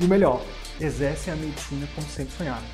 e 0.00 0.04
o 0.04 0.08
melhor, 0.08 0.42
exercem 0.80 1.32
a 1.32 1.36
medicina 1.36 1.88
como 1.94 2.06
sempre 2.08 2.34
sonharam. 2.36 2.66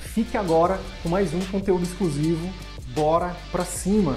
Fique 0.00 0.36
agora 0.36 0.80
com 1.02 1.08
mais 1.08 1.32
um 1.32 1.40
conteúdo 1.46 1.84
exclusivo. 1.84 2.52
Bora 2.94 3.36
pra 3.52 3.64
cima! 3.64 4.16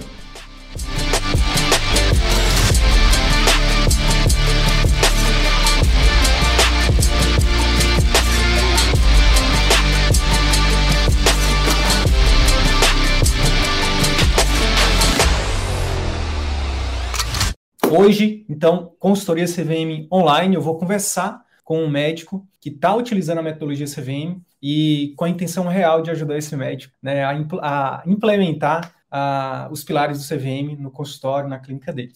Hoje, 17.93 18.45
então, 18.49 18.95
consultoria 18.97 19.45
CVM 19.45 20.07
online, 20.11 20.55
eu 20.55 20.61
vou 20.61 20.79
conversar 20.79 21.43
com 21.71 21.85
um 21.85 21.89
médico 21.89 22.45
que 22.59 22.67
está 22.67 22.93
utilizando 22.93 23.37
a 23.37 23.41
metodologia 23.41 23.85
CVM 23.85 24.41
e 24.61 25.13
com 25.15 25.23
a 25.23 25.29
intenção 25.29 25.69
real 25.69 26.01
de 26.01 26.11
ajudar 26.11 26.37
esse 26.37 26.53
médico 26.57 26.93
né, 27.01 27.23
a, 27.23 27.33
impl 27.33 27.59
a, 27.61 28.03
implementar 28.05 28.93
a, 29.09 29.69
os 29.71 29.81
pilares 29.81 30.17
do 30.17 30.27
CVM 30.27 30.75
no 30.77 30.91
consultório, 30.91 31.47
na 31.47 31.59
clínica 31.59 31.93
dele. 31.93 32.11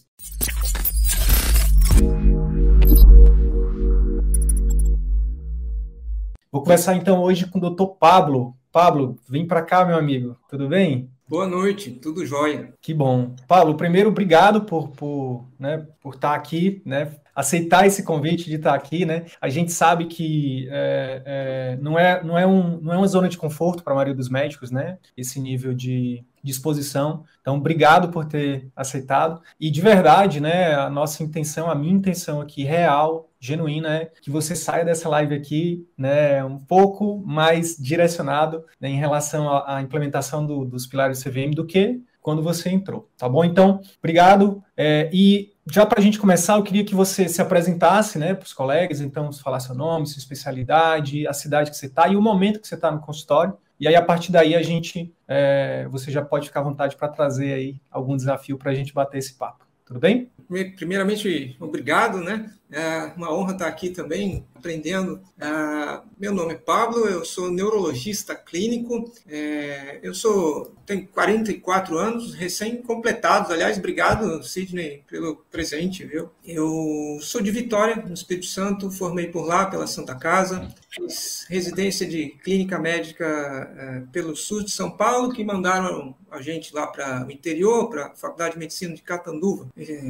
Vou 6.52 6.61
começar 6.61 6.98
então 6.98 7.23
hoje 7.23 7.48
com 7.48 7.58
o 7.58 7.70
Dr. 7.70 7.98
Pablo. 7.98 8.58
Pablo, 8.73 9.17
vem 9.26 9.48
para 9.48 9.61
cá, 9.61 9.86
meu 9.86 9.98
amigo. 9.98 10.36
Tudo 10.50 10.67
bem? 10.67 11.09
Boa 11.30 11.48
noite, 11.48 11.92
tudo 11.92 12.26
jóia. 12.26 12.73
Que 12.81 12.94
bom. 12.94 13.33
Paulo, 13.48 13.76
primeiro, 13.76 14.09
obrigado 14.09 14.66
por, 14.66 14.89
por, 14.89 15.45
né, 15.58 15.88
por 16.02 16.16
estar 16.16 16.36
aqui, 16.36 16.81
né, 16.86 17.09
aceitar 17.36 17.86
esse 17.86 18.02
convite 18.03 18.45
de 18.45 18.55
estar 18.55 18.73
aqui, 18.73 19.05
né? 19.05 19.25
A 19.41 19.50
gente 19.50 19.72
sabe 19.72 20.05
que 20.05 20.67
é, 20.72 21.22
é, 21.25 21.77
não, 21.81 22.00
é, 22.00 22.23
não, 22.23 22.38
é 22.38 22.47
um, 22.47 22.80
não 22.80 22.94
é 22.94 22.97
uma 22.97 23.08
zona 23.08 23.27
de 23.27 23.38
conforto 23.38 23.83
para 23.83 23.92
a 23.92 23.95
maioria 23.95 24.16
dos 24.16 24.30
médicos, 24.30 24.72
né? 24.72 24.97
Esse 25.17 25.39
nível 25.39 25.73
de 25.73 26.23
disposição. 26.45 27.23
Então, 27.42 27.58
obrigado 27.58 28.09
por 28.09 28.25
ter 28.25 28.69
aceitado. 28.75 29.42
E 29.59 29.72
de 29.72 29.81
verdade, 29.81 30.39
né, 30.39 30.75
a 30.75 30.89
nossa 30.89 31.23
intenção, 31.23 31.69
a 31.69 31.75
minha 31.75 31.94
intenção 31.94 32.39
aqui, 32.39 32.64
real, 32.64 33.30
genuína, 33.39 33.95
é 33.95 34.11
que 34.22 34.30
você 34.30 34.55
saia 34.55 34.86
dessa 34.86 35.09
live 35.09 35.33
aqui, 35.33 35.88
né, 35.97 36.44
um 36.44 36.59
pouco 36.59 37.17
mais 37.25 37.75
direcionado 37.77 38.64
né, 38.80 38.89
em 38.89 38.97
relação 38.97 39.49
à, 39.66 39.81
implementação 39.81 40.45
do, 40.45 40.64
dos 40.66 40.86
pilares 40.86 41.23
CVM 41.23 41.52
do 41.55 41.66
que 41.66 41.99
quando 42.25 42.41
você 42.41 42.71
entrou, 42.71 43.07
tá 43.15 43.29
bom? 43.29 43.45
Então, 43.45 43.79
obrigado. 43.99 44.63
É, 44.75 45.11
e 45.13 45.53
já 45.71 45.85
para 45.85 45.99
a 45.99 46.03
gente 46.03 46.17
começar, 46.17 46.55
eu 46.55 46.63
queria 46.63 46.83
que 46.83 46.95
você 46.95 47.29
se 47.29 47.39
apresentasse 47.39 48.17
né, 48.17 48.33
para 48.33 48.45
os 48.45 48.51
colegas, 48.51 48.99
então, 48.99 49.31
falar 49.31 49.59
seu 49.59 49.75
nome, 49.75 50.07
sua 50.07 50.17
especialidade, 50.17 51.27
a 51.27 51.33
cidade 51.33 51.69
que 51.69 51.77
você 51.77 51.85
está 51.85 52.08
e 52.08 52.15
o 52.15 52.21
momento 52.23 52.59
que 52.59 52.67
você 52.67 52.73
está 52.73 52.89
no 52.89 52.99
consultório. 52.99 53.55
E 53.80 53.87
aí, 53.87 53.95
a 53.95 54.02
partir 54.02 54.31
daí, 54.31 54.55
a 54.55 54.64
gente, 54.64 55.14
é, 55.27 55.87
você 55.91 56.09
já 56.09 56.23
pode 56.23 56.47
ficar 56.47 56.61
à 56.61 56.64
vontade 56.64 56.95
para 56.95 57.09
trazer 57.09 57.53
aí 57.53 57.80
algum 57.91 58.15
desafio 58.15 58.58
para 58.58 58.71
a 58.71 58.73
gente 58.73 58.91
bater 58.91 59.19
esse 59.19 59.35
papo. 59.35 59.64
Tudo 59.85 59.99
bem? 59.99 60.31
Primeiramente, 60.75 61.55
obrigado, 61.59 62.21
né? 62.21 62.52
É 62.71 63.11
uma 63.15 63.33
honra 63.33 63.53
estar 63.53 63.67
aqui 63.67 63.89
também 63.89 64.45
aprendendo. 64.65 65.21
É, 65.39 66.02
meu 66.17 66.33
nome 66.33 66.53
é 66.53 66.58
Pablo, 66.58 67.08
eu 67.08 67.23
sou 67.23 67.52
neurologista 67.52 68.36
clínico. 68.36 69.11
É, 69.27 69.99
eu 70.02 70.14
sou 70.14 70.73
tenho 70.86 71.08
44 71.08 71.98
anos, 71.98 72.33
recém-completados. 72.33 73.52
Aliás, 73.52 73.77
obrigado, 73.77 74.43
Sidney, 74.43 75.03
pelo 75.08 75.37
presente, 75.52 76.05
viu? 76.05 76.30
Eu 76.45 77.20
sou 77.21 77.42
de 77.42 77.52
Vitória, 77.52 77.95
no 77.95 78.14
Espírito 78.14 78.45
Santo, 78.45 78.92
formei 78.92 79.27
por 79.27 79.45
lá 79.45 79.65
pela 79.65 79.87
Santa 79.87 80.15
Casa, 80.15 80.67
fiz 80.89 81.45
residência 81.49 82.08
de 82.08 82.30
clínica 82.43 82.77
médica 82.77 83.26
é, 83.26 84.03
pelo 84.11 84.36
SUS 84.36 84.65
de 84.65 84.71
São 84.71 84.92
Paulo, 84.92 85.33
que 85.33 85.43
mandaram 85.43 86.15
a 86.30 86.42
gente 86.42 86.73
lá 86.73 86.86
para 86.86 87.26
o 87.26 87.32
interior, 87.32 87.89
para 87.89 88.08
a 88.08 88.15
Faculdade 88.15 88.53
de 88.53 88.59
Medicina 88.59 88.93
de 88.93 89.02
Catanduva. 89.02 89.67
É, 89.77 90.02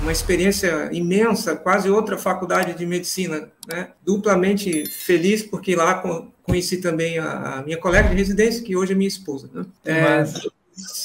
uma 0.00 0.12
experiência 0.12 0.88
imensa, 0.92 1.56
quase 1.56 1.90
outra 1.90 2.01
faculdade 2.18 2.74
de 2.74 2.86
medicina, 2.86 3.48
né? 3.66 3.90
duplamente 4.04 4.86
feliz, 4.86 5.42
porque 5.42 5.74
lá 5.76 6.02
conheci 6.42 6.78
também 6.78 7.18
a, 7.18 7.62
minha 7.64 7.78
colega 7.78 8.08
de 8.08 8.14
residência, 8.14 8.62
que 8.62 8.76
hoje 8.76 8.92
é 8.92 8.94
minha 8.96 9.08
esposa. 9.08 9.48
Né? 9.52 9.64
É, 9.84 10.24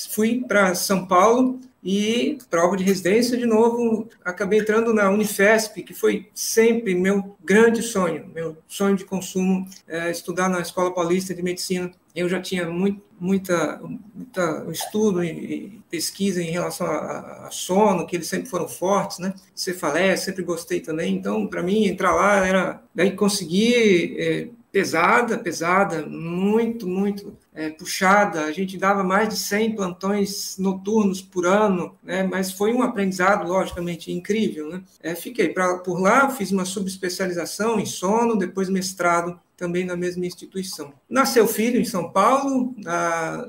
fui 0.09 0.44
para 0.47 0.74
São 0.75 1.06
Paulo 1.06 1.59
e 1.83 2.38
prova 2.49 2.75
de 2.75 2.83
residência 2.83 3.38
de 3.38 3.45
novo, 3.45 4.09
acabei 4.23 4.59
entrando 4.59 4.93
na 4.93 5.09
Unifesp, 5.09 5.83
que 5.83 5.93
foi 5.93 6.27
sempre 6.33 6.95
meu 6.95 7.38
grande 7.43 7.81
sonho, 7.81 8.29
meu 8.33 8.57
sonho 8.67 8.95
de 8.95 9.05
consumo, 9.05 9.67
é, 9.88 10.09
estudar 10.11 10.49
na 10.49 10.59
Escola 10.59 10.93
Paulista 10.93 11.33
de 11.33 11.43
Medicina. 11.43 11.91
Eu 12.15 12.27
já 12.27 12.41
tinha 12.41 12.67
muito, 12.67 13.01
muita, 13.19 13.79
muita 14.13 14.65
estudo 14.71 15.23
e, 15.23 15.79
pesquisa 15.89 16.41
em 16.41 16.51
relação 16.51 16.88
a, 16.88 17.45
a, 17.47 17.51
sono, 17.51 18.05
que 18.05 18.15
eles 18.15 18.27
sempre 18.27 18.49
foram 18.49 18.67
fortes, 18.67 19.19
né? 19.19 19.33
Cefaleia, 19.55 20.17
sempre 20.17 20.44
gostei 20.44 20.79
também. 20.79 21.15
Então, 21.15 21.47
para 21.47 21.63
mim, 21.63 21.85
entrar 21.85 22.13
lá 22.13 22.45
era 22.45 22.81
daí 22.94 23.11
conseguir 23.11 24.15
é, 24.19 24.47
pesada, 24.71 25.38
pesada, 25.38 26.05
muito, 26.05 26.88
muito 26.88 27.38
é, 27.57 27.72
puxada. 27.72 28.44
A 28.45 28.51
gente 28.51 28.78
dava 28.78 29.03
mais 29.03 29.29
de 29.29 29.35
100 29.35 29.75
plantões 29.75 30.57
noturnos 30.59 31.23
por 31.23 31.47
ano, 31.47 31.97
né? 32.03 32.22
mas 32.22 32.51
foi 32.51 32.72
um 32.72 32.84
aprendizado, 32.84 33.47
logicamente, 33.47 34.12
incrível. 34.12 34.69
Né? 34.69 34.84
É, 35.01 35.16
fiquei 35.16 35.50
pra, 35.50 35.79
por 35.79 36.00
lá, 36.00 36.29
fiz 36.29 36.51
uma 36.51 36.66
subespecialização 36.66 37.79
em 37.79 37.85
sono, 37.85 38.38
depois 38.38 38.69
mestrado 38.69 39.40
também 39.57 39.84
na 39.84 39.95
mesma 39.95 40.23
instituição. 40.23 40.94
Nasceu 41.09 41.47
filho 41.47 41.81
em 41.81 41.84
São 41.84 42.12
Paulo, 42.12 42.75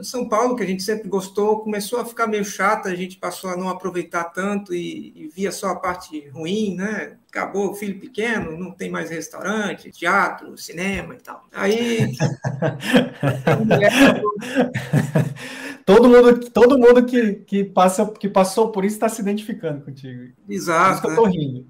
São 0.02 0.26
Paulo, 0.26 0.56
que 0.56 0.62
a 0.62 0.66
gente 0.66 0.82
sempre 0.82 1.06
gostou, 1.06 1.58
começou 1.58 2.00
a 2.00 2.04
ficar 2.04 2.26
meio 2.26 2.46
chata, 2.46 2.88
a 2.88 2.94
gente 2.94 3.18
passou 3.18 3.50
a 3.50 3.56
não 3.58 3.68
aproveitar 3.68 4.24
tanto 4.24 4.74
e, 4.74 5.12
e 5.14 5.28
via 5.28 5.52
só 5.52 5.68
a 5.68 5.76
parte 5.76 6.26
ruim, 6.30 6.74
né? 6.74 7.18
Acabou 7.30 7.70
o 7.70 7.74
filho 7.74 8.00
pequeno, 8.00 8.56
não 8.58 8.70
tem 8.72 8.90
mais 8.90 9.10
restaurante, 9.10 9.90
teatro, 9.90 10.56
cinema 10.56 11.14
e 11.14 11.18
tal. 11.18 11.44
Aí. 11.52 12.16
todo 15.84 16.08
mundo, 16.08 16.50
todo 16.50 16.78
mundo 16.78 17.04
que, 17.04 17.34
que, 17.46 17.64
passa, 17.64 18.06
que 18.06 18.28
passou 18.28 18.70
por 18.70 18.84
isso 18.84 18.96
está 18.96 19.08
se 19.08 19.20
identificando 19.20 19.84
contigo. 19.84 20.32
Exato. 20.48 20.84
Por 20.84 20.92
isso 20.92 21.00
que 21.00 21.06
eu 21.06 21.10
estou 21.10 21.26
né? 21.26 21.32
rindo. 21.32 21.66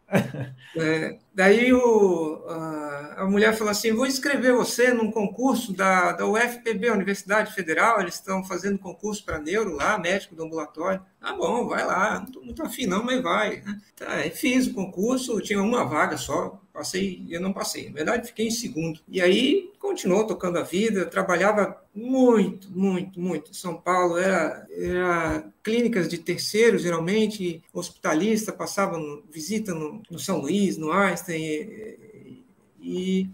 É, 0.77 1.19
daí 1.35 1.73
o, 1.73 2.45
a, 2.49 3.15
a, 3.19 3.27
mulher 3.27 3.53
falou 3.57 3.71
assim: 3.71 3.93
vou 3.93 4.07
inscrever 4.07 4.55
você 4.55 4.93
num 4.93 5.11
concurso 5.11 5.73
da, 5.73 6.13
da 6.13 6.27
UFPB, 6.27 6.91
Universidade 6.91 7.53
Federal, 7.55 8.01
eles 8.01 8.15
estão 8.15 8.45
fazendo 8.45 8.79
concurso 8.79 9.25
para 9.25 9.39
neuro 9.39 9.75
lá, 9.75 9.99
médico 9.99 10.35
do 10.35 10.45
ambulatório. 10.45 11.01
Ah, 11.21 11.33
bom, 11.35 11.67
vai 11.67 11.85
lá, 11.85 12.21
não 12.21 12.27
estou 12.27 12.45
muito 12.45 12.63
afim 12.63 12.87
não, 12.87 13.03
mas 13.03 13.23
vai. 13.23 13.61
Né? 13.61 13.81
Tá, 13.97 14.07
fiz 14.35 14.67
o 14.69 14.75
concurso, 14.75 15.41
tinha 15.41 15.61
uma 15.63 15.85
vaga 15.85 16.17
só, 16.17 16.61
Passei, 16.79 17.27
eu 17.29 17.41
não 17.41 17.53
passei. 17.53 17.89
Na 17.89 17.95
verdade, 17.97 18.29
fiquei 18.29 18.47
em 18.47 18.53
segundo. 18.53 19.01
E 19.09 19.21
aí, 19.21 19.73
continuou 19.81 20.25
tocando 20.25 20.59
a 20.59 20.63
vida, 20.63 21.07
trabalhava 21.07 21.77
muito, 21.93 22.71
muito, 22.71 23.21
muito. 23.21 23.53
São 23.53 23.77
Paulo 23.77 24.17
era, 24.17 24.65
era 24.71 25.53
clínicas 25.61 26.09
de 26.09 26.19
terceiro, 26.19 26.79
geralmente, 26.79 27.65
hospitalista, 27.73 28.53
passava 28.53 28.97
no, 28.97 29.25
visita 29.29 29.75
no, 29.75 30.01
no, 30.09 30.21
São 30.21 30.39
Luís, 30.39 30.77
no 30.77 30.93
Einstein, 30.93 31.43
e, 31.43 32.45
e, 32.81 33.31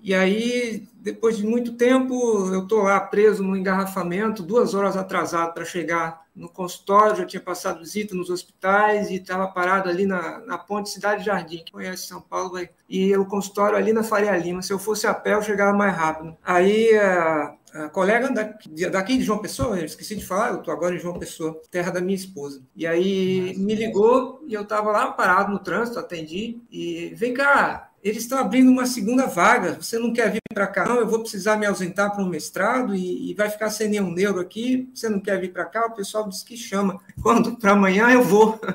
e 0.00 0.14
aí, 0.14 0.86
depois 0.94 1.36
de 1.36 1.44
muito 1.44 1.72
tempo, 1.72 2.14
eu 2.54 2.62
estou 2.62 2.82
lá 2.82 3.00
preso 3.00 3.42
no 3.42 3.56
engarrafamento, 3.56 4.40
duas 4.40 4.72
horas 4.72 4.96
atrasado 4.96 5.52
para 5.52 5.64
chegar 5.64 6.21
no 6.34 6.48
consultório, 6.48 7.16
já 7.16 7.26
tinha 7.26 7.42
passado 7.42 7.80
visita 7.80 8.14
nos 8.14 8.30
hospitais 8.30 9.10
e 9.10 9.16
estava 9.16 9.46
parado 9.48 9.88
ali 9.88 10.06
na, 10.06 10.40
na 10.40 10.58
ponte 10.58 10.88
Cidade 10.88 11.24
Jardim, 11.24 11.62
que 11.64 11.72
conhece 11.72 12.06
São 12.06 12.20
Paulo, 12.20 12.52
vai. 12.52 12.70
e 12.88 13.14
o 13.16 13.26
consultório 13.26 13.76
ali 13.76 13.92
na 13.92 14.02
Faria 14.02 14.36
Lima. 14.36 14.62
Se 14.62 14.72
eu 14.72 14.78
fosse 14.78 15.06
a 15.06 15.14
pé, 15.14 15.34
eu 15.34 15.42
chegava 15.42 15.76
mais 15.76 15.94
rápido. 15.94 16.36
Aí 16.42 16.96
a, 16.96 17.54
a 17.74 17.88
colega 17.90 18.30
daqui, 18.30 18.90
daqui 18.90 19.18
de 19.18 19.24
João 19.24 19.40
Pessoa, 19.40 19.78
eu 19.78 19.84
esqueci 19.84 20.16
de 20.16 20.24
falar, 20.24 20.50
eu 20.50 20.58
estou 20.58 20.72
agora 20.72 20.94
em 20.94 20.98
João 20.98 21.18
Pessoa, 21.18 21.60
terra 21.70 21.90
da 21.90 22.00
minha 22.00 22.16
esposa. 22.16 22.62
E 22.74 22.86
aí 22.86 23.54
me 23.58 23.74
ligou 23.74 24.42
e 24.46 24.54
eu 24.54 24.62
estava 24.62 24.90
lá 24.90 25.12
parado 25.12 25.52
no 25.52 25.58
trânsito, 25.58 25.98
atendi, 25.98 26.60
e 26.70 27.12
vem 27.14 27.34
cá, 27.34 27.91
eles 28.02 28.24
estão 28.24 28.38
abrindo 28.38 28.70
uma 28.70 28.84
segunda 28.84 29.26
vaga. 29.26 29.80
Você 29.80 29.98
não 29.98 30.12
quer 30.12 30.32
vir 30.32 30.40
para 30.52 30.66
cá? 30.66 30.84
Não, 30.84 30.96
eu 30.96 31.06
vou 31.06 31.20
precisar 31.20 31.56
me 31.56 31.64
ausentar 31.64 32.12
para 32.12 32.22
um 32.22 32.28
mestrado 32.28 32.94
e, 32.94 33.30
e, 33.30 33.34
vai 33.34 33.48
ficar 33.48 33.70
sem 33.70 33.88
nenhum 33.88 34.10
neuro 34.10 34.40
aqui. 34.40 34.90
Você 34.92 35.08
não 35.08 35.20
quer 35.20 35.40
vir 35.40 35.52
para 35.52 35.64
cá? 35.64 35.86
O 35.86 35.94
pessoal 35.94 36.28
diz 36.28 36.42
que 36.42 36.56
chama. 36.56 37.00
Quando 37.22 37.56
para 37.56 37.72
amanhã 37.72 38.10
eu 38.10 38.22
vou. 38.22 38.60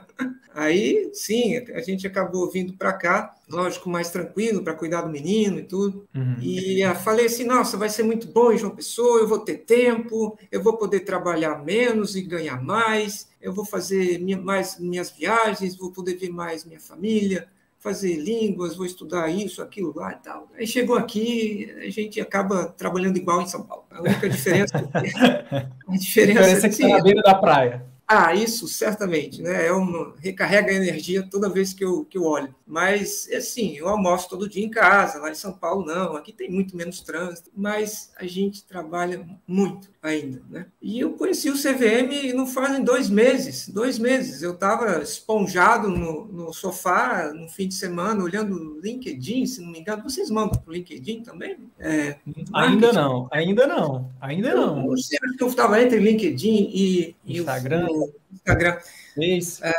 Aí, 0.56 1.12
sim, 1.14 1.56
a 1.56 1.82
gente 1.82 2.08
acabou 2.08 2.50
vindo 2.50 2.74
para 2.74 2.92
cá, 2.92 3.36
lógico, 3.48 3.88
mais 3.88 4.10
tranquilo, 4.10 4.64
para 4.64 4.74
cuidar 4.74 5.02
do 5.02 5.10
menino 5.12 5.60
e 5.60 5.64
tudo. 5.64 6.08
Uhum. 6.16 6.36
E 6.42 6.82
eu 6.82 6.96
falei 6.96 7.28
assim: 7.28 7.44
nossa, 7.44 7.78
vai 7.78 7.90
ser 7.90 8.02
muito 8.02 8.28
bom 8.28 8.52
em 8.52 8.58
João 8.58 8.76
Pessoa, 8.76 9.20
eu 9.20 9.28
vou 9.28 9.38
ter 9.38 9.58
tempo, 9.58 10.36
eu 10.52 10.64
vou 10.64 10.76
poder 10.76 11.02
trabalhar 11.02 11.64
menos 11.64 12.16
e 12.16 12.24
ganhar 12.24 12.60
mais, 12.60 13.30
eu 13.40 13.54
vou 13.54 13.66
fazer 13.66 14.18
minha, 14.18 14.42
mais 14.42 14.80
minhas 14.80 15.12
viagens, 15.12 15.78
vou 15.78 15.92
poder 15.92 16.16
ver 16.16 16.30
mais 16.30 16.66
minha 16.66 16.80
família 16.80 17.48
fazer 17.88 18.16
línguas, 18.18 18.76
vou 18.76 18.86
estudar 18.86 19.30
isso, 19.30 19.62
aquilo 19.62 19.94
lá 19.96 20.12
e 20.12 20.18
tal. 20.18 20.50
Aí 20.58 20.68
chegou 20.68 20.98
aqui, 20.98 21.74
a 21.78 21.90
gente 21.90 22.20
acaba 22.20 22.66
trabalhando 22.66 23.16
igual 23.16 23.42
em 23.42 23.48
São 23.48 23.64
Paulo. 23.64 23.86
A 23.90 24.02
única 24.02 24.30
diferença, 24.30 24.78
a 24.78 24.82
diferença, 25.02 25.72
a 25.88 25.98
diferença 25.98 26.68
é 26.68 26.70
que 26.70 26.76
está 26.76 26.88
na 26.90 27.02
beira 27.02 27.22
da 27.22 27.36
praia. 27.36 27.86
Ah, 28.08 28.34
isso 28.34 28.70
certamente, 28.70 29.42
né? 29.42 29.68
É 29.68 29.72
uma 29.74 30.16
recarrega 30.20 30.72
a 30.72 30.76
energia 30.76 31.28
toda 31.30 31.50
vez 31.50 31.74
que 31.74 31.84
eu, 31.84 32.06
que 32.06 32.18
eu 32.18 32.24
olho. 32.24 32.56
Mas 32.66 33.28
assim, 33.34 33.76
eu 33.76 33.90
almoço 33.90 34.30
todo 34.30 34.48
dia 34.48 34.64
em 34.64 34.70
casa, 34.70 35.20
lá 35.20 35.30
em 35.30 35.36
São 35.36 35.52
Paulo 35.52 35.86
não, 35.86 36.16
aqui 36.16 36.32
tem 36.32 36.50
muito 36.50 36.76
menos 36.76 37.02
trânsito, 37.02 37.52
mas 37.56 38.12
a 38.18 38.26
gente 38.26 38.64
trabalha 38.64 39.28
muito 39.46 39.90
ainda, 40.02 40.42
né? 40.50 40.68
E 40.82 41.00
eu 41.00 41.14
conheci 41.14 41.50
o 41.50 41.58
CVM 41.58 42.34
não 42.34 42.48
fazem 42.48 42.84
dois 42.84 43.10
meses, 43.10 43.68
dois 43.68 44.00
meses. 44.00 44.42
Eu 44.42 44.54
estava 44.54 45.02
esponjado 45.02 45.90
no, 45.90 46.26
no 46.26 46.54
sofá 46.54 47.34
no 47.34 47.50
fim 47.50 47.68
de 47.68 47.74
semana, 47.74 48.24
olhando 48.24 48.56
o 48.56 48.80
LinkedIn, 48.80 49.46
se 49.46 49.62
não 49.62 49.72
me 49.72 49.80
engano. 49.80 50.04
Vocês 50.04 50.30
mandam 50.30 50.60
para 50.60 50.70
o 50.70 50.74
LinkedIn 50.74 51.24
também? 51.24 51.58
É, 51.80 52.16
ainda 52.54 52.94
não, 52.94 53.28
ainda 53.32 53.68
não, 53.68 54.10
ainda 54.22 54.56
não. 54.56 54.86
Eu, 54.86 54.96
eu, 54.96 55.36
eu 55.42 55.48
estava 55.48 55.82
entre 55.82 56.00
LinkedIn 56.00 56.70
e, 56.74 57.16
Instagram. 57.26 57.88
E 57.90 57.97
o, 57.98 58.14
Instagram. 58.34 58.78
Isso. 59.18 59.64
É, 59.64 59.74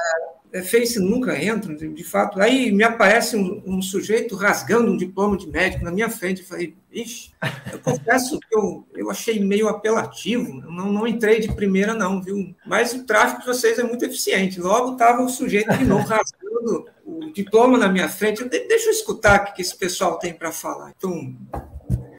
Face 0.62 0.98
nunca 0.98 1.42
entra, 1.42 1.74
de 1.74 2.04
fato. 2.04 2.40
Aí 2.40 2.72
me 2.72 2.82
aparece 2.82 3.36
um, 3.36 3.62
um, 3.66 3.82
sujeito 3.82 4.34
rasgando 4.34 4.90
um 4.90 4.96
diploma 4.96 5.36
de 5.36 5.46
médico 5.46 5.84
na 5.84 5.90
minha 5.90 6.08
frente. 6.08 6.40
Eu 6.40 6.46
falei, 6.46 6.74
ixi, 6.90 7.32
eu 7.70 7.78
confesso 7.80 8.40
que 8.40 8.56
eu, 8.56 8.86
eu 8.94 9.10
achei 9.10 9.38
meio 9.40 9.68
apelativo. 9.68 10.54
não, 10.70 10.90
não 10.90 11.06
entrei 11.06 11.40
de 11.40 11.52
primeira, 11.54 11.92
não, 11.92 12.22
viu? 12.22 12.54
Mas 12.66 12.94
o 12.94 13.04
tráfego 13.04 13.40
de 13.40 13.46
vocês 13.46 13.78
é 13.78 13.82
muito 13.82 14.04
eficiente. 14.06 14.58
Logo 14.58 14.92
estava 14.92 15.22
o 15.22 15.28
sujeito 15.28 15.76
de 15.76 15.84
novo 15.84 16.06
rasgando 16.06 16.86
o 17.04 17.30
diploma 17.30 17.76
na 17.76 17.88
minha 17.88 18.08
frente. 18.08 18.42
deixa 18.44 18.88
eu 18.88 18.92
escutar 18.92 19.50
o 19.50 19.54
que 19.54 19.60
esse 19.60 19.76
pessoal 19.76 20.18
tem 20.18 20.32
para 20.32 20.50
falar. 20.50 20.94
Então, 20.96 21.36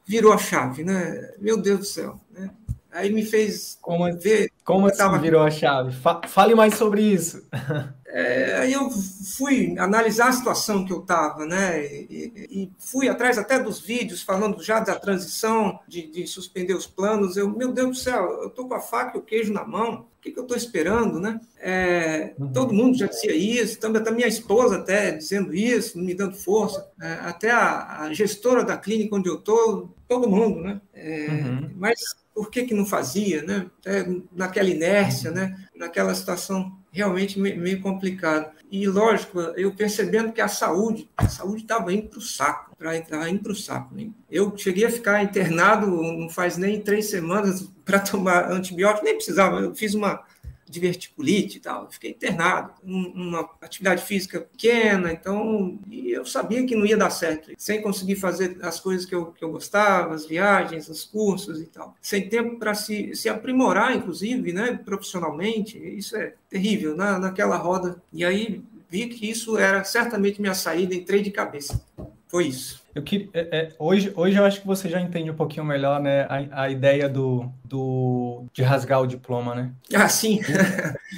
virou 0.05 0.33
a 0.33 0.37
chave, 0.37 0.83
né? 0.83 1.33
Meu 1.39 1.57
Deus 1.57 1.79
do 1.79 1.85
céu. 1.85 2.19
Né? 2.31 2.49
Aí 2.91 3.11
me 3.11 3.23
fez 3.23 3.77
como, 3.81 4.11
ver. 4.17 4.51
Como 4.63 4.87
assim 4.87 4.97
tava... 4.97 5.17
virou 5.19 5.41
a 5.41 5.51
chave? 5.51 5.95
Fale 6.27 6.55
mais 6.55 6.75
sobre 6.75 7.01
isso. 7.01 7.43
É, 8.11 8.55
aí 8.55 8.73
eu 8.73 8.89
fui 9.37 9.77
analisar 9.77 10.29
a 10.29 10.31
situação 10.31 10.83
que 10.83 10.91
eu 10.91 10.99
estava, 10.99 11.45
né? 11.45 11.85
E, 11.85 12.33
e, 12.49 12.71
fui 12.79 13.07
atrás 13.07 13.37
até 13.37 13.59
dos 13.59 13.79
vídeos 13.79 14.23
falando 14.23 14.63
já 14.63 14.79
da 14.79 14.95
transição, 14.95 15.79
de, 15.87 16.07
de, 16.07 16.25
suspender 16.25 16.73
os 16.73 16.87
planos. 16.87 17.37
Eu, 17.37 17.49
meu 17.49 17.71
Deus 17.71 17.89
do 17.89 17.95
céu, 17.95 18.39
eu 18.41 18.47
estou 18.47 18.67
com 18.67 18.73
a 18.73 18.79
faca 18.79 19.15
e 19.15 19.19
o 19.19 19.23
queijo 19.23 19.53
na 19.53 19.63
mão. 19.63 20.07
O 20.17 20.21
que, 20.21 20.31
que 20.31 20.39
eu 20.39 20.43
estou 20.43 20.57
esperando, 20.57 21.19
né? 21.19 21.39
É, 21.59 22.33
uhum. 22.39 22.51
Todo 22.51 22.73
mundo 22.73 22.97
já 22.97 23.05
dizia 23.05 23.33
isso, 23.33 23.79
também 23.79 24.01
até 24.01 24.11
minha 24.11 24.27
esposa 24.27 24.77
até 24.77 25.11
dizendo 25.11 25.53
isso, 25.53 25.97
me 25.99 26.15
dando 26.15 26.35
força. 26.35 26.89
É, 26.99 27.13
até 27.21 27.51
a, 27.51 28.01
a, 28.01 28.13
gestora 28.13 28.63
da 28.63 28.75
clínica 28.75 29.15
onde 29.15 29.29
eu 29.29 29.35
estou, 29.35 29.95
todo 30.07 30.27
mundo, 30.27 30.61
né? 30.61 30.81
É, 30.93 31.27
uhum. 31.27 31.71
Mas 31.75 31.99
por 32.39 32.49
que, 32.49 32.63
que 32.63 32.73
não 32.73 32.85
fazia, 32.85 33.43
né? 33.43 33.65
É, 33.85 34.05
naquela 34.31 34.69
inércia, 34.69 35.29
né? 35.29 35.57
Naquela 35.75 36.15
situação 36.15 36.71
realmente 36.89 37.37
meio 37.37 37.81
complicada. 37.81 38.53
E, 38.71 38.87
lógico, 38.87 39.41
eu 39.57 39.75
percebendo 39.75 40.31
que 40.31 40.39
a 40.39 40.47
saúde, 40.47 41.09
a 41.17 41.27
saúde 41.27 41.63
estava 41.63 41.93
indo 41.93 42.07
para 42.07 42.19
o 42.19 42.21
saco, 42.21 42.71
estava 42.79 43.29
indo 43.29 43.43
para 43.43 43.51
o 43.51 43.55
saco. 43.55 43.93
Né? 43.93 44.07
Eu 44.31 44.57
cheguei 44.57 44.85
a 44.85 44.89
ficar 44.89 45.21
internado 45.21 45.87
não 45.87 46.29
faz 46.29 46.55
nem 46.55 46.79
três 46.79 47.09
semanas 47.09 47.69
para 47.83 47.99
tomar 47.99 48.49
antibiótico, 48.49 49.03
nem 49.03 49.15
precisava, 49.15 49.59
eu 49.59 49.75
fiz 49.75 49.93
uma 49.93 50.23
diverticulite 50.69 51.57
e 51.57 51.59
tal. 51.59 51.89
fiquei 51.89 52.11
internado, 52.11 52.73
uma 52.83 53.49
atividade 53.61 54.03
física 54.03 54.39
pequena, 54.39 55.11
então 55.11 55.79
eu 55.91 56.23
sabia 56.25 56.63
que 56.65 56.75
não 56.75 56.85
ia 56.85 56.95
dar 56.95 57.09
certo, 57.09 57.51
sem 57.57 57.81
conseguir 57.81 58.15
fazer 58.15 58.57
as 58.61 58.79
coisas 58.79 59.05
que 59.05 59.15
eu, 59.15 59.27
que 59.27 59.43
eu 59.43 59.51
gostava, 59.51 60.13
as 60.13 60.27
viagens, 60.27 60.87
os 60.87 61.03
cursos 61.03 61.59
e 61.59 61.65
tal. 61.65 61.95
Sem 62.01 62.29
tempo 62.29 62.57
para 62.57 62.75
se, 62.75 63.15
se 63.15 63.27
aprimorar, 63.27 63.95
inclusive, 63.95 64.53
né, 64.53 64.79
profissionalmente, 64.85 65.77
isso 65.77 66.15
é 66.15 66.33
terrível, 66.49 66.95
na, 66.95 67.17
naquela 67.17 67.57
roda. 67.57 68.01
E 68.13 68.23
aí 68.23 68.61
vi 68.89 69.07
que 69.07 69.29
isso 69.29 69.57
era 69.57 69.83
certamente 69.83 70.39
minha 70.39 70.53
saída, 70.53 70.93
entrei 70.93 71.21
de 71.21 71.31
cabeça. 71.31 71.81
Foi 72.27 72.47
isso. 72.47 72.83
Eu 72.93 73.03
que, 73.03 73.29
é, 73.33 73.39
é, 73.51 73.69
hoje, 73.77 74.11
hoje 74.15 74.37
eu 74.37 74.45
acho 74.45 74.61
que 74.61 74.67
você 74.67 74.89
já 74.89 74.99
entende 74.99 75.29
um 75.29 75.35
pouquinho 75.35 75.65
melhor 75.65 76.01
né, 76.01 76.21
a, 76.23 76.63
a 76.63 76.69
ideia 76.69 77.07
do, 77.07 77.51
do, 77.63 78.45
de 78.51 78.61
rasgar 78.61 79.01
o 79.01 79.07
diploma, 79.07 79.53
né? 79.53 79.71
Ah, 79.93 80.09
sim. 80.09 80.39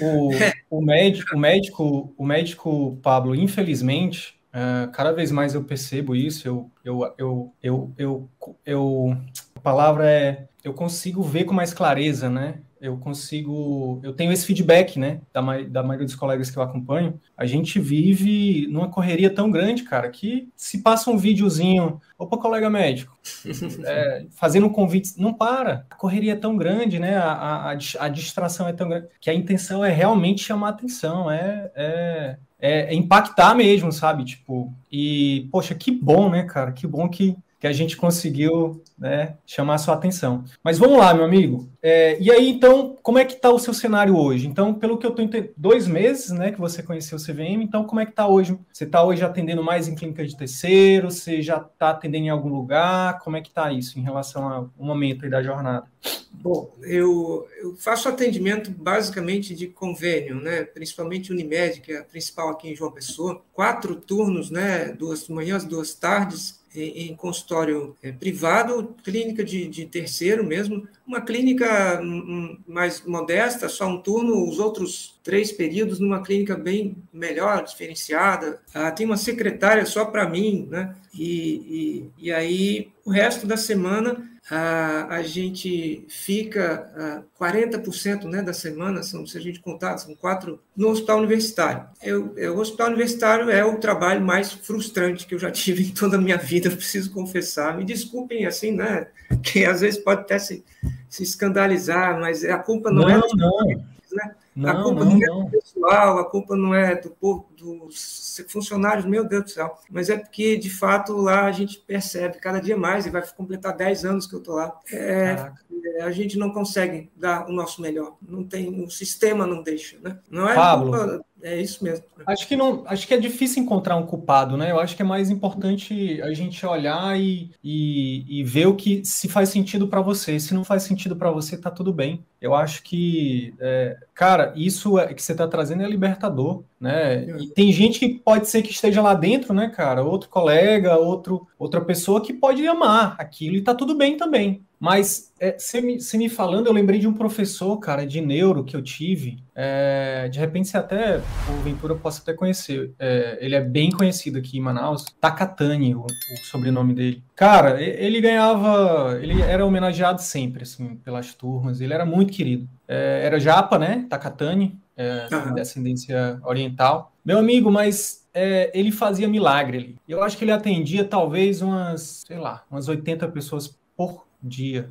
O, 0.01 0.29
o, 0.29 0.79
o 0.79 0.81
médico, 0.81 1.35
o 1.35 1.39
médico, 1.39 2.13
o 2.17 2.25
médico 2.25 2.97
Pablo, 3.01 3.35
infelizmente, 3.35 4.35
uh, 4.53 4.91
cada 4.91 5.11
vez 5.11 5.31
mais 5.31 5.53
eu 5.53 5.63
percebo 5.63 6.15
isso. 6.15 6.47
Eu, 6.47 6.71
eu, 6.83 7.13
eu, 7.17 7.53
eu, 7.63 7.91
eu, 7.97 8.29
eu, 8.65 9.17
a 9.55 9.59
palavra 9.59 10.09
é, 10.09 10.45
eu 10.63 10.73
consigo 10.73 11.23
ver 11.23 11.45
com 11.45 11.53
mais 11.53 11.73
clareza, 11.73 12.29
né? 12.29 12.55
Eu 12.81 12.97
consigo, 12.97 13.99
eu 14.01 14.11
tenho 14.11 14.31
esse 14.31 14.43
feedback, 14.43 14.97
né, 14.97 15.21
da, 15.31 15.41
da 15.61 15.83
maioria 15.83 16.05
dos 16.05 16.15
colegas 16.15 16.49
que 16.49 16.57
eu 16.57 16.63
acompanho. 16.63 17.19
A 17.37 17.45
gente 17.45 17.79
vive 17.79 18.65
numa 18.71 18.89
correria 18.89 19.29
tão 19.29 19.51
grande, 19.51 19.83
cara, 19.83 20.09
que 20.09 20.49
se 20.55 20.79
passa 20.79 21.11
um 21.11 21.17
videozinho, 21.17 22.01
opa, 22.17 22.37
colega 22.37 22.71
médico, 22.71 23.15
é, 23.85 24.25
fazendo 24.31 24.65
um 24.65 24.71
convite, 24.71 25.13
não 25.17 25.31
para. 25.31 25.85
A 25.91 25.95
correria 25.95 26.33
é 26.33 26.35
tão 26.35 26.57
grande, 26.57 26.97
né, 26.97 27.17
a, 27.17 27.31
a, 27.31 27.71
a, 27.71 28.09
distração 28.09 28.67
é 28.67 28.73
tão 28.73 28.89
grande, 28.89 29.07
que 29.19 29.29
a 29.29 29.33
intenção 29.33 29.85
é 29.85 29.91
realmente 29.91 30.43
chamar 30.43 30.69
atenção, 30.69 31.29
é, 31.29 31.71
é, 31.75 32.37
é 32.59 32.95
impactar 32.95 33.53
mesmo, 33.53 33.91
sabe, 33.91 34.25
tipo, 34.25 34.73
e, 34.91 35.47
poxa, 35.51 35.75
que 35.75 35.91
bom, 35.91 36.31
né, 36.31 36.43
cara, 36.45 36.71
que 36.71 36.87
bom 36.87 37.07
que 37.07 37.37
que 37.61 37.67
a 37.67 37.71
gente 37.71 37.95
conseguiu 37.95 38.83
né, 38.97 39.37
chamar 39.45 39.75
a 39.75 39.77
sua 39.77 39.93
atenção. 39.93 40.43
Mas 40.63 40.79
vamos 40.79 40.97
lá, 40.97 41.13
meu 41.13 41.23
amigo. 41.23 41.69
É, 41.79 42.17
e 42.19 42.31
aí, 42.31 42.49
então, 42.49 42.97
como 43.03 43.19
é 43.19 43.23
que 43.23 43.33
está 43.33 43.51
o 43.51 43.59
seu 43.59 43.71
cenário 43.71 44.17
hoje? 44.17 44.47
Então, 44.47 44.73
pelo 44.73 44.97
que 44.97 45.05
eu 45.05 45.11
estou 45.11 45.23
entendendo, 45.23 45.53
dois 45.55 45.87
meses 45.87 46.31
né, 46.31 46.51
que 46.51 46.59
você 46.59 46.81
conheceu 46.81 47.19
o 47.19 47.21
CVM, 47.21 47.61
então 47.61 47.83
como 47.83 48.01
é 48.01 48.05
que 48.05 48.13
está 48.13 48.27
hoje? 48.27 48.57
Você 48.73 48.85
está 48.85 49.03
hoje 49.03 49.23
atendendo 49.23 49.63
mais 49.63 49.87
em 49.87 49.93
clínica 49.93 50.25
de 50.25 50.35
terceiro? 50.35 51.11
Você 51.11 51.43
já 51.43 51.57
está 51.57 51.91
atendendo 51.91 52.25
em 52.25 52.29
algum 52.29 52.49
lugar? 52.49 53.19
Como 53.19 53.37
é 53.37 53.41
que 53.41 53.49
está 53.49 53.71
isso 53.71 53.99
em 53.99 54.01
relação 54.01 54.49
ao 54.51 54.71
momento 54.75 55.29
da 55.29 55.43
jornada? 55.43 55.85
Bom, 56.31 56.73
eu, 56.81 57.47
eu, 57.61 57.75
faço 57.75 58.09
atendimento 58.09 58.71
basicamente 58.71 59.53
de 59.53 59.67
convênio, 59.67 60.41
né? 60.41 60.63
principalmente 60.63 61.31
Unimed, 61.31 61.81
que 61.81 61.91
é 61.91 61.99
a 61.99 62.03
principal 62.03 62.49
aqui 62.49 62.69
em 62.69 62.75
João 62.75 62.91
Pessoa. 62.91 63.43
Quatro 63.53 63.95
turnos, 63.95 64.49
né? 64.49 64.91
duas 64.93 65.27
manhãs, 65.27 65.63
duas 65.63 65.93
tardes, 65.93 66.60
em 66.75 67.15
consultório 67.15 67.95
é, 68.01 68.11
privado, 68.11 68.95
clínica 69.03 69.43
de, 69.43 69.67
de, 69.67 69.85
terceiro 69.85 70.43
mesmo, 70.43 70.87
uma 71.05 71.21
clínica 71.21 71.99
hum, 72.01 72.05
hum, 72.05 72.57
mais 72.67 73.05
modesta, 73.05 73.67
só 73.67 73.87
um 73.87 74.01
turno, 74.01 74.47
os 74.47 74.59
outros 74.59 75.19
três 75.23 75.51
períodos 75.51 75.99
numa 75.99 76.21
clínica 76.21 76.55
bem 76.55 76.97
melhor, 77.13 77.63
diferenciada. 77.63 78.59
Ah, 78.73 78.91
tem 78.91 79.05
uma 79.05 79.17
secretária 79.17 79.85
só 79.85 80.05
para 80.05 80.27
mim, 80.27 80.67
né? 80.69 80.95
E, 81.13 82.09
e, 82.17 82.27
e 82.27 82.31
aí 82.31 82.91
o 83.05 83.11
resto 83.11 83.45
da 83.45 83.57
semana 83.57 84.31
a, 84.49 85.15
a 85.15 85.21
gente 85.21 86.05
fica 86.09 87.23
a 87.39 87.43
40% 87.43 88.25
né, 88.25 88.41
da 88.41 88.53
semana, 88.53 89.03
são, 89.03 89.25
se 89.25 89.37
a 89.37 89.41
gente 89.41 89.59
contar, 89.59 89.97
são 89.97 90.15
quatro, 90.15 90.59
no 90.75 90.89
hospital 90.89 91.19
universitário. 91.19 91.85
Eu, 92.01 92.33
eu, 92.37 92.55
o 92.55 92.59
hospital 92.59 92.87
universitário 92.87 93.49
é 93.49 93.63
o 93.63 93.77
trabalho 93.77 94.21
mais 94.21 94.51
frustrante 94.51 95.27
que 95.27 95.35
eu 95.35 95.39
já 95.39 95.51
tive 95.51 95.83
em 95.87 95.93
toda 95.93 96.17
a 96.17 96.21
minha 96.21 96.37
vida, 96.37 96.69
preciso 96.69 97.11
confessar. 97.11 97.77
Me 97.77 97.85
desculpem, 97.85 98.45
assim, 98.45 98.71
né? 98.71 99.07
Que 99.43 99.65
às 99.65 99.81
vezes 99.81 99.99
pode 99.99 100.21
até 100.21 100.39
se, 100.39 100.63
se 101.09 101.23
escandalizar, 101.23 102.19
mas 102.19 102.43
a 102.43 102.57
culpa 102.57 102.91
não, 102.91 103.03
não 103.03 103.09
é 103.09 103.21
não. 103.35 103.67
né? 104.11 104.35
Não, 104.55 104.69
a 104.69 104.83
culpa 104.83 105.05
não, 105.05 105.17
não 105.17 105.23
é 105.23 105.43
do 105.45 105.49
pessoal, 105.49 106.17
a 106.19 106.29
culpa 106.29 106.55
não 106.55 106.73
é 106.73 106.95
do 106.95 107.09
povo, 107.11 107.50
dos 107.61 108.43
funcionários, 108.47 109.05
meu 109.05 109.27
Deus 109.27 109.43
do 109.43 109.49
céu. 109.49 109.77
Mas 109.89 110.09
é 110.09 110.17
porque, 110.17 110.57
de 110.57 110.69
fato, 110.69 111.13
lá 111.13 111.45
a 111.45 111.51
gente 111.51 111.79
percebe 111.79 112.39
cada 112.39 112.59
dia 112.59 112.77
mais, 112.77 113.05
e 113.05 113.09
vai 113.09 113.25
completar 113.35 113.75
10 113.75 114.05
anos 114.05 114.27
que 114.27 114.35
eu 114.35 114.39
estou 114.39 114.55
lá, 114.55 114.77
é, 114.91 115.51
é, 115.95 116.03
a 116.03 116.11
gente 116.11 116.37
não 116.37 116.51
consegue 116.51 117.09
dar 117.15 117.47
o 117.47 117.51
nosso 117.51 117.81
melhor. 117.81 118.15
Não 118.21 118.43
tem, 118.43 118.83
o 118.83 118.89
sistema 118.89 119.47
não 119.47 119.63
deixa, 119.63 119.97
né? 120.01 120.17
Não 120.29 120.47
é 120.47 120.55
Pablo, 120.55 120.91
culpa 120.91 121.25
É 121.41 121.59
isso 121.59 121.83
mesmo. 121.83 122.05
Acho 122.25 122.47
que 122.47 122.55
não, 122.55 122.83
acho 122.85 123.07
que 123.07 123.13
é 123.13 123.17
difícil 123.17 123.63
encontrar 123.63 123.95
um 123.97 124.05
culpado, 124.05 124.57
né? 124.57 124.71
Eu 124.71 124.79
acho 124.79 124.95
que 124.95 125.01
é 125.01 125.05
mais 125.05 125.29
importante 125.29 126.21
a 126.21 126.33
gente 126.33 126.63
olhar 126.65 127.19
e, 127.19 127.51
e, 127.63 128.39
e 128.39 128.43
ver 128.43 128.67
o 128.67 128.75
que 128.75 129.03
se 129.03 129.27
faz 129.27 129.49
sentido 129.49 129.87
para 129.87 130.01
você. 130.01 130.39
Se 130.39 130.53
não 130.53 130.63
faz 130.63 130.83
sentido 130.83 131.15
para 131.15 131.31
você, 131.31 131.57
tá 131.57 131.71
tudo 131.71 131.93
bem. 131.93 132.23
Eu 132.39 132.55
acho 132.55 132.83
que, 132.83 133.53
é, 133.59 133.97
cara, 134.13 134.53
isso 134.55 134.97
é, 134.99 135.13
que 135.13 135.21
você 135.21 135.31
está 135.31 135.47
trazendo 135.47 135.83
é 135.83 135.87
libertador, 135.87 136.63
né? 136.79 137.23
E 137.39 137.47
tem 137.53 137.71
gente 137.71 137.99
que 137.99 138.09
pode 138.09 138.47
ser 138.47 138.61
que 138.61 138.71
esteja 138.71 139.01
lá 139.01 139.13
dentro, 139.13 139.53
né, 139.53 139.69
cara? 139.69 140.03
Outro 140.03 140.29
colega, 140.29 140.97
outro, 140.97 141.47
outra 141.57 141.81
pessoa 141.81 142.21
que 142.21 142.33
pode 142.33 142.65
amar 142.67 143.15
aquilo 143.17 143.55
e 143.55 143.61
tá 143.61 143.73
tudo 143.73 143.95
bem 143.95 144.17
também. 144.17 144.63
Mas 144.81 145.31
é, 145.39 145.55
você, 145.59 145.79
me, 145.79 146.01
você 146.01 146.17
me 146.17 146.27
falando, 146.27 146.65
eu 146.65 146.73
lembrei 146.73 146.99
de 146.99 147.07
um 147.07 147.13
professor, 147.13 147.77
cara, 147.77 148.03
de 148.03 148.19
neuro 148.19 148.63
que 148.63 148.75
eu 148.75 148.81
tive. 148.81 149.37
É, 149.53 150.27
de 150.27 150.39
repente 150.39 150.69
você 150.69 150.77
até, 150.77 151.17
o 151.17 151.61
Ventura 151.63 151.93
possa 151.93 152.19
até 152.19 152.33
conhecer. 152.33 152.91
É, 152.97 153.37
ele 153.39 153.53
é 153.53 153.61
bem 153.61 153.91
conhecido 153.91 154.39
aqui 154.39 154.57
em 154.57 154.59
Manaus. 154.59 155.05
Takatani, 155.21 155.93
o, 155.93 155.99
o, 155.99 156.37
sobrenome 156.49 156.95
dele. 156.95 157.23
Cara, 157.35 157.79
ele 157.79 158.19
ganhava. 158.19 159.19
Ele 159.21 159.39
era 159.43 159.63
homenageado 159.63 160.19
sempre, 160.19 160.63
assim, 160.63 160.95
pelas 160.95 161.31
turmas. 161.35 161.79
Ele 161.79 161.93
era 161.93 162.03
muito 162.03 162.33
querido. 162.33 162.67
É, 162.87 163.21
era 163.23 163.39
japa, 163.39 163.77
né? 163.77 164.07
Takatani, 164.09 164.79
é, 164.97 165.27
uhum. 165.31 165.53
descendência 165.53 166.39
oriental. 166.43 167.10
Meu 167.23 167.37
amigo, 167.37 167.71
mas 167.71 168.27
é, 168.33 168.71
ele 168.77 168.91
fazia 168.91 169.27
milagre 169.27 169.77
ali. 169.77 169.95
Eu 170.07 170.23
acho 170.23 170.37
que 170.37 170.43
ele 170.43 170.51
atendia 170.51 171.03
talvez 171.03 171.61
umas, 171.61 172.23
sei 172.25 172.37
lá, 172.37 172.63
umas 172.69 172.87
80 172.87 173.27
pessoas 173.29 173.77
por 173.95 174.25
dia 174.41 174.89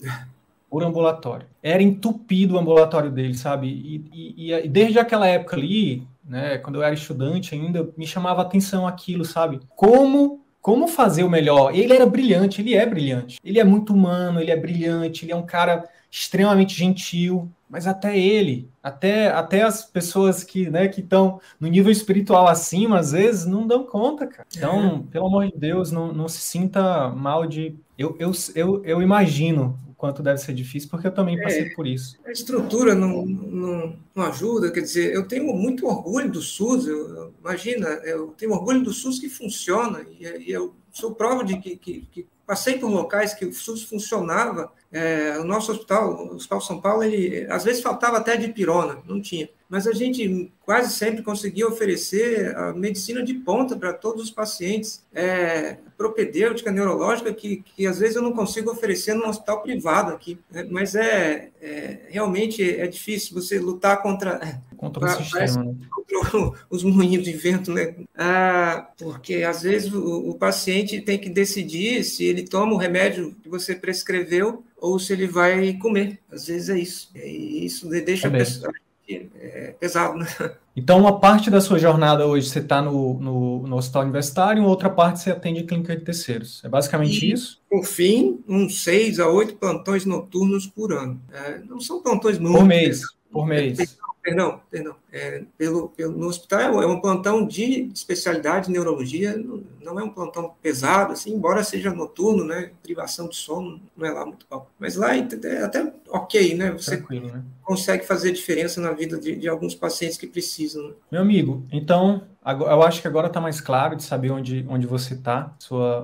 por 0.68 0.82
ambulatório. 0.82 1.46
Era 1.62 1.82
entupido 1.82 2.54
o 2.54 2.58
ambulatório 2.58 3.10
dele, 3.10 3.34
sabe? 3.34 3.68
E, 3.68 4.04
e, 4.12 4.52
e, 4.52 4.68
desde 4.68 4.98
aquela 4.98 5.26
época 5.26 5.56
ali, 5.56 6.06
né, 6.24 6.58
quando 6.58 6.76
eu 6.76 6.82
era 6.82 6.94
estudante 6.94 7.54
ainda, 7.54 7.88
me 7.96 8.06
chamava 8.06 8.40
atenção 8.42 8.86
aquilo, 8.86 9.24
sabe? 9.24 9.60
Como 9.76 10.41
como 10.62 10.86
fazer 10.86 11.24
o 11.24 11.28
melhor? 11.28 11.74
Ele 11.74 11.92
era 11.92 12.06
brilhante, 12.06 12.62
ele 12.62 12.76
é 12.76 12.86
brilhante. 12.86 13.40
Ele 13.44 13.58
é 13.58 13.64
muito 13.64 13.92
humano, 13.92 14.40
ele 14.40 14.52
é 14.52 14.56
brilhante, 14.56 15.24
ele 15.24 15.32
é 15.32 15.36
um 15.36 15.44
cara 15.44 15.84
extremamente 16.08 16.74
gentil, 16.74 17.50
mas 17.68 17.86
até 17.86 18.16
ele, 18.16 18.68
até, 18.82 19.28
até 19.28 19.62
as 19.62 19.84
pessoas 19.84 20.44
que 20.44 20.70
né, 20.70 20.86
que 20.86 21.00
estão 21.00 21.40
no 21.58 21.66
nível 21.66 21.90
espiritual 21.90 22.46
acima, 22.46 22.98
às 22.98 23.10
vezes 23.10 23.44
não 23.44 23.66
dão 23.66 23.84
conta, 23.84 24.26
cara. 24.26 24.46
Então, 24.56 25.04
é. 25.08 25.10
pelo 25.10 25.26
amor 25.26 25.46
de 25.46 25.56
Deus, 25.56 25.90
não, 25.90 26.12
não 26.12 26.28
se 26.28 26.38
sinta 26.38 27.08
mal 27.08 27.44
de. 27.44 27.74
Eu, 27.98 28.14
eu, 28.20 28.30
eu, 28.54 28.84
eu 28.84 29.02
imagino 29.02 29.76
quanto 30.02 30.20
deve 30.20 30.38
ser 30.38 30.52
difícil, 30.52 30.90
porque 30.90 31.06
eu 31.06 31.14
também 31.14 31.40
passei 31.40 31.66
é, 31.66 31.74
por 31.76 31.86
isso. 31.86 32.18
A 32.26 32.32
estrutura 32.32 32.92
não, 32.92 33.24
não, 33.24 33.96
não, 34.12 34.24
ajuda, 34.24 34.72
quer 34.72 34.80
dizer, 34.80 35.14
eu 35.14 35.28
tenho 35.28 35.46
muito 35.54 35.86
orgulho 35.86 36.28
do 36.28 36.42
SUS, 36.42 36.88
eu, 36.88 37.32
imagina, 37.38 37.86
eu 38.02 38.34
tenho 38.36 38.50
orgulho 38.50 38.82
do 38.82 38.92
SUS 38.92 39.20
que 39.20 39.28
funciona, 39.28 40.04
e, 40.18 40.24
e 40.24 40.50
eu 40.50 40.74
sou 40.90 41.14
prova 41.14 41.44
de 41.44 41.56
que, 41.60 41.76
que, 41.76 42.00
que 42.10 42.26
passei 42.44 42.80
por 42.80 42.90
locais 42.90 43.32
que 43.32 43.44
o 43.44 43.52
SUS 43.52 43.84
funcionava 43.84 44.72
é, 44.90 45.38
o 45.38 45.44
nosso 45.44 45.70
hospital, 45.70 46.32
o 46.32 46.34
Hospital 46.34 46.60
São 46.60 46.80
Paulo, 46.80 47.04
ele 47.04 47.46
às 47.48 47.62
vezes 47.62 47.80
faltava 47.80 48.16
até 48.16 48.36
de 48.36 48.48
pirona, 48.48 48.98
não 49.06 49.22
tinha. 49.22 49.48
Mas 49.72 49.86
a 49.86 49.92
gente 49.94 50.52
quase 50.66 50.92
sempre 50.92 51.22
conseguia 51.22 51.66
oferecer 51.66 52.54
a 52.54 52.74
medicina 52.74 53.22
de 53.22 53.32
ponta 53.32 53.74
para 53.74 53.94
todos 53.94 54.24
os 54.24 54.30
pacientes, 54.30 55.02
é, 55.14 55.78
propedêutica, 55.96 56.70
neurológica, 56.70 57.32
que, 57.32 57.64
que 57.64 57.86
às 57.86 57.98
vezes 57.98 58.16
eu 58.16 58.20
não 58.20 58.34
consigo 58.34 58.70
oferecer 58.70 59.14
no 59.14 59.26
hospital 59.26 59.62
privado 59.62 60.12
aqui. 60.12 60.38
Né? 60.50 60.66
Mas 60.70 60.94
é, 60.94 61.48
é, 61.62 62.00
realmente 62.10 62.62
é 62.62 62.86
difícil 62.86 63.32
você 63.32 63.58
lutar 63.58 64.02
contra, 64.02 64.60
contra, 64.76 65.06
o 65.06 65.24
sistema, 65.24 65.64
né? 65.64 65.74
contra 65.90 66.52
os 66.68 66.84
moinhos 66.84 67.24
de 67.24 67.32
vento, 67.32 67.72
né? 67.72 67.94
Ah, 68.14 68.90
porque 68.98 69.36
às 69.36 69.62
vezes 69.62 69.90
o, 69.90 70.28
o 70.28 70.34
paciente 70.34 71.00
tem 71.00 71.18
que 71.18 71.30
decidir 71.30 72.04
se 72.04 72.26
ele 72.26 72.42
toma 72.42 72.74
o 72.74 72.76
remédio 72.76 73.34
que 73.42 73.48
você 73.48 73.74
prescreveu 73.74 74.62
ou 74.76 74.98
se 74.98 75.14
ele 75.14 75.26
vai 75.26 75.72
comer. 75.78 76.18
Às 76.30 76.48
vezes 76.48 76.68
é 76.68 76.78
isso. 76.78 77.10
E 77.14 77.64
isso 77.64 77.88
deixa 77.88 78.26
é 78.26 78.28
a 78.28 78.32
pessoa 78.32 78.70
é 79.08 79.74
pesado, 79.78 80.18
né? 80.18 80.26
Então, 80.74 80.98
uma 80.98 81.20
parte 81.20 81.50
da 81.50 81.60
sua 81.60 81.78
jornada 81.78 82.26
hoje 82.26 82.48
você 82.48 82.60
está 82.60 82.80
no, 82.80 83.20
no, 83.20 83.66
no, 83.66 83.76
hospital 83.76 84.02
universitário, 84.02 84.64
outra 84.64 84.88
parte 84.88 85.20
você 85.20 85.30
atende 85.30 85.64
clínica 85.64 85.94
de 85.94 86.02
terceiros. 86.02 86.64
É 86.64 86.68
basicamente 86.68 87.26
e, 87.26 87.32
isso? 87.32 87.60
Por 87.68 87.84
fim, 87.84 88.42
uns 88.48 88.82
seis 88.82 89.20
a 89.20 89.28
oito 89.28 89.56
plantões 89.56 90.06
noturnos 90.06 90.66
por 90.66 90.92
ano. 90.92 91.20
É, 91.30 91.58
não 91.58 91.78
são 91.78 92.02
plantões 92.02 92.38
muito. 92.38 92.56
Por 92.56 92.64
mês. 92.64 93.02
Por 93.30 93.46
mês. 93.46 93.98
Perdão, 94.22 94.60
perdão. 94.70 94.94
É, 95.12 95.42
pelo, 95.58 95.88
pelo, 95.88 96.16
no 96.16 96.28
hospital 96.28 96.80
é 96.80 96.86
um 96.86 97.00
plantão 97.00 97.44
de 97.44 97.90
especialidade 97.92 98.66
de 98.66 98.72
neurologia, 98.72 99.36
não 99.82 99.98
é 99.98 100.04
um 100.04 100.10
plantão 100.10 100.54
pesado, 100.62 101.12
assim, 101.12 101.34
embora 101.34 101.64
seja 101.64 101.92
noturno, 101.92 102.44
né? 102.44 102.70
Privação 102.84 103.28
de 103.28 103.34
sono 103.34 103.80
não 103.96 104.06
é 104.06 104.12
lá 104.12 104.24
muito 104.24 104.46
bom. 104.48 104.64
Mas 104.78 104.94
lá 104.94 105.16
é, 105.16 105.26
é 105.44 105.62
até 105.64 105.92
ok, 106.08 106.54
né? 106.54 106.70
Você 106.70 107.04
né? 107.10 107.42
consegue 107.64 108.06
fazer 108.06 108.30
diferença 108.30 108.80
na 108.80 108.92
vida 108.92 109.18
de, 109.18 109.34
de 109.34 109.48
alguns 109.48 109.74
pacientes 109.74 110.16
que 110.16 110.28
precisam. 110.28 110.88
Né? 110.88 110.94
Meu 111.10 111.22
amigo, 111.22 111.66
então, 111.72 112.22
eu 112.44 112.82
acho 112.82 113.02
que 113.02 113.08
agora 113.08 113.26
está 113.26 113.40
mais 113.40 113.60
claro 113.60 113.96
de 113.96 114.04
saber 114.04 114.30
onde, 114.30 114.64
onde 114.68 114.86
você 114.86 115.14
está, 115.14 115.52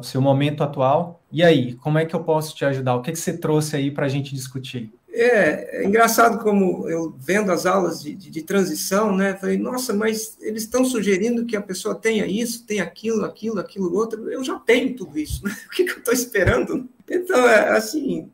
seu 0.03 0.21
momento 0.21 0.65
atual. 0.65 1.23
E 1.31 1.45
aí, 1.45 1.75
como 1.75 1.99
é 1.99 2.05
que 2.05 2.17
eu 2.17 2.25
posso 2.25 2.55
te 2.57 2.65
ajudar? 2.65 2.97
O 2.97 3.03
que, 3.03 3.13
que 3.13 3.19
você 3.19 3.37
trouxe 3.37 3.77
aí 3.77 3.93
para 3.93 4.07
a 4.07 4.09
gente 4.09 4.35
discutir? 4.35 4.93
É, 5.11 5.81
é, 5.81 5.85
engraçado 5.85 6.39
como 6.43 6.89
eu 6.89 7.15
vendo 7.19 7.51
as 7.51 7.65
aulas 7.65 8.03
de, 8.03 8.15
de, 8.15 8.31
de 8.31 8.43
transição, 8.43 9.17
né? 9.17 9.35
Falei, 9.35 9.57
nossa, 9.57 9.93
mas 9.93 10.37
eles 10.41 10.63
estão 10.63 10.85
sugerindo 10.85 11.47
que 11.47 11.57
a 11.57 11.63
pessoa 11.63 11.95
tenha 11.95 12.27
isso, 12.27 12.65
tenha 12.67 12.83
aquilo, 12.83 13.25
aquilo, 13.25 13.59
aquilo 13.59 13.95
outro. 13.95 14.31
Eu 14.31 14.45
já 14.45 14.59
tenho 14.59 14.95
tudo 14.95 15.19
isso, 15.19 15.45
né? 15.45 15.57
O 15.67 15.71
que, 15.71 15.85
que 15.85 15.93
eu 15.93 15.99
estou 15.99 16.15
esperando? 16.15 16.89
Então, 17.11 17.49
é, 17.49 17.71
assim, 17.71 18.31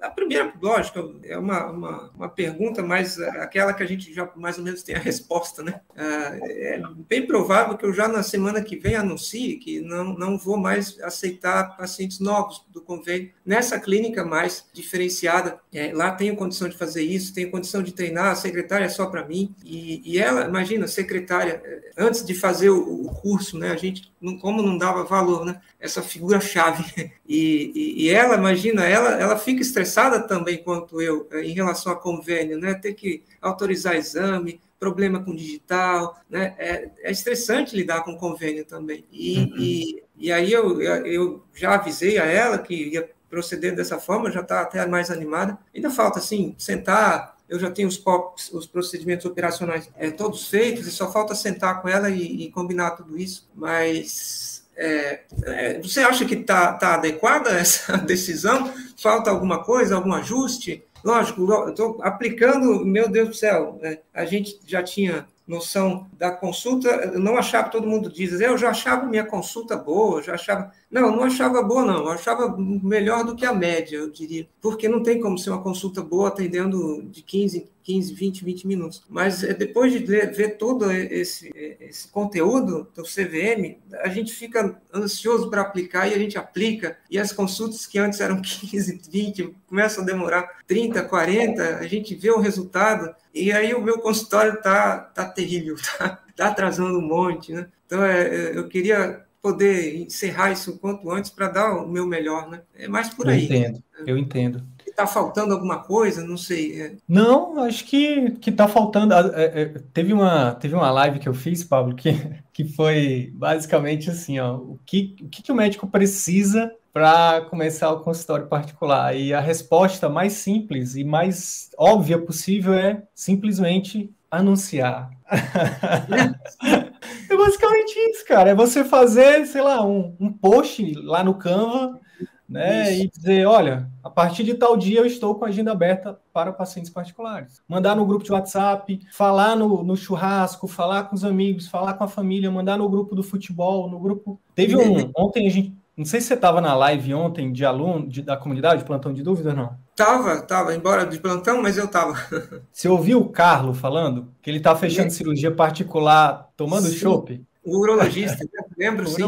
a 0.00 0.08
primeira, 0.08 0.52
lógico, 0.60 1.16
é 1.24 1.36
uma, 1.36 1.66
uma, 1.70 2.10
uma, 2.10 2.28
pergunta, 2.28 2.82
mas 2.82 3.18
aquela 3.18 3.72
que 3.72 3.82
a 3.82 3.86
gente 3.86 4.12
já 4.12 4.30
mais 4.36 4.56
ou 4.56 4.64
menos 4.64 4.82
tem 4.82 4.94
a 4.94 5.00
resposta, 5.00 5.62
né? 5.62 5.80
Ah, 5.96 6.36
é 6.42 6.80
bem 7.08 7.26
provável 7.26 7.76
que 7.76 7.84
eu 7.84 7.92
já 7.92 8.06
na 8.06 8.22
semana 8.22 8.62
que 8.62 8.76
vem 8.76 8.94
anuncie 8.94 9.56
que 9.56 9.80
não, 9.80 10.16
não 10.16 10.38
vou 10.38 10.56
mais 10.56 11.00
aceitar 11.00 11.76
pacientes 11.76 12.20
novos 12.20 12.64
do 12.70 12.80
convênio 12.80 13.32
nessa 13.44 13.78
clínica 13.80 14.24
mais 14.24 14.66
diferenciada. 14.72 15.58
É, 15.72 15.92
lá 15.92 16.12
tenho 16.12 16.36
condição 16.36 16.68
de 16.68 16.76
fazer 16.76 17.02
isso, 17.02 17.34
tenho 17.34 17.50
condição 17.50 17.82
de 17.82 17.92
treinar, 17.92 18.32
a 18.32 18.36
secretária 18.36 18.84
é 18.84 18.88
só 18.88 19.06
para 19.06 19.26
mim. 19.26 19.54
E, 19.64 20.02
e 20.04 20.18
ela, 20.18 20.46
imagina, 20.46 20.86
secretária, 20.86 21.62
antes 21.96 22.24
de 22.24 22.34
fazer 22.34 22.70
o, 22.70 23.06
o 23.06 23.14
curso, 23.14 23.58
né? 23.58 23.70
A 23.70 23.76
gente, 23.76 24.12
como 24.40 24.62
não 24.62 24.78
dava 24.78 25.04
valor, 25.04 25.44
né? 25.44 25.60
Essa 25.80 26.02
figura-chave. 26.02 26.84
E, 27.26 28.03
e 28.03 28.03
e 28.04 28.10
ela, 28.10 28.34
imagina, 28.34 28.84
ela, 28.84 29.12
ela 29.18 29.38
fica 29.38 29.62
estressada 29.62 30.20
também 30.20 30.62
quanto 30.62 31.00
eu 31.00 31.26
eh, 31.32 31.44
em 31.44 31.54
relação 31.54 31.90
a 31.90 31.96
convênio, 31.96 32.58
né? 32.58 32.74
Ter 32.74 32.92
que 32.92 33.22
autorizar 33.40 33.96
exame, 33.96 34.60
problema 34.78 35.24
com 35.24 35.34
digital, 35.34 36.14
né? 36.28 36.54
É, 36.58 36.90
é 37.02 37.10
estressante 37.10 37.74
lidar 37.74 38.04
com 38.04 38.18
convênio 38.18 38.66
também. 38.66 39.06
E, 39.10 39.38
uhum. 39.38 39.54
e, 39.56 40.02
e, 40.18 40.30
aí 40.30 40.52
eu, 40.52 40.82
eu 40.82 41.42
já 41.54 41.76
avisei 41.76 42.18
a 42.18 42.26
ela 42.26 42.58
que 42.58 42.74
ia 42.74 43.08
proceder 43.30 43.74
dessa 43.74 43.98
forma, 43.98 44.30
já 44.30 44.40
está 44.40 44.60
até 44.60 44.84
mais 44.86 45.10
animada. 45.10 45.56
Ainda 45.74 45.88
falta, 45.88 46.18
assim, 46.18 46.54
sentar 46.58 47.34
eu 47.48 47.58
já 47.58 47.70
tenho 47.70 47.88
os, 47.88 47.96
POPs, 47.96 48.52
os 48.52 48.66
procedimentos 48.66 49.24
operacionais 49.26 49.90
é, 49.96 50.10
todos 50.10 50.48
feitos, 50.48 50.86
e 50.86 50.90
só 50.90 51.10
falta 51.10 51.34
sentar 51.34 51.80
com 51.80 51.88
ela 51.88 52.10
e, 52.10 52.44
e 52.44 52.50
combinar 52.50 52.92
tudo 52.92 53.18
isso. 53.18 53.48
Mas 53.54 54.53
é, 54.76 55.20
é, 55.44 55.80
você 55.80 56.00
acha 56.00 56.24
que 56.24 56.34
está 56.34 56.72
tá 56.72 56.94
adequada 56.94 57.50
essa 57.50 57.96
decisão? 58.04 58.72
Falta 59.00 59.30
alguma 59.30 59.62
coisa, 59.62 59.94
algum 59.96 60.12
ajuste? 60.12 60.84
Lógico, 61.04 61.68
estou 61.68 61.98
aplicando, 62.02 62.84
meu 62.84 63.08
Deus 63.08 63.28
do 63.28 63.34
céu, 63.34 63.78
né? 63.82 63.98
a 64.12 64.24
gente 64.24 64.58
já 64.66 64.82
tinha 64.82 65.26
noção 65.46 66.06
da 66.16 66.30
consulta, 66.30 66.88
eu 66.88 67.20
não 67.20 67.36
achava, 67.36 67.68
todo 67.68 67.86
mundo 67.86 68.10
diz, 68.10 68.40
eu 68.40 68.56
já 68.56 68.70
achava 68.70 69.04
minha 69.06 69.24
consulta 69.24 69.76
boa, 69.76 70.22
já 70.22 70.34
achava. 70.34 70.72
Não, 70.90 71.10
não 71.10 71.24
achava 71.24 71.62
boa, 71.62 71.84
não, 71.84 72.04
eu 72.04 72.08
achava 72.08 72.56
melhor 72.56 73.24
do 73.24 73.34
que 73.34 73.44
a 73.44 73.52
média, 73.52 73.96
eu 73.96 74.10
diria, 74.10 74.46
porque 74.60 74.88
não 74.88 75.02
tem 75.02 75.20
como 75.20 75.36
ser 75.36 75.50
uma 75.50 75.62
consulta 75.62 76.00
boa 76.02 76.28
atendendo 76.28 77.02
de 77.02 77.22
15, 77.22 77.68
15, 77.82 78.14
20, 78.14 78.44
20 78.44 78.66
minutos. 78.66 79.02
Mas 79.08 79.42
é, 79.42 79.52
depois 79.52 79.92
de 79.92 79.98
ver 79.98 80.56
todo 80.56 80.90
esse, 80.90 81.50
esse 81.80 82.08
conteúdo 82.08 82.88
do 82.94 83.02
CVM, 83.02 83.76
a 84.02 84.08
gente 84.08 84.32
fica 84.32 84.80
ansioso 84.92 85.50
para 85.50 85.62
aplicar 85.62 86.08
e 86.08 86.14
a 86.14 86.18
gente 86.18 86.38
aplica, 86.38 86.96
e 87.10 87.18
as 87.18 87.32
consultas 87.32 87.86
que 87.86 87.98
antes 87.98 88.20
eram 88.20 88.40
15, 88.42 89.00
20, 89.10 89.54
começam 89.68 90.02
a 90.02 90.06
demorar 90.06 90.60
30, 90.66 91.02
40, 91.02 91.76
a 91.78 91.86
gente 91.86 92.14
vê 92.14 92.30
o 92.30 92.40
resultado, 92.40 93.14
e 93.34 93.50
aí 93.50 93.74
o 93.74 93.82
meu 93.82 93.98
consultório 93.98 94.54
está 94.54 94.98
tá 94.98 95.26
terrível, 95.26 95.74
está 95.74 96.22
tá 96.36 96.48
atrasando 96.48 96.98
um 96.98 97.06
monte, 97.06 97.52
né? 97.52 97.68
Então, 97.86 98.02
é, 98.04 98.22
é, 98.22 98.58
eu 98.58 98.66
queria 98.68 99.23
poder 99.44 99.94
encerrar 100.00 100.52
isso 100.52 100.70
o 100.70 100.78
quanto 100.78 101.10
antes 101.10 101.30
para 101.30 101.48
dar 101.48 101.74
o 101.74 101.86
meu 101.86 102.06
melhor, 102.06 102.48
né? 102.48 102.62
É 102.74 102.88
mais 102.88 103.10
por 103.10 103.28
aí. 103.28 103.40
Eu 103.40 103.44
entendo, 103.44 103.82
eu 104.06 104.18
entendo. 104.18 104.64
está 104.86 105.06
faltando 105.06 105.52
alguma 105.52 105.80
coisa, 105.80 106.24
não 106.24 106.38
sei. 106.38 106.80
É. 106.80 106.96
Não, 107.06 107.62
acho 107.62 107.84
que 107.84 108.30
que 108.40 108.48
está 108.48 108.66
faltando. 108.66 109.12
É, 109.12 109.62
é, 109.62 109.64
teve 109.92 110.14
uma 110.14 110.54
teve 110.54 110.74
uma 110.74 110.90
live 110.90 111.18
que 111.18 111.28
eu 111.28 111.34
fiz, 111.34 111.62
Pablo, 111.62 111.94
que, 111.94 112.18
que 112.54 112.64
foi 112.64 113.30
basicamente 113.34 114.08
assim, 114.08 114.38
ó, 114.38 114.56
o 114.56 114.80
que 114.86 115.14
o 115.20 115.28
que, 115.28 115.42
que 115.42 115.52
o 115.52 115.54
médico 115.54 115.86
precisa 115.86 116.72
para 116.90 117.42
começar 117.42 117.92
o 117.92 118.00
consultório 118.00 118.46
particular. 118.46 119.14
E 119.14 119.34
a 119.34 119.40
resposta 119.40 120.08
mais 120.08 120.32
simples 120.32 120.96
e 120.96 121.04
mais 121.04 121.68
óbvia 121.76 122.18
possível 122.18 122.72
é 122.72 123.02
simplesmente 123.14 124.10
anunciar. 124.30 125.10
é 127.30 127.36
basicamente 127.36 127.94
isso, 128.10 128.24
cara. 128.26 128.50
É 128.50 128.54
você 128.54 128.84
fazer, 128.84 129.46
sei 129.46 129.62
lá, 129.62 129.84
um, 129.84 130.16
um 130.18 130.32
post 130.32 130.92
lá 131.02 131.22
no 131.22 131.34
Canva 131.34 132.00
né? 132.48 132.92
Isso. 132.92 133.02
E 133.02 133.08
dizer, 133.08 133.46
olha, 133.46 133.90
a 134.02 134.10
partir 134.10 134.44
de 134.44 134.54
tal 134.54 134.76
dia 134.76 135.00
eu 135.00 135.06
estou 135.06 135.34
com 135.34 135.44
a 135.44 135.48
agenda 135.48 135.72
aberta 135.72 136.18
para 136.32 136.52
pacientes 136.52 136.90
particulares. 136.90 137.60
Mandar 137.66 137.96
no 137.96 138.06
grupo 138.06 138.24
de 138.24 138.32
WhatsApp, 138.32 139.00
falar 139.12 139.56
no, 139.56 139.82
no 139.82 139.96
churrasco, 139.96 140.68
falar 140.68 141.04
com 141.04 141.16
os 141.16 141.24
amigos, 141.24 141.66
falar 141.66 141.94
com 141.94 142.04
a 142.04 142.08
família, 142.08 142.50
mandar 142.50 142.76
no 142.76 142.88
grupo 142.88 143.14
do 143.14 143.22
futebol, 143.22 143.88
no 143.88 143.98
grupo. 143.98 144.40
Teve 144.54 144.76
um. 144.76 145.10
Ontem 145.16 145.46
a 145.46 145.50
gente. 145.50 145.74
Não 145.96 146.04
sei 146.04 146.20
se 146.20 146.26
você 146.26 146.34
estava 146.34 146.60
na 146.60 146.74
live 146.74 147.14
ontem 147.14 147.52
de 147.52 147.64
aluno 147.64 148.08
de, 148.08 148.20
da 148.20 148.36
comunidade, 148.36 148.84
plantão 148.84 149.12
de 149.12 149.22
dúvidas, 149.22 149.54
não? 149.54 149.76
Tava, 149.96 150.42
tava, 150.42 150.74
embora 150.74 151.06
de 151.06 151.20
plantão, 151.20 151.62
mas 151.62 151.78
eu 151.78 151.86
tava. 151.86 152.14
Você 152.72 152.88
ouviu 152.88 153.20
o 153.20 153.28
Carlos 153.28 153.78
falando 153.78 154.34
que 154.42 154.50
ele 154.50 154.58
está 154.58 154.74
fechando 154.74 155.12
cirurgia 155.12 155.52
particular, 155.52 156.50
tomando 156.56 156.90
chopp? 156.90 157.40
O 157.64 157.78
urologista, 157.78 158.44
lembro 158.76 159.06
sim. 159.06 159.22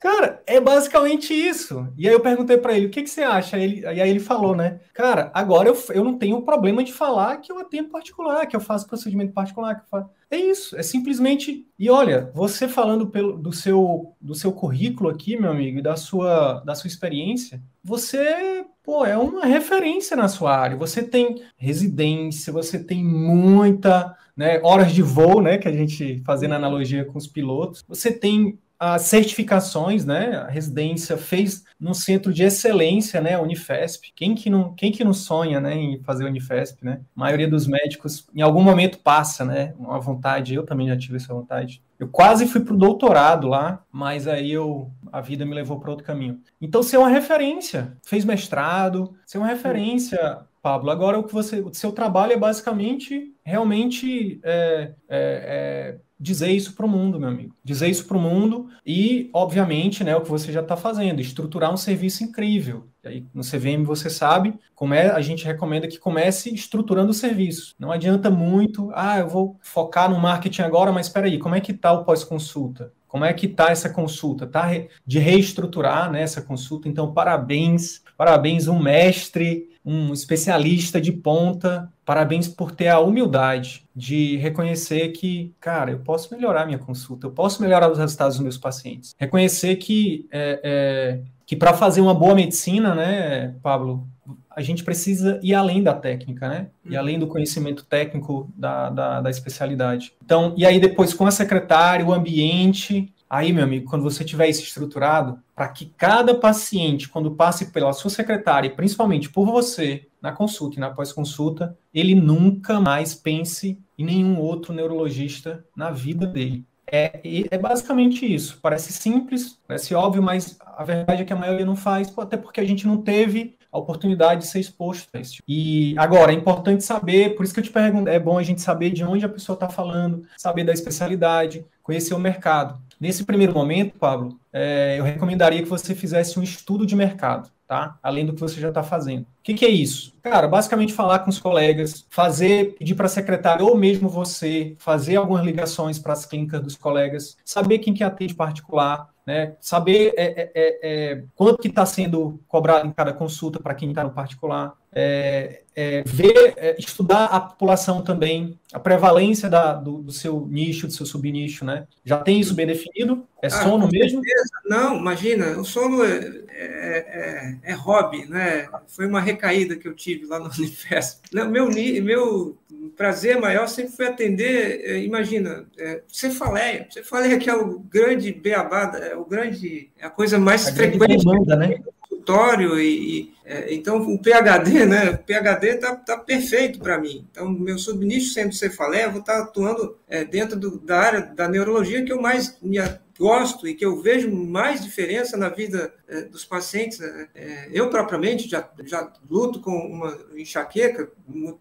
Cara, 0.00 0.42
é 0.46 0.60
basicamente 0.60 1.32
isso. 1.32 1.86
E 1.96 2.08
aí 2.08 2.14
eu 2.14 2.20
perguntei 2.20 2.56
para 2.56 2.76
ele, 2.76 2.86
o 2.86 2.90
que, 2.90 3.02
que 3.02 3.10
você 3.10 3.22
acha? 3.22 3.56
Ele, 3.56 3.82
e 3.82 3.86
aí 3.86 4.10
ele 4.10 4.18
falou, 4.18 4.56
né? 4.56 4.80
Cara, 4.92 5.30
agora 5.32 5.68
eu, 5.68 5.78
eu 5.90 6.02
não 6.02 6.18
tenho 6.18 6.42
problema 6.42 6.82
de 6.82 6.92
falar 6.92 7.36
que 7.36 7.52
eu 7.52 7.58
atendo 7.58 7.90
particular, 7.90 8.46
que 8.46 8.56
eu 8.56 8.60
faço 8.60 8.88
procedimento 8.88 9.32
particular. 9.32 9.76
Que 9.76 9.82
eu 9.82 9.88
faço... 9.88 10.10
É 10.30 10.36
isso, 10.36 10.76
é 10.76 10.82
simplesmente. 10.82 11.66
E 11.78 11.88
olha, 11.88 12.32
você 12.34 12.66
falando 12.66 13.06
pelo, 13.06 13.38
do, 13.38 13.52
seu, 13.52 14.16
do 14.20 14.34
seu 14.34 14.50
currículo 14.50 15.08
aqui, 15.08 15.36
meu 15.36 15.50
amigo, 15.50 15.78
e 15.78 15.82
da 15.82 15.96
sua, 15.96 16.60
da 16.66 16.74
sua 16.74 16.88
experiência, 16.88 17.62
você 17.84 18.64
pô, 18.88 19.04
é 19.04 19.18
uma 19.18 19.44
referência 19.44 20.16
na 20.16 20.28
sua 20.28 20.56
área. 20.56 20.74
Você 20.74 21.02
tem 21.02 21.42
residência, 21.58 22.50
você 22.50 22.82
tem 22.82 23.04
muita 23.04 24.16
né, 24.34 24.58
horas 24.62 24.94
de 24.94 25.02
voo, 25.02 25.42
né, 25.42 25.58
que 25.58 25.68
a 25.68 25.72
gente 25.72 26.22
fazendo 26.24 26.54
analogia 26.54 27.04
com 27.04 27.18
os 27.18 27.26
pilotos. 27.26 27.84
Você 27.86 28.10
tem 28.10 28.58
as 28.78 29.02
certificações, 29.02 30.04
né? 30.04 30.36
A 30.36 30.46
residência 30.46 31.16
fez 31.16 31.64
no 31.80 31.94
centro 31.94 32.32
de 32.32 32.44
excelência, 32.44 33.20
né? 33.20 33.38
Unifesp. 33.38 34.12
Quem 34.14 34.34
que 34.34 34.48
não, 34.48 34.72
quem 34.74 34.92
que 34.92 35.02
não 35.02 35.12
sonha, 35.12 35.60
né, 35.60 35.74
em 35.74 36.02
fazer 36.02 36.24
Unifesp, 36.24 36.84
né? 36.84 37.00
A 37.16 37.20
maioria 37.20 37.48
dos 37.48 37.66
médicos 37.66 38.26
em 38.34 38.40
algum 38.40 38.62
momento 38.62 38.98
passa, 38.98 39.44
né? 39.44 39.74
Uma 39.78 39.98
vontade. 39.98 40.54
Eu 40.54 40.64
também 40.64 40.88
já 40.88 40.96
tive 40.96 41.16
essa 41.16 41.34
vontade. 41.34 41.82
Eu 41.98 42.08
quase 42.08 42.46
fui 42.46 42.60
para 42.60 42.74
o 42.74 42.78
doutorado 42.78 43.48
lá, 43.48 43.82
mas 43.90 44.28
aí 44.28 44.52
eu 44.52 44.90
a 45.10 45.20
vida 45.20 45.44
me 45.44 45.54
levou 45.54 45.80
para 45.80 45.90
outro 45.90 46.04
caminho. 46.04 46.40
Então, 46.60 46.82
ser 46.82 46.98
uma 46.98 47.08
referência, 47.08 47.96
fez 48.04 48.24
mestrado, 48.24 49.14
ser 49.26 49.38
uma 49.38 49.46
referência 49.46 50.46
Pablo. 50.62 50.90
Agora, 50.90 51.18
o 51.18 51.24
que 51.24 51.32
você, 51.32 51.60
o 51.60 51.72
seu 51.72 51.92
trabalho 51.92 52.32
é 52.32 52.36
basicamente 52.36 53.32
realmente 53.44 54.40
é, 54.42 54.92
é, 55.08 55.94
é 55.96 55.98
dizer 56.18 56.50
isso 56.50 56.74
para 56.74 56.86
o 56.86 56.88
mundo, 56.88 57.20
meu 57.20 57.28
amigo. 57.28 57.54
Dizer 57.62 57.88
isso 57.88 58.06
para 58.06 58.16
o 58.16 58.20
mundo 58.20 58.68
e, 58.84 59.30
obviamente, 59.32 60.02
né, 60.02 60.16
o 60.16 60.20
que 60.20 60.28
você 60.28 60.50
já 60.50 60.60
está 60.60 60.76
fazendo, 60.76 61.20
estruturar 61.20 61.72
um 61.72 61.76
serviço 61.76 62.24
incrível. 62.24 62.88
Aí, 63.04 63.24
no 63.32 63.42
CVM 63.42 63.84
você 63.84 64.10
sabe, 64.10 64.54
como 64.74 64.94
é, 64.94 65.10
a 65.10 65.20
gente 65.20 65.44
recomenda 65.44 65.88
que 65.88 65.98
comece 65.98 66.52
estruturando 66.52 67.10
o 67.10 67.14
serviço. 67.14 67.74
Não 67.78 67.92
adianta 67.92 68.30
muito, 68.30 68.90
ah, 68.94 69.18
eu 69.18 69.28
vou 69.28 69.56
focar 69.62 70.10
no 70.10 70.18
marketing 70.18 70.62
agora, 70.62 70.92
mas 70.92 71.06
espera 71.06 71.26
aí, 71.26 71.38
como 71.38 71.54
é 71.54 71.60
que 71.60 71.72
está 71.72 71.92
o 71.92 72.04
pós-consulta? 72.04 72.92
Como 73.06 73.24
é 73.24 73.32
que 73.32 73.46
está 73.46 73.70
essa 73.70 73.88
consulta? 73.88 74.44
Está 74.44 74.68
de 75.06 75.18
reestruturar 75.18 76.12
né, 76.12 76.20
essa 76.20 76.42
consulta? 76.42 76.88
Então, 76.88 77.12
parabéns, 77.14 78.02
parabéns, 78.18 78.68
um 78.68 78.78
mestre, 78.78 79.70
um 79.82 80.12
especialista 80.12 81.00
de 81.00 81.10
ponta. 81.10 81.90
Parabéns 82.08 82.48
por 82.48 82.72
ter 82.72 82.88
a 82.88 83.00
humildade 83.00 83.84
de 83.94 84.38
reconhecer 84.38 85.10
que, 85.10 85.54
cara, 85.60 85.90
eu 85.90 85.98
posso 85.98 86.34
melhorar 86.34 86.64
minha 86.64 86.78
consulta, 86.78 87.26
eu 87.26 87.30
posso 87.30 87.60
melhorar 87.60 87.92
os 87.92 87.98
resultados 87.98 88.36
dos 88.36 88.42
meus 88.42 88.56
pacientes. 88.56 89.14
Reconhecer 89.18 89.76
que, 89.76 90.26
é, 90.32 90.58
é, 90.64 91.20
que 91.44 91.54
para 91.54 91.74
fazer 91.74 92.00
uma 92.00 92.14
boa 92.14 92.34
medicina, 92.34 92.94
né, 92.94 93.54
Pablo, 93.62 94.08
a 94.48 94.62
gente 94.62 94.82
precisa 94.84 95.38
ir 95.42 95.52
além 95.52 95.82
da 95.82 95.92
técnica, 95.92 96.48
né? 96.48 96.68
E 96.82 96.94
uhum. 96.94 96.98
além 96.98 97.18
do 97.18 97.26
conhecimento 97.26 97.84
técnico 97.84 98.50
da, 98.56 98.88
da, 98.88 99.20
da 99.20 99.28
especialidade. 99.28 100.14
Então, 100.24 100.54
e 100.56 100.64
aí 100.64 100.80
depois 100.80 101.12
com 101.12 101.26
a 101.26 101.30
secretária, 101.30 102.06
o 102.06 102.14
ambiente, 102.14 103.12
Aí, 103.28 103.52
meu 103.52 103.64
amigo, 103.64 103.88
quando 103.88 104.02
você 104.02 104.24
tiver 104.24 104.48
isso 104.48 104.62
estruturado, 104.62 105.38
para 105.54 105.68
que 105.68 105.92
cada 105.96 106.34
paciente, 106.34 107.08
quando 107.08 107.32
passe 107.32 107.66
pela 107.66 107.92
sua 107.92 108.10
secretária, 108.10 108.68
e 108.68 108.74
principalmente 108.74 109.28
por 109.28 109.44
você, 109.44 110.06
na 110.20 110.32
consulta 110.32 110.76
e 110.76 110.80
na 110.80 110.90
pós-consulta, 110.90 111.76
ele 111.92 112.14
nunca 112.14 112.80
mais 112.80 113.14
pense 113.14 113.78
em 113.98 114.04
nenhum 114.04 114.40
outro 114.40 114.72
neurologista 114.72 115.64
na 115.76 115.90
vida 115.90 116.26
dele. 116.26 116.64
É, 116.90 117.20
é 117.50 117.58
basicamente 117.58 118.24
isso. 118.24 118.58
Parece 118.62 118.92
simples, 118.92 119.58
parece 119.66 119.94
óbvio, 119.94 120.22
mas 120.22 120.56
a 120.60 120.82
verdade 120.84 121.22
é 121.22 121.24
que 121.24 121.32
a 121.32 121.36
maioria 121.36 121.66
não 121.66 121.76
faz, 121.76 122.12
até 122.16 122.36
porque 122.36 122.60
a 122.60 122.64
gente 122.64 122.86
não 122.86 122.96
teve 123.02 123.58
a 123.70 123.78
oportunidade 123.78 124.42
de 124.42 124.46
ser 124.46 124.60
exposto 124.60 125.08
a 125.12 125.20
isso. 125.20 125.42
E 125.46 125.94
agora, 125.98 126.32
é 126.32 126.34
importante 126.34 126.82
saber, 126.82 127.36
por 127.36 127.44
isso 127.44 127.52
que 127.52 127.60
eu 127.60 127.64
te 127.64 127.70
pergunto, 127.70 128.08
é 128.08 128.18
bom 128.18 128.38
a 128.38 128.42
gente 128.42 128.62
saber 128.62 128.90
de 128.90 129.04
onde 129.04 129.24
a 129.24 129.28
pessoa 129.28 129.54
está 129.54 129.68
falando, 129.68 130.24
saber 130.38 130.64
da 130.64 130.72
especialidade, 130.72 131.66
conhecer 131.88 132.12
o 132.12 132.18
mercado. 132.18 132.78
Nesse 133.00 133.24
primeiro 133.24 133.54
momento, 133.54 133.94
Pablo, 133.98 134.38
é, 134.52 134.96
eu 134.98 135.04
recomendaria 135.04 135.62
que 135.62 135.68
você 135.68 135.94
fizesse 135.94 136.38
um 136.38 136.42
estudo 136.42 136.84
de 136.84 136.94
mercado, 136.94 137.48
tá? 137.66 137.96
Além 138.02 138.26
do 138.26 138.34
que 138.34 138.40
você 138.40 138.60
já 138.60 138.68
está 138.68 138.82
fazendo. 138.82 139.22
O 139.22 139.26
que, 139.42 139.54
que, 139.54 139.64
é 139.64 139.70
isso? 139.70 140.12
Cara, 140.22 140.46
basicamente 140.46 140.92
falar 140.92 141.20
com 141.20 141.30
os 141.30 141.38
colegas, 141.38 142.04
fazer, 142.10 142.74
pedir 142.74 142.94
para 142.94 143.06
a 143.06 143.08
secretária 143.08 143.64
ou 143.64 143.74
mesmo 143.74 144.06
você 144.06 144.76
fazer 144.78 145.16
algumas 145.16 145.42
ligações 145.42 145.98
para 145.98 146.12
as 146.12 146.26
clínicas 146.26 146.60
dos 146.60 146.76
colegas, 146.76 147.38
saber 147.42 147.78
quem 147.78 147.94
que 147.94 148.04
atende 148.04 148.34
particular, 148.34 149.08
né? 149.26 149.54
Saber 149.58 150.12
é, 150.14 150.24
é, 150.24 150.50
é, 150.54 150.78
é 150.82 151.24
quanto 151.34 151.62
que 151.62 151.68
está 151.68 151.86
sendo 151.86 152.38
cobrado 152.46 152.86
em 152.86 152.90
cada 152.90 153.14
consulta 153.14 153.60
para 153.60 153.74
quem 153.74 153.88
está 153.88 154.04
no 154.04 154.10
particular. 154.10 154.74
É, 155.00 155.60
é, 155.76 156.02
ver, 156.04 156.54
é, 156.56 156.74
estudar 156.76 157.26
a 157.26 157.38
população 157.38 158.02
também, 158.02 158.58
a 158.72 158.80
prevalência 158.80 159.48
da, 159.48 159.74
do, 159.74 159.98
do, 159.98 160.10
seu 160.10 160.44
nicho, 160.50 160.88
do 160.88 160.92
seu 160.92 161.06
subnicho, 161.06 161.64
né? 161.64 161.86
Já 162.04 162.18
tem 162.18 162.40
isso 162.40 162.52
bem 162.52 162.66
definido? 162.66 163.24
É 163.40 163.46
ah, 163.46 163.50
sono 163.50 163.88
mesmo? 163.88 164.20
Não, 164.68 164.96
imagina, 164.96 165.56
o 165.56 165.64
sono 165.64 166.02
é, 166.02 166.42
é, 166.50 167.56
é, 167.62 167.72
hobby, 167.74 168.26
né? 168.26 168.68
Foi 168.88 169.06
uma 169.06 169.20
recaída 169.20 169.76
que 169.76 169.86
eu 169.86 169.94
tive 169.94 170.26
lá 170.26 170.40
no 170.40 170.50
Unifesp. 170.58 171.20
Meu, 171.32 171.70
meu 171.70 172.58
prazer 172.96 173.40
maior 173.40 173.68
sempre 173.68 173.92
foi 173.92 174.08
atender, 174.08 174.80
é, 174.84 174.98
imagina, 174.98 175.64
é, 175.78 176.02
cefaleia. 176.08 176.88
Cefaleia 176.90 177.38
que 177.38 177.48
é 177.48 177.54
o 177.54 177.78
grande 177.78 178.32
beabá, 178.32 178.98
é 179.00 179.14
o 179.14 179.24
grande, 179.24 179.92
é 179.96 180.06
a 180.06 180.10
coisa 180.10 180.40
mais 180.40 180.66
a 180.66 180.72
frequente 180.72 181.18
demanda, 181.18 181.54
né? 181.54 181.78
Consultório 182.18 182.78
e, 182.78 183.20
e 183.20 183.34
é, 183.44 183.74
então 183.74 183.96
o 183.96 184.18
PhD, 184.18 184.84
né? 184.86 185.10
O 185.10 185.18
PhD 185.18 185.76
tá, 185.76 185.96
tá 185.96 186.18
perfeito 186.18 186.78
para 186.78 186.98
mim. 186.98 187.26
Então 187.30 187.50
meu 187.50 187.78
subnicho 187.78 188.32
sendo 188.32 188.54
cefaleia, 188.54 189.04
eu 189.04 189.12
vou 189.12 189.20
estar 189.20 189.36
tá 189.36 189.42
atuando 189.42 189.96
é, 190.08 190.24
dentro 190.24 190.58
do, 190.58 190.78
da 190.78 190.98
área 190.98 191.20
da 191.22 191.48
neurologia 191.48 192.04
que 192.04 192.12
eu 192.12 192.20
mais 192.20 192.58
me 192.60 192.78
gosto 193.18 193.66
e 193.66 193.74
que 193.74 193.84
eu 193.84 194.00
vejo 194.00 194.30
mais 194.30 194.82
diferença 194.82 195.36
na 195.36 195.48
vida 195.48 195.92
é, 196.08 196.22
dos 196.22 196.44
pacientes. 196.44 197.00
Né? 197.00 197.28
É, 197.34 197.68
eu, 197.72 197.90
propriamente, 197.90 198.48
já, 198.48 198.68
já 198.84 199.12
luto 199.28 199.60
com 199.60 199.72
uma 199.72 200.16
enxaqueca 200.36 201.10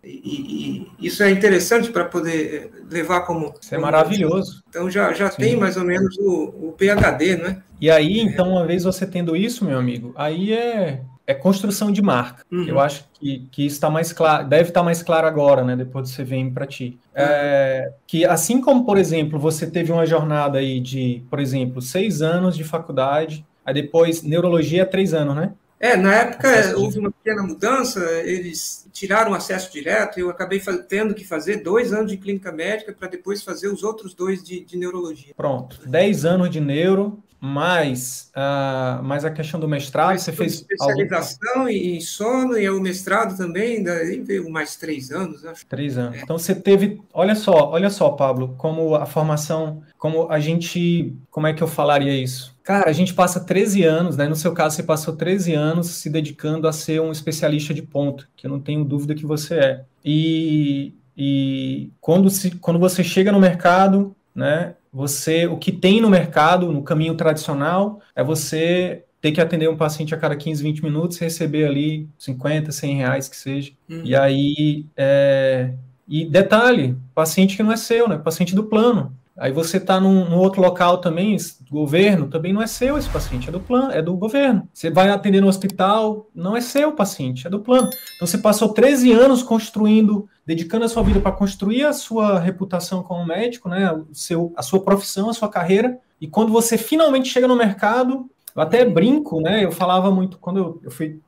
e, 0.03 0.87
e 0.99 1.07
isso 1.07 1.23
é 1.23 1.31
interessante 1.31 1.91
para 1.91 2.05
poder 2.05 2.71
é, 2.73 2.93
levar 2.93 3.21
como... 3.21 3.53
Isso 3.59 3.73
é 3.73 3.77
maravilhoso. 3.77 4.63
Então, 4.69 4.89
já, 4.89 5.11
já 5.13 5.29
tem 5.29 5.55
mais 5.55 5.75
ou 5.77 5.83
menos 5.83 6.15
o, 6.17 6.69
o 6.69 6.75
PHD, 6.77 7.37
né? 7.37 7.63
E 7.81 7.89
aí, 7.89 8.19
então, 8.19 8.51
uma 8.51 8.65
vez 8.65 8.83
você 8.83 9.05
tendo 9.05 9.35
isso, 9.35 9.65
meu 9.65 9.77
amigo, 9.77 10.13
aí 10.15 10.53
é 10.53 11.01
é 11.27 11.33
construção 11.33 11.91
de 11.91 12.01
marca. 12.01 12.45
Uhum. 12.49 12.63
Eu 12.63 12.79
acho 12.79 13.05
que, 13.13 13.45
que 13.51 13.65
isso 13.65 13.75
está 13.75 13.89
mais 13.89 14.13
claro, 14.13 14.47
deve 14.47 14.69
estar 14.69 14.79
tá 14.79 14.83
mais 14.83 15.03
claro 15.03 15.27
agora, 15.27 15.63
né? 15.63 15.75
Depois 15.75 16.09
você 16.09 16.23
vem 16.23 16.49
para 16.49 16.65
ti. 16.65 16.97
Uhum. 17.15 17.23
É, 17.23 17.91
que 18.07 18.25
assim 18.25 18.61
como, 18.61 18.85
por 18.85 18.97
exemplo, 18.97 19.37
você 19.37 19.69
teve 19.69 19.91
uma 19.91 20.05
jornada 20.05 20.59
aí 20.59 20.79
de, 20.79 21.21
por 21.29 21.41
exemplo, 21.41 21.81
seis 21.81 22.21
anos 22.21 22.55
de 22.55 22.63
faculdade, 22.63 23.45
aí 23.65 23.73
depois 23.73 24.23
neurologia 24.23 24.85
três 24.85 25.13
anos, 25.13 25.35
né? 25.35 25.51
É, 25.79 25.95
na 25.95 26.15
época 26.15 26.49
houve 26.75 26.97
uma 26.97 27.11
pequena 27.11 27.43
mudança, 27.43 27.99
eles 28.23 28.87
tiraram 28.91 29.31
o 29.31 29.35
acesso 29.35 29.71
direto, 29.71 30.19
eu 30.19 30.27
acabei 30.27 30.59
tendo 30.87 31.13
que 31.13 31.23
fazer 31.23 31.57
dois 31.57 31.93
anos 31.93 32.09
de 32.09 32.17
clínica 32.17 32.51
médica 32.51 32.91
para 32.93 33.07
depois 33.07 33.43
fazer 33.43 33.67
os 33.67 33.83
outros 33.83 34.15
dois 34.15 34.41
de, 34.41 34.61
de 34.61 34.75
neurologia. 34.75 35.35
Pronto, 35.37 35.79
dez 35.85 36.25
anos 36.25 36.49
de 36.49 36.59
neuro, 36.59 37.21
mas, 37.39 38.31
uh, 38.35 39.03
mas 39.03 39.23
a 39.23 39.29
questão 39.29 39.59
do 39.59 39.67
mestrado, 39.67 40.07
mas 40.07 40.23
você 40.23 40.31
fez. 40.31 40.53
Especialização 40.55 41.61
algum... 41.61 41.69
em 41.69 42.01
sono 42.01 42.57
e 42.57 42.67
o 42.69 42.81
mestrado 42.81 43.37
também, 43.37 43.83
daí 43.83 44.19
veio 44.21 44.49
mais 44.49 44.75
três 44.75 45.11
anos, 45.11 45.45
acho. 45.45 45.65
Três 45.67 45.97
anos. 45.97 46.17
É. 46.17 46.21
Então 46.21 46.37
você 46.37 46.55
teve. 46.55 46.99
Olha 47.13 47.35
só, 47.35 47.69
olha 47.69 47.89
só, 47.91 48.09
Pablo, 48.09 48.55
como 48.57 48.95
a 48.95 49.05
formação, 49.05 49.83
como 49.97 50.29
a 50.31 50.39
gente. 50.39 51.15
Como 51.29 51.45
é 51.45 51.53
que 51.53 51.61
eu 51.61 51.67
falaria 51.67 52.15
isso? 52.15 52.57
Cara, 52.63 52.89
a 52.89 52.93
gente 52.93 53.13
passa 53.13 53.39
13 53.39 53.83
anos, 53.83 54.17
né? 54.17 54.27
No 54.27 54.35
seu 54.35 54.51
caso, 54.51 54.75
você 54.75 54.83
passou 54.83 55.15
13 55.15 55.53
anos 55.53 55.87
se 55.87 56.09
dedicando 56.09 56.67
a 56.67 56.73
ser 56.73 56.99
um 56.99 57.11
especialista 57.11 57.73
de 57.73 57.81
ponto, 57.81 58.27
que 58.35 58.45
eu 58.47 58.51
não 58.51 58.59
tenho 58.59 58.83
dúvida 58.83 59.15
que 59.15 59.25
você 59.25 59.55
é. 59.55 59.85
E, 60.03 60.93
e 61.15 61.89
quando, 62.01 62.29
se, 62.29 62.51
quando 62.51 62.79
você 62.79 63.03
chega 63.03 63.31
no 63.31 63.39
mercado, 63.39 64.15
né? 64.35 64.73
Você, 64.91 65.47
o 65.47 65.57
que 65.57 65.71
tem 65.71 66.01
no 66.01 66.09
mercado, 66.09 66.71
no 66.71 66.83
caminho 66.83 67.15
tradicional, 67.15 68.01
é 68.15 68.23
você 68.23 69.03
ter 69.21 69.31
que 69.31 69.41
atender 69.41 69.69
um 69.69 69.77
paciente 69.77 70.13
a 70.13 70.17
cada 70.17 70.35
15, 70.35 70.61
20 70.63 70.83
minutos, 70.83 71.17
receber 71.17 71.65
ali 71.65 72.07
50, 72.17 72.71
100 72.71 72.95
reais 72.95 73.27
que 73.27 73.35
seja. 73.35 73.71
Uhum. 73.89 74.01
E 74.03 74.15
aí, 74.15 74.85
é... 74.95 75.73
e 76.07 76.25
detalhe, 76.25 76.95
paciente 77.13 77.55
que 77.55 77.63
não 77.63 77.71
é 77.71 77.77
seu, 77.77 78.07
né? 78.07 78.17
Paciente 78.17 78.55
do 78.55 78.63
plano. 78.63 79.15
Aí 79.37 79.51
você 79.51 79.77
está 79.77 79.99
num, 79.99 80.27
num, 80.29 80.37
outro 80.37 80.61
local 80.61 80.97
também, 80.97 81.37
governo, 81.69 82.27
também 82.27 82.51
não 82.51 82.61
é 82.61 82.67
seu 82.67 82.97
esse 82.97 83.07
paciente, 83.07 83.49
é 83.49 83.51
do 83.51 83.59
plano, 83.59 83.91
é 83.91 84.01
do 84.01 84.15
governo. 84.15 84.67
Você 84.73 84.89
vai 84.89 85.09
atender 85.09 85.41
no 85.41 85.47
hospital, 85.47 86.27
não 86.33 86.57
é 86.57 86.61
seu 86.61 86.91
paciente, 86.93 87.45
é 87.45 87.49
do 87.49 87.59
plano. 87.59 87.89
Então 88.15 88.27
você 88.27 88.39
passou 88.39 88.69
13 88.69 89.11
anos 89.11 89.43
construindo, 89.43 90.27
dedicando 90.45 90.85
a 90.85 90.89
sua 90.89 91.03
vida 91.03 91.19
para 91.19 91.31
construir 91.31 91.83
a 91.85 91.93
sua 91.93 92.39
reputação 92.39 93.03
como 93.03 93.25
médico, 93.25 93.69
né, 93.69 93.91
o 93.91 94.07
seu, 94.13 94.51
a 94.57 94.63
sua 94.63 94.79
profissão, 94.79 95.29
a 95.29 95.33
sua 95.33 95.49
carreira, 95.49 95.99
e 96.19 96.27
quando 96.27 96.51
você 96.51 96.77
finalmente 96.77 97.29
chega 97.29 97.47
no 97.47 97.55
mercado, 97.55 98.27
eu 98.55 98.61
até 98.61 98.83
brinco, 98.83 99.39
né? 99.39 99.63
Eu 99.63 99.71
falava 99.71 100.09
muito 100.09 100.39
quando 100.39 100.57
eu, 100.57 100.81
eu 100.83 100.89
fui 100.89 101.19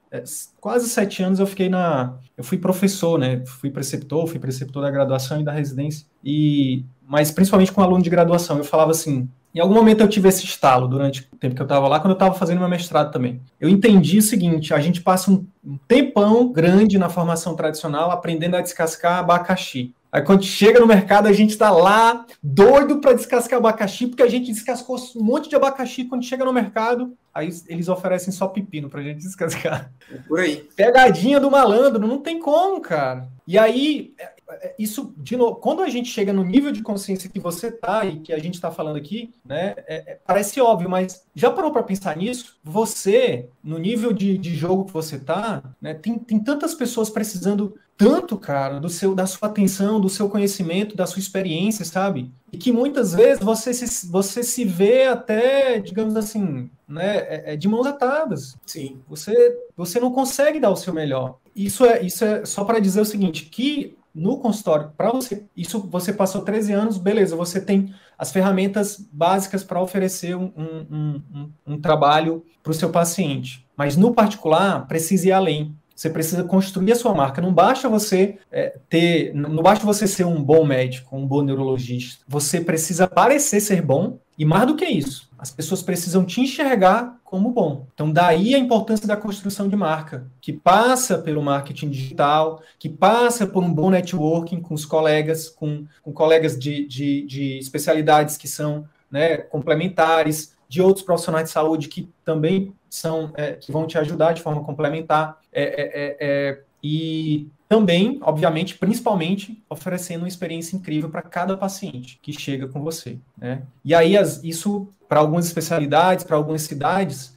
quase 0.59 0.89
sete 0.89 1.21
anos 1.21 1.39
eu 1.39 1.47
fiquei 1.47 1.69
na, 1.69 2.15
eu 2.37 2.43
fui 2.43 2.57
professor, 2.57 3.19
né? 3.19 3.43
Fui 3.45 3.69
preceptor, 3.69 4.27
fui 4.27 4.39
preceptor 4.39 4.81
da 4.81 4.91
graduação 4.91 5.39
e 5.41 5.43
da 5.43 5.51
residência 5.51 6.05
e 6.23 6.83
mas 7.07 7.31
principalmente 7.31 7.71
com 7.71 7.81
aluno 7.81 8.03
de 8.03 8.09
graduação. 8.09 8.57
Eu 8.57 8.63
falava 8.63 8.91
assim, 8.91 9.27
em 9.53 9.59
algum 9.59 9.73
momento 9.73 10.01
eu 10.01 10.07
tive 10.07 10.29
esse 10.29 10.45
estalo 10.45 10.87
durante 10.87 11.27
o 11.33 11.37
tempo 11.37 11.55
que 11.55 11.61
eu 11.61 11.65
estava 11.65 11.87
lá, 11.87 11.99
quando 11.99 12.11
eu 12.11 12.13
estava 12.13 12.35
fazendo 12.35 12.59
meu 12.59 12.69
mestrado 12.69 13.11
também. 13.11 13.41
Eu 13.59 13.67
entendi 13.67 14.19
o 14.19 14.21
seguinte: 14.21 14.73
a 14.73 14.79
gente 14.79 15.01
passa 15.01 15.31
um 15.31 15.45
tempão 15.87 16.51
grande 16.51 16.97
na 16.97 17.09
formação 17.09 17.55
tradicional 17.55 18.11
aprendendo 18.11 18.55
a 18.55 18.61
descascar 18.61 19.19
abacaxi. 19.19 19.93
Aí 20.11 20.21
quando 20.23 20.43
chega 20.43 20.79
no 20.79 20.87
mercado, 20.87 21.27
a 21.27 21.33
gente 21.33 21.51
está 21.51 21.69
lá 21.69 22.25
doido 22.41 22.99
para 22.99 23.13
descascar 23.13 23.59
abacaxi, 23.59 24.07
porque 24.07 24.23
a 24.23 24.27
gente 24.27 24.51
descascou 24.51 24.97
um 25.15 25.23
monte 25.23 25.49
de 25.49 25.55
abacaxi. 25.55 26.05
Quando 26.05 26.23
chega 26.23 26.45
no 26.45 26.53
mercado, 26.53 27.13
aí 27.33 27.49
eles 27.67 27.87
oferecem 27.87 28.33
só 28.33 28.47
pepino 28.47 28.89
para 28.89 29.01
a 29.01 29.03
gente 29.03 29.19
descascar. 29.19 29.91
É 30.11 30.17
por 30.17 30.39
aí. 30.39 30.67
Pegadinha 30.75 31.39
do 31.39 31.51
malandro, 31.51 32.07
não 32.07 32.19
tem 32.19 32.39
como, 32.39 32.81
cara. 32.81 33.27
E 33.47 33.57
aí, 33.57 34.13
é, 34.51 34.75
isso, 34.77 35.13
de 35.17 35.37
novo, 35.37 35.55
quando 35.57 35.81
a 35.81 35.89
gente 35.89 36.09
chega 36.09 36.33
no 36.33 36.43
nível 36.43 36.71
de 36.71 36.81
consciência 36.81 37.29
que 37.29 37.39
você 37.39 37.71
tá 37.71 38.05
e 38.05 38.19
que 38.19 38.33
a 38.33 38.39
gente 38.39 38.55
está 38.55 38.71
falando 38.71 38.97
aqui, 38.97 39.33
né, 39.45 39.75
é, 39.87 40.11
é, 40.11 40.19
parece 40.25 40.59
óbvio, 40.59 40.89
mas 40.89 41.25
já 41.35 41.51
parou 41.51 41.71
para 41.71 41.83
pensar 41.83 42.17
nisso? 42.17 42.57
Você, 42.63 43.49
no 43.63 43.77
nível 43.77 44.11
de, 44.11 44.37
de 44.37 44.55
jogo 44.55 44.85
que 44.85 44.93
você 44.93 45.19
tá, 45.19 45.63
né, 45.81 45.93
tem, 45.93 46.17
tem 46.17 46.39
tantas 46.39 46.73
pessoas 46.73 47.09
precisando 47.09 47.75
tanto, 47.99 48.37
cara, 48.37 48.79
do 48.79 48.87
seu, 48.87 49.13
da 49.13 49.27
sua 49.27 49.49
atenção, 49.49 49.99
do 49.99 50.07
seu 50.07 50.29
conhecimento, 50.29 50.95
da 50.95 51.05
sua 51.05 51.19
experiência, 51.19 51.83
sabe? 51.83 52.31
E 52.49 52.57
que 52.57 52.71
muitas 52.71 53.13
vezes 53.13 53.43
você 53.43 53.73
se, 53.73 54.07
você 54.07 54.41
se 54.41 54.63
vê 54.63 55.07
até, 55.07 55.79
digamos 55.79 56.15
assim, 56.15 56.69
né, 56.87 57.17
é, 57.17 57.53
é 57.53 57.55
de 57.57 57.67
mãos 57.67 57.85
atadas. 57.85 58.55
Sim. 58.65 59.01
Você, 59.09 59.53
você 59.75 59.99
não 59.99 60.13
consegue 60.13 60.61
dar 60.61 60.69
o 60.69 60.77
seu 60.77 60.93
melhor. 60.93 61.39
Isso 61.53 61.85
é, 61.85 62.01
isso 62.01 62.23
é 62.23 62.45
só 62.45 62.63
para 62.63 62.79
dizer 62.79 63.01
o 63.01 63.05
seguinte, 63.05 63.43
que 63.47 63.97
no 64.15 64.37
consultório, 64.37 64.93
para 64.95 65.11
você, 65.11 65.43
isso 65.55 65.81
você 65.81 66.13
passou 66.13 66.41
13 66.41 66.71
anos, 66.71 66.97
beleza, 66.97 67.35
você 67.35 67.59
tem 67.59 67.93
as 68.17 68.31
ferramentas 68.31 68.97
básicas 69.11 69.61
para 69.61 69.81
oferecer 69.81 70.37
um, 70.37 70.53
um, 70.55 71.21
um, 71.35 71.51
um 71.67 71.81
trabalho 71.81 72.45
para 72.63 72.71
o 72.71 72.73
seu 72.73 72.89
paciente. 72.89 73.67
Mas 73.75 73.97
no 73.97 74.13
particular, 74.13 74.87
precisa 74.87 75.27
ir 75.27 75.31
além. 75.33 75.75
Você 75.99 76.09
precisa 76.09 76.45
construir 76.45 76.93
a 76.93 76.95
sua 76.95 77.13
marca. 77.13 77.41
Não 77.41 77.53
basta 77.53 77.89
você 77.89 78.37
é, 78.49 78.73
ter, 78.87 79.33
não 79.33 79.61
basta 79.61 79.85
você 79.85 80.07
ser 80.07 80.23
um 80.23 80.41
bom 80.41 80.63
médico, 80.63 81.13
um 81.13 81.27
bom 81.27 81.41
neurologista. 81.41 82.23
Você 82.25 82.61
precisa 82.61 83.05
parecer 83.05 83.59
ser 83.59 83.81
bom 83.81 84.17
e 84.37 84.45
mais 84.45 84.65
do 84.65 84.77
que 84.77 84.85
isso, 84.85 85.29
as 85.37 85.51
pessoas 85.51 85.81
precisam 85.83 86.23
te 86.23 86.39
enxergar 86.39 87.19
como 87.25 87.51
bom. 87.51 87.85
Então, 87.93 88.09
daí 88.09 88.55
a 88.55 88.57
importância 88.57 89.05
da 89.05 89.17
construção 89.17 89.67
de 89.67 89.75
marca, 89.75 90.25
que 90.39 90.53
passa 90.53 91.17
pelo 91.17 91.43
marketing 91.43 91.89
digital, 91.89 92.63
que 92.79 92.87
passa 92.87 93.45
por 93.45 93.61
um 93.61 93.73
bom 93.73 93.89
networking 93.89 94.61
com 94.61 94.73
os 94.73 94.85
colegas, 94.85 95.49
com, 95.49 95.85
com 96.01 96.13
colegas 96.13 96.57
de, 96.57 96.87
de, 96.87 97.25
de 97.25 97.57
especialidades 97.57 98.37
que 98.37 98.47
são 98.47 98.87
né, 99.11 99.35
complementares, 99.35 100.53
de 100.69 100.81
outros 100.81 101.03
profissionais 101.03 101.45
de 101.45 101.51
saúde 101.51 101.87
que 101.87 102.07
também 102.23 102.73
são 102.87 103.31
é, 103.35 103.53
que 103.53 103.71
vão 103.71 103.87
te 103.87 103.97
ajudar 103.97 104.33
de 104.33 104.41
forma 104.41 104.63
complementar. 104.63 105.39
É, 105.51 105.63
é, 105.63 105.81
é, 105.83 106.17
é 106.19 106.61
e 106.81 107.49
também, 107.67 108.19
obviamente, 108.21 108.77
principalmente, 108.77 109.61
oferecendo 109.69 110.21
uma 110.21 110.27
experiência 110.27 110.77
incrível 110.77 111.09
para 111.09 111.21
cada 111.21 111.57
paciente 111.57 112.17
que 112.21 112.31
chega 112.31 112.67
com 112.67 112.81
você. 112.81 113.17
Né? 113.37 113.63
E 113.83 113.93
aí, 113.93 114.15
as, 114.15 114.41
isso, 114.43 114.87
para 115.09 115.19
algumas 115.19 115.45
especialidades, 115.45 116.23
para 116.23 116.37
algumas 116.37 116.61
cidades, 116.61 117.35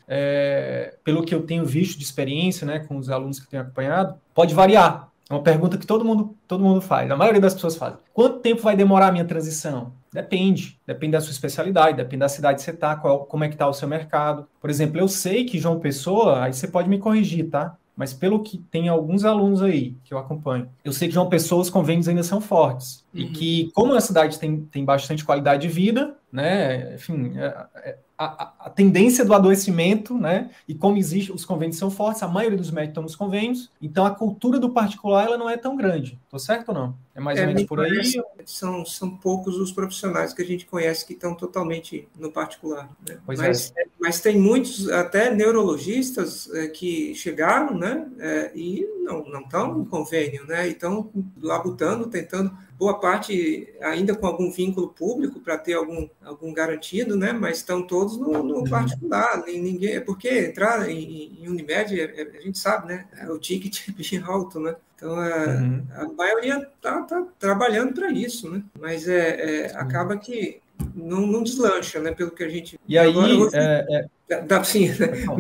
pelo 1.03 1.25
que 1.25 1.35
eu 1.35 1.43
tenho 1.43 1.67
visto 1.67 1.99
de 1.99 2.05
experiência 2.05 2.65
né, 2.65 2.79
com 2.79 2.97
os 2.97 3.11
alunos 3.11 3.41
que 3.41 3.49
tenho 3.49 3.63
acompanhado, 3.63 4.15
pode 4.33 4.55
variar. 4.55 5.09
É 5.29 5.35
uma 5.35 5.43
pergunta 5.43 5.77
que 5.77 5.87
todo 5.87 6.05
mundo, 6.05 6.37
todo 6.47 6.63
mundo 6.63 6.81
faz, 6.81 7.11
a 7.11 7.17
maioria 7.17 7.41
das 7.41 7.55
pessoas 7.55 7.75
faz. 7.75 7.95
Quanto 8.15 8.39
tempo 8.39 8.63
vai 8.63 8.77
demorar 8.77 9.09
a 9.09 9.13
minha 9.13 9.25
transição? 9.25 9.93
Depende. 10.13 10.79
Depende 10.87 11.13
da 11.13 11.21
sua 11.21 11.33
especialidade, 11.33 11.97
depende 11.97 12.21
da 12.21 12.29
cidade 12.29 12.57
que 12.57 12.63
você 12.63 12.71
está, 12.71 12.95
como 12.97 13.45
é 13.45 13.49
que 13.49 13.55
está 13.55 13.67
o 13.67 13.73
seu 13.73 13.89
mercado. 13.89 14.47
Por 14.61 14.69
exemplo, 14.69 14.99
eu 14.99 15.09
sei 15.09 15.45
que 15.45 15.59
João 15.59 15.81
Pessoa, 15.81 16.45
aí 16.45 16.53
você 16.53 16.69
pode 16.69 16.89
me 16.89 16.99
corrigir, 16.99 17.49
tá? 17.49 17.77
mas 17.97 18.13
pelo 18.13 18.43
que 18.43 18.59
tem 18.59 18.89
alguns 18.89 19.25
alunos 19.25 19.63
aí 19.63 19.95
que 20.05 20.15
eu 20.15 20.19
acompanho, 20.19 20.69
eu 20.85 20.93
sei 20.93 21.09
que 21.09 21.15
João 21.15 21.29
Pessoa 21.29 21.61
os 21.61 21.71
convênios 21.71 22.09
ainda 22.09 22.23
são 22.23 22.41
fortes. 22.41 23.05
Uhum. 23.15 23.21
E 23.21 23.29
que, 23.29 23.71
como 23.75 23.95
a 23.95 24.01
cidade 24.01 24.39
tem, 24.39 24.63
tem 24.63 24.85
bastante 24.85 25.25
qualidade 25.25 25.63
de 25.63 25.69
vida, 25.69 26.17
né? 26.31 26.95
Enfim, 26.95 27.39
é, 27.39 27.67
é, 27.77 27.99
a, 28.17 28.53
a, 28.61 28.71
tendência 28.71 29.25
do 29.25 29.35
adoecimento, 29.35 30.17
né? 30.17 30.51
E 30.67 30.75
como 30.75 30.97
existe, 30.97 31.33
os 31.33 31.45
convênios 31.45 31.77
são 31.77 31.91
fortes, 31.91 32.23
a 32.23 32.29
maioria 32.29 32.59
dos 32.59 32.71
médicos 32.71 32.91
estão 32.93 33.03
nos 33.03 33.17
convênios, 33.17 33.71
então 33.81 34.07
a 34.07 34.11
cultura 34.11 34.59
do 34.59 34.71
particular 34.71 35.27
ela 35.27 35.39
não 35.39 35.51
é 35.51 35.57
tão 35.57 35.77
grande. 35.77 36.19
Tô 36.31 36.39
certo 36.39 36.71
ou 36.71 36.75
não? 36.75 36.95
É 37.15 37.21
mais 37.21 37.39
é, 37.39 37.43
ou 37.43 37.47
menos 37.49 37.65
por 37.65 37.81
aí? 37.81 38.23
São, 38.47 38.87
são 38.87 39.11
poucos 39.11 39.59
os 39.59 39.71
profissionais 39.71 40.33
que 40.33 40.41
a 40.41 40.45
gente 40.45 40.65
conhece 40.65 41.05
que 41.05 41.13
estão 41.13 41.35
totalmente 41.35 42.09
no 42.19 42.33
particular. 42.33 42.91
Né? 43.07 43.19
Mas, 43.27 43.73
é. 43.77 43.85
mas 44.01 44.21
tem 44.21 44.41
muitos, 44.41 44.89
até 44.89 45.31
neurologistas, 45.31 46.51
é, 46.55 46.69
que 46.69 47.15
chegaram, 47.15 47.77
né? 47.77 48.09
É, 48.19 48.53
e 48.55 48.87
não 49.03 49.25
não 49.25 49.41
estão 49.41 49.75
no 49.75 49.87
convênio, 49.87 50.47
né? 50.47 50.67
E 50.69 50.73
estão 50.73 51.11
labutando, 51.41 52.07
tentando 52.07 52.57
boa 52.79 52.99
parte 52.99 53.69
ainda 53.81 54.15
com 54.15 54.27
algum 54.27 54.51
vínculo 54.51 54.89
público 54.89 55.39
para 55.39 55.59
ter 55.59 55.75
algum, 55.75 56.09
algum 56.25 56.53
garantido, 56.53 57.17
né? 57.17 57.33
Mas 57.33 57.59
estão 57.59 57.87
todos 57.87 58.17
no, 58.17 58.43
no 58.43 58.57
uhum. 58.57 58.65
particular. 58.65 59.45
Ninguém, 59.47 59.95
é 59.95 60.01
porque 60.01 60.47
entrar 60.47 60.89
em, 60.89 61.39
em 61.43 61.49
Unimed, 61.49 62.01
é, 62.01 62.05
é, 62.05 62.39
a 62.39 62.41
gente 62.41 62.59
sabe, 62.59 62.89
né? 62.89 63.07
É 63.19 63.31
o 63.31 63.39
ticket 63.39 63.91
bem 63.95 64.21
alto, 64.23 64.59
né? 64.59 64.75
Então 65.03 65.17
a, 65.19 65.47
uhum. 65.47 65.83
a 65.97 66.13
maioria 66.13 66.59
está 66.59 67.03
tá 67.03 67.27
trabalhando 67.37 67.93
para 67.93 68.13
isso, 68.13 68.49
né? 68.49 68.63
Mas 68.79 69.09
é, 69.09 69.65
é 69.65 69.77
acaba 69.77 70.17
que 70.17 70.61
não, 70.95 71.27
não, 71.27 71.43
deslancha, 71.43 71.99
né? 71.99 72.13
Pelo 72.13 72.31
que 72.31 72.45
a 72.45 72.49
gente. 72.49 72.79
E 72.87 72.97
aí, 72.97 73.13
é, 73.53 74.07
é 74.31 74.65
sim, 74.65 74.89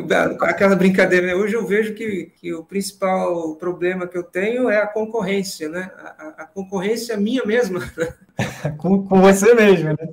da, 0.04 0.24
aquela 0.40 0.74
brincadeira. 0.74 1.28
Né? 1.28 1.34
Hoje 1.36 1.54
eu 1.54 1.64
vejo 1.64 1.94
que, 1.94 2.32
que 2.40 2.52
o 2.52 2.64
principal 2.64 3.54
problema 3.54 4.08
que 4.08 4.18
eu 4.18 4.24
tenho 4.24 4.68
é 4.68 4.78
a 4.78 4.86
concorrência, 4.86 5.68
né? 5.68 5.92
A, 5.96 6.34
a 6.38 6.44
concorrência 6.44 7.16
minha 7.16 7.44
mesma. 7.44 7.80
com, 8.78 9.06
com 9.06 9.20
você 9.20 9.54
mesmo, 9.54 9.90
né? 9.90 10.08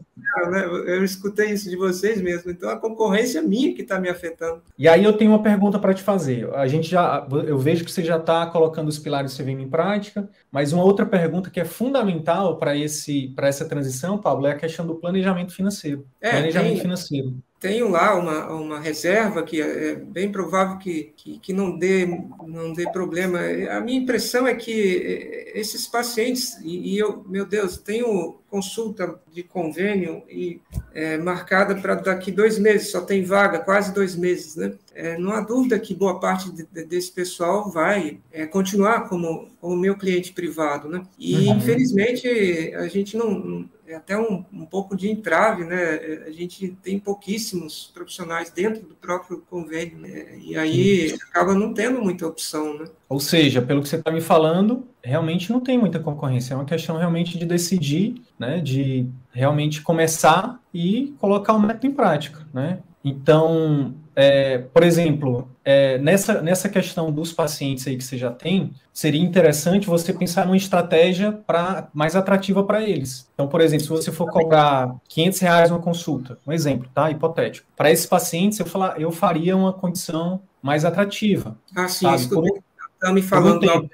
Né? 0.47 0.65
Eu 0.65 1.03
escutei 1.03 1.51
isso 1.51 1.69
de 1.69 1.75
vocês 1.75 2.21
mesmo. 2.21 2.51
Então 2.51 2.69
a 2.69 2.77
concorrência 2.77 3.41
minha 3.41 3.73
que 3.73 3.81
está 3.81 3.99
me 3.99 4.09
afetando. 4.09 4.61
E 4.77 4.87
aí 4.87 5.03
eu 5.03 5.13
tenho 5.13 5.31
uma 5.31 5.41
pergunta 5.41 5.79
para 5.79 5.93
te 5.93 6.03
fazer. 6.03 6.53
A 6.53 6.67
gente 6.67 6.89
já, 6.89 7.27
eu 7.45 7.57
vejo 7.57 7.83
que 7.83 7.91
você 7.91 8.03
já 8.03 8.17
está 8.17 8.45
colocando 8.47 8.87
os 8.87 8.99
pilares 8.99 9.35
do 9.35 9.43
CVM 9.43 9.61
em 9.61 9.69
prática, 9.69 10.29
mas 10.51 10.73
uma 10.73 10.83
outra 10.83 11.05
pergunta 11.05 11.49
que 11.49 11.59
é 11.59 11.65
fundamental 11.65 12.57
para 12.57 12.75
esse 12.75 13.29
para 13.35 13.47
essa 13.47 13.65
transição, 13.65 14.17
Pablo, 14.17 14.47
é 14.47 14.51
a 14.51 14.57
questão 14.57 14.85
do 14.85 14.95
planejamento 14.95 15.53
financeiro. 15.53 16.05
É, 16.21 16.31
planejamento 16.31 16.73
tem... 16.73 16.81
financeiro. 16.81 17.37
Tenho 17.59 17.89
lá 17.89 18.15
uma, 18.17 18.47
uma 18.53 18.79
reserva 18.79 19.43
que 19.43 19.61
é, 19.61 19.89
é 19.89 19.95
bem 19.95 20.31
provável 20.31 20.77
que, 20.77 21.13
que, 21.15 21.39
que, 21.39 21.53
não, 21.53 21.77
dê, 21.77 22.05
não 22.47 22.71
dê 22.71 22.89
problema. 22.91 23.39
A 23.71 23.81
minha 23.81 23.99
impressão 23.99 24.47
é 24.47 24.55
que 24.55 25.49
esses 25.53 25.85
pacientes, 25.85 26.57
e, 26.63 26.93
e 26.93 26.97
eu, 26.97 27.23
meu 27.27 27.45
Deus, 27.45 27.77
tenho 27.77 28.39
consulta 28.49 29.19
de 29.31 29.43
convênio 29.43 30.23
e 30.29 30.61
é, 30.93 31.17
marcada 31.17 31.75
para 31.75 31.95
daqui 31.95 32.31
dois 32.31 32.57
meses, 32.57 32.91
só 32.91 33.01
tem 33.01 33.23
vaga, 33.23 33.59
quase 33.59 33.93
dois 33.93 34.15
meses, 34.15 34.55
né? 34.55 34.73
É, 34.95 35.17
não 35.17 35.31
há 35.31 35.41
dúvida 35.41 35.79
que 35.79 35.93
boa 35.93 36.19
parte 36.19 36.51
de, 36.51 36.65
de, 36.65 36.83
desse 36.83 37.11
pessoal 37.11 37.69
vai 37.69 38.19
é, 38.31 38.45
continuar 38.45 39.07
como, 39.07 39.49
como 39.61 39.75
meu 39.75 39.95
cliente 39.97 40.33
privado, 40.33 40.89
né? 40.89 41.03
E, 41.17 41.35
uhum. 41.35 41.57
infelizmente, 41.57 42.27
a 42.75 42.87
gente 42.87 43.15
não... 43.17 43.69
É 43.89 43.95
até 43.95 44.15
um, 44.15 44.45
um 44.53 44.67
pouco 44.67 44.95
de 44.95 45.09
entrave, 45.09 45.63
né? 45.63 45.95
É, 45.95 46.23
a 46.27 46.31
gente 46.31 46.77
tem 46.83 46.99
pouquíssimos 46.99 47.89
profissionais 47.91 48.51
dentro 48.51 48.83
do 48.83 48.93
próprio 48.93 49.43
convênio, 49.49 49.97
né? 49.97 50.37
E 50.39 50.55
aí 50.55 51.17
acaba 51.27 51.55
não 51.55 51.73
tendo 51.73 51.99
muita 51.99 52.27
opção, 52.27 52.77
né? 52.77 52.85
Ou 53.09 53.19
seja, 53.19 53.63
pelo 53.63 53.81
que 53.81 53.89
você 53.89 53.95
está 53.95 54.11
me 54.11 54.21
falando, 54.21 54.85
realmente 55.03 55.51
não 55.51 55.59
tem 55.59 55.75
muita 55.75 55.99
concorrência. 55.99 56.53
É 56.53 56.57
uma 56.57 56.65
questão 56.65 56.97
realmente 56.97 57.35
de 57.35 57.47
decidir, 57.47 58.21
né? 58.37 58.59
De 58.59 59.07
realmente 59.31 59.81
começar 59.81 60.61
e 60.71 61.15
colocar 61.17 61.53
o 61.53 61.59
método 61.59 61.87
em 61.87 61.91
prática, 61.91 62.45
né? 62.53 62.81
Então, 63.03 63.95
é, 64.15 64.59
por 64.59 64.83
exemplo, 64.83 65.49
é, 65.71 65.99
nessa, 65.99 66.41
nessa 66.41 66.67
questão 66.67 67.11
dos 67.11 67.31
pacientes 67.31 67.85
aí 67.85 67.95
que 67.95 68.03
você 68.03 68.17
já 68.17 68.31
tem, 68.31 68.71
seria 68.91 69.21
interessante 69.21 69.85
você 69.85 70.11
pensar 70.11 70.47
numa 70.47 70.57
estratégia 70.57 71.31
pra, 71.31 71.87
mais 71.93 72.15
atrativa 72.15 72.63
para 72.63 72.81
eles. 72.81 73.29
Então, 73.35 73.47
por 73.47 73.61
exemplo, 73.61 73.85
se 73.85 73.91
você 73.91 74.11
for 74.11 74.31
cobrar 74.31 74.95
500 75.07 75.39
reais 75.39 75.69
uma 75.69 75.79
consulta, 75.79 76.39
um 76.47 76.51
exemplo, 76.51 76.89
tá? 76.91 77.11
Hipotético. 77.11 77.67
Para 77.77 77.91
esses 77.91 78.07
pacientes, 78.07 78.59
eu, 78.59 78.65
falar, 78.65 78.99
eu 78.99 79.11
faria 79.11 79.55
uma 79.55 79.71
condição 79.71 80.41
mais 80.59 80.83
atrativa. 80.83 81.55
Ah, 81.75 81.87
sim, 81.87 82.07
sabe? 82.07 82.15
isso 82.15 82.29
Como, 82.33 82.63
está 82.95 83.13
me 83.13 83.21
falando 83.21 83.69
algo 83.69 83.89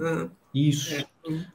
ah. 0.00 0.28
Isso. 0.54 0.94
É. 0.94 1.04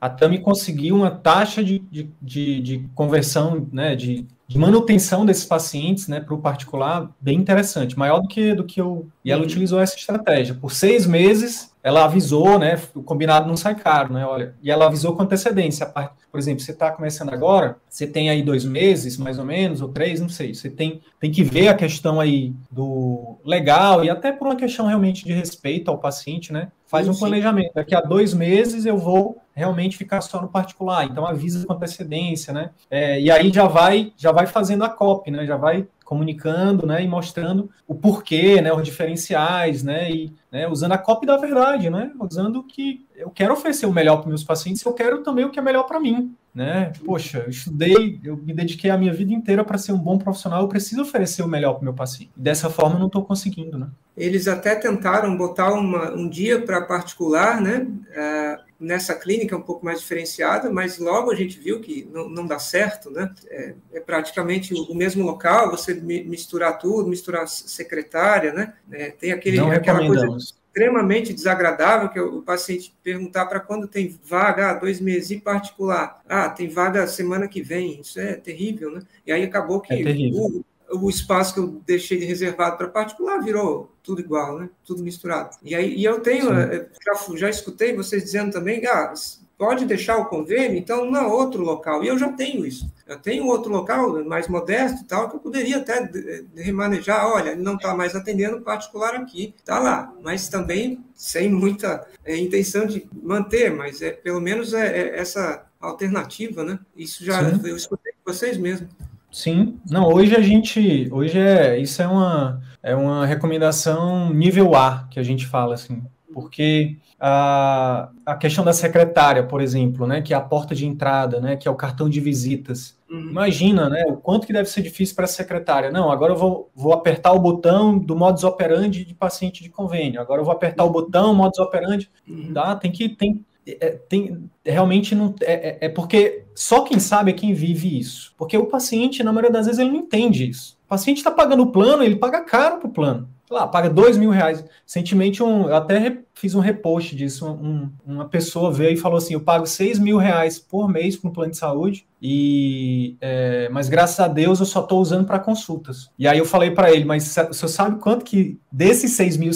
A 0.02 0.10
Tami 0.10 0.40
conseguiu 0.40 0.98
uma 0.98 1.12
taxa 1.12 1.64
de, 1.64 1.80
de, 1.80 2.10
de, 2.22 2.60
de 2.60 2.90
conversão, 2.94 3.66
né, 3.72 3.96
de 3.96 4.28
de 4.52 4.58
manutenção 4.58 5.26
desses 5.26 5.46
pacientes 5.46 6.10
né, 6.10 6.20
para 6.20 6.34
o 6.34 6.38
particular 6.38 7.10
bem 7.22 7.38
interessante, 7.38 7.98
maior 7.98 8.20
do 8.20 8.28
que 8.28 8.54
do 8.54 8.66
que 8.66 8.82
eu. 8.82 9.08
E 9.24 9.32
ela 9.32 9.40
uhum. 9.40 9.48
utilizou 9.48 9.80
essa 9.80 9.96
estratégia. 9.96 10.54
Por 10.54 10.74
seis 10.74 11.08
meses, 11.08 11.74
ela 11.82 12.04
avisou, 12.04 12.60
né? 12.60 12.78
O 12.94 13.02
combinado 13.02 13.48
não 13.48 13.56
sai 13.56 13.76
caro, 13.76 14.12
né? 14.12 14.26
Olha, 14.26 14.54
e 14.62 14.70
ela 14.70 14.88
avisou 14.88 15.16
com 15.16 15.24
antecedência. 15.24 15.86
Por 16.30 16.38
exemplo, 16.38 16.60
você 16.60 16.72
está 16.72 16.92
começando 16.92 17.30
agora, 17.30 17.78
você 17.90 18.06
tem 18.06 18.30
aí 18.30 18.44
dois 18.44 18.66
meses, 18.66 19.18
mais 19.18 19.40
ou 19.40 19.46
menos, 19.46 19.80
ou 19.80 19.88
três, 19.88 20.20
não 20.20 20.28
sei. 20.28 20.54
Você 20.54 20.70
tem, 20.70 21.00
tem 21.18 21.32
que 21.32 21.46
ver 21.46 21.70
a 21.70 21.74
questão 21.74 22.20
aí 22.20 22.54
do 22.70 23.38
legal 23.46 24.04
e 24.04 24.10
até 24.10 24.34
por 24.34 24.48
uma 24.48 24.58
questão 24.58 24.86
realmente 24.86 25.24
de 25.24 25.32
respeito 25.32 25.90
ao 25.90 25.98
paciente, 25.98 26.52
né? 26.52 26.68
Faz 26.86 27.08
um 27.08 27.16
planejamento. 27.16 27.72
Daqui 27.74 27.96
a 27.96 28.02
dois 28.02 28.34
meses 28.34 28.86
eu 28.86 28.98
vou 28.98 29.38
realmente 29.62 29.98
ficar 29.98 30.22
só 30.22 30.42
no 30.42 30.48
particular. 30.48 31.06
Então 31.06 31.26
avisa 31.26 31.66
com 31.66 31.74
antecedência, 31.74 32.52
né? 32.52 32.72
É, 32.90 33.20
e 33.22 33.30
aí 33.32 33.52
já 33.52 33.68
vai 33.68 34.12
já 34.18 34.32
vai 34.32 34.48
fazendo 34.48 34.84
a 34.84 34.90
copy, 34.90 35.32
né? 35.32 35.46
Já 35.46 35.56
vai 35.56 35.88
comunicando, 36.12 36.86
né, 36.86 37.02
e 37.02 37.08
mostrando 37.08 37.70
o 37.88 37.96
porquê, 37.96 38.62
né, 38.62 38.74
os 38.74 38.84
diferenciais, 38.84 39.82
né, 39.82 40.12
e 40.12 40.34
né, 40.52 40.68
usando 40.68 40.92
a 40.92 40.98
copy 40.98 41.26
da 41.26 41.38
verdade, 41.38 41.90
né, 41.90 42.12
usando 42.20 42.62
que 42.64 43.08
eu 43.16 43.30
quero 43.30 43.54
oferecer 43.54 43.86
o 43.86 43.94
melhor 43.94 44.18
para 44.18 44.28
meus 44.28 44.44
pacientes, 44.44 44.84
eu 44.84 44.92
quero 44.92 45.24
também 45.24 45.46
o 45.46 45.50
que 45.50 45.58
é 45.58 45.62
melhor 45.62 45.84
para 45.84 46.02
mim, 46.02 46.36
né? 46.54 46.92
Poxa, 47.06 47.40
eu 47.40 47.50
estudei, 47.50 48.20
eu 48.24 48.38
me 48.38 48.54
dediquei 48.54 48.90
a 48.90 48.98
minha 48.98 49.14
vida 49.14 49.34
inteira 49.34 49.64
para 49.64 49.78
ser 49.78 49.92
um 49.92 49.98
bom 49.98 50.18
profissional, 50.18 50.62
eu 50.62 50.68
preciso 50.68 51.02
oferecer 51.02 51.44
o 51.44 51.48
melhor 51.48 51.74
para 51.74 51.82
o 51.82 51.84
meu 51.86 51.94
paciente. 51.94 52.32
Dessa 52.36 52.70
forma, 52.70 52.96
eu 52.96 53.00
não 53.00 53.08
estou 53.08 53.24
conseguindo, 53.24 53.78
né? 53.78 53.88
Eles 54.18 54.48
até 54.48 54.76
tentaram 54.76 55.38
botar 55.38 55.72
uma, 55.74 56.12
um 56.12 56.28
dia 56.28 56.62
para 56.62 56.82
particular, 56.82 57.62
né? 57.62 57.88
Uh 58.12 58.72
nessa 58.82 59.14
clínica 59.14 59.56
um 59.56 59.62
pouco 59.62 59.86
mais 59.86 60.00
diferenciada, 60.00 60.72
mas 60.72 60.98
logo 60.98 61.32
a 61.32 61.36
gente 61.36 61.60
viu 61.60 61.80
que 61.80 62.10
não, 62.12 62.28
não 62.28 62.48
dá 62.48 62.58
certo, 62.58 63.12
né? 63.12 63.32
É, 63.48 63.76
é, 63.94 64.00
praticamente 64.00 64.74
o 64.74 64.96
mesmo 64.96 65.24
local, 65.24 65.70
você 65.70 65.94
misturar 65.94 66.80
tudo, 66.80 67.08
misturar 67.08 67.48
secretária, 67.48 68.52
né? 68.52 68.74
É, 68.92 69.12
tem 69.12 69.32
aquele, 69.32 69.60
aquela 69.60 70.00
coisa 70.00 70.28
extremamente 70.72 71.34
desagradável 71.34 72.08
que 72.08 72.18
é 72.18 72.22
o 72.22 72.42
paciente 72.42 72.96
perguntar 73.04 73.46
para 73.46 73.60
quando 73.60 73.88
tem 73.88 74.18
vaga, 74.24 74.72
ah, 74.72 74.74
dois 74.74 75.02
meses 75.02 75.32
em 75.32 75.40
particular, 75.40 76.22
ah, 76.28 76.50
tem 76.50 76.70
vaga 76.70 77.06
semana 77.08 77.48
que 77.48 77.62
vem, 77.62 78.00
isso 78.00 78.20
é 78.20 78.36
terrível, 78.36 78.92
né? 78.92 79.02
E 79.28 79.32
aí 79.34 79.44
acabou 79.44 79.82
que 79.82 79.94
é 79.94 79.98
o, 80.34 80.64
o 80.94 81.10
espaço 81.10 81.54
que 81.54 81.60
eu 81.60 81.82
deixei 81.86 82.18
de 82.18 82.26
reservado 82.26 82.78
para 82.78 82.88
particular 82.88 83.40
virou 83.40 83.94
tudo 84.02 84.22
igual, 84.22 84.60
né? 84.60 84.70
Tudo 84.86 85.04
misturado. 85.04 85.58
E 85.62 85.76
aí 85.76 85.94
e 85.94 86.06
eu 86.06 86.22
tenho, 86.22 86.52
eh, 86.54 86.88
já, 87.06 87.36
já 87.36 87.50
escutei 87.50 87.94
vocês 87.94 88.24
dizendo 88.24 88.54
também, 88.54 88.86
ah, 88.88 89.14
pode 89.62 89.86
deixar 89.86 90.18
o 90.18 90.26
convênio, 90.26 90.76
então 90.76 91.06
não 91.06 91.22
é 91.22 91.28
outro 91.28 91.62
local. 91.62 92.04
E 92.04 92.08
eu 92.08 92.18
já 92.18 92.30
tenho 92.30 92.66
isso. 92.66 92.92
Eu 93.06 93.20
tenho 93.20 93.46
outro 93.46 93.72
local 93.72 94.26
mais 94.26 94.48
modesto 94.48 95.04
e 95.04 95.06
tal, 95.06 95.30
que 95.30 95.36
eu 95.36 95.40
poderia 95.40 95.78
até 95.78 96.10
remanejar. 96.56 97.28
Olha, 97.28 97.52
ele 97.52 97.62
não 97.62 97.76
está 97.76 97.96
mais 97.96 98.16
atendendo 98.16 98.60
particular 98.62 99.14
aqui, 99.14 99.54
está 99.56 99.78
lá, 99.78 100.12
mas 100.24 100.50
também 100.50 101.06
sem 101.14 101.48
muita 101.48 102.08
é, 102.26 102.36
intenção 102.36 102.88
de 102.88 103.08
manter, 103.22 103.72
mas 103.72 104.02
é 104.02 104.10
pelo 104.10 104.42
menos 104.42 104.74
é, 104.74 104.98
é 104.98 105.20
essa 105.20 105.64
alternativa, 105.80 106.64
né? 106.64 106.80
Isso 106.98 107.24
já 107.24 107.48
Sim. 107.48 107.62
eu 107.64 107.76
escutei 107.76 108.14
vocês 108.26 108.58
mesmos. 108.58 108.90
Sim, 109.32 109.80
não, 109.88 110.12
hoje 110.12 110.36
a 110.36 110.42
gente, 110.42 111.08
hoje 111.12 111.38
é, 111.38 111.78
isso 111.78 112.02
é 112.02 112.08
uma, 112.08 112.60
é 112.82 112.96
uma 112.96 113.28
recomendação 113.28 114.34
nível 114.34 114.74
A, 114.74 115.08
que 115.12 115.20
a 115.20 115.24
gente 115.24 115.46
fala 115.46 115.76
assim, 115.76 116.02
porque 116.34 116.98
a, 117.24 118.10
a 118.26 118.36
questão 118.36 118.66
da 118.66 118.74
secretária, 118.74 119.44
por 119.44 119.62
exemplo, 119.62 120.08
né, 120.08 120.24
que 120.24 120.34
é 120.34 120.36
a 120.36 120.42
porta 120.42 120.74
de 120.74 120.88
entrada, 120.88 121.40
né, 121.40 121.56
que 121.56 121.68
é 121.68 121.72
o 121.72 121.76
cartão 121.76 122.10
de 122.10 122.20
visitas, 122.20 122.98
uhum. 123.08 123.30
imagina, 123.30 123.88
né, 123.88 124.06
o 124.08 124.18
quanto 124.18 124.48
que 124.48 124.54
deve 124.54 124.68
ser 124.68 124.82
difícil 124.82 125.16
para 125.16 125.26
a 125.26 125.28
secretária, 125.28 125.92
não, 125.92 126.12
agora 126.12 126.34
eu 126.34 126.36
vou, 126.36 126.72
vou 126.74 126.94
apertar 126.94 127.32
o 127.34 127.40
botão 127.40 127.96
do 127.96 128.16
modus 128.16 128.44
operandi 128.44 129.06
de 129.06 129.14
paciente 129.14 129.62
de 129.62 129.70
convênio, 129.70 130.20
agora 130.20 130.42
eu 130.42 130.46
vou 130.46 130.52
apertar 130.52 130.84
o 130.84 130.90
botão 130.90 131.32
modus 131.36 131.60
operandi, 131.60 132.10
uhum. 132.28 132.52
tá, 132.56 132.76
tem 132.76 132.92
que, 132.92 133.08
tem, 133.10 133.46
é, 133.68 133.92
tem, 133.92 134.50
realmente 134.66 135.14
não 135.14 135.36
é, 135.42 135.54
é, 135.54 135.78
é, 135.82 135.90
porque 135.90 136.46
só 136.56 136.82
quem 136.82 137.00
sabe 137.00 137.30
é 137.30 137.36
quem 137.36 137.54
vive 137.54 138.00
isso. 138.00 138.34
Porque 138.36 138.58
o 138.58 138.66
paciente, 138.66 139.24
na 139.24 139.32
maioria 139.32 139.52
das 139.52 139.68
vezes, 139.68 139.80
ele 139.80 139.92
não 139.92 140.00
entende 140.00 140.50
isso. 140.50 140.80
O 140.86 140.90
paciente 140.90 141.18
está 141.18 141.30
pagando 141.30 141.62
o 141.62 141.72
plano, 141.72 142.02
ele 142.02 142.16
paga 142.16 142.42
caro 142.42 142.80
para 142.80 142.90
o 142.90 142.92
plano 142.92 143.30
lá, 143.52 143.68
paga 143.68 143.90
dois 143.90 144.18
mil 144.18 144.30
reais. 144.30 144.64
Recentemente, 144.86 145.44
um, 145.44 145.68
eu 145.68 145.76
até 145.76 146.00
fiz 146.42 146.56
um 146.56 146.60
repost 146.60 147.16
disso. 147.16 147.48
Um, 147.48 147.92
uma 148.04 148.26
pessoa 148.26 148.74
veio 148.74 148.94
e 148.94 148.98
falou 148.98 149.20
assim: 149.20 149.36
eu 149.36 149.42
pago 149.42 149.68
seis 149.68 150.00
mil 150.00 150.18
reais 150.18 150.58
por 150.58 150.90
mês 150.90 151.16
para 151.16 151.30
um 151.30 151.34
plano 151.34 151.52
de 151.52 151.58
saúde, 151.58 152.08
e 152.20 153.16
é, 153.22 153.70
mas 153.70 153.88
graças 153.88 154.20
a 154.20 154.28
Deus 154.28 154.60
eu 154.60 154.66
só 154.66 154.82
estou 154.82 155.00
usando 155.00 155.28
para 155.28 155.38
consultas. 155.38 156.10
E 156.18 156.28
aí 156.28 156.40
eu 156.40 156.46
falei 156.46 156.72
para 156.72 156.92
ele: 156.92 157.06
mas 157.06 157.24
senhor 157.26 157.68
sabe 157.68 158.00
quanto 158.00 158.26
que 158.26 158.60
desses 158.72 159.12
seis 159.12 159.38
mil, 159.38 159.52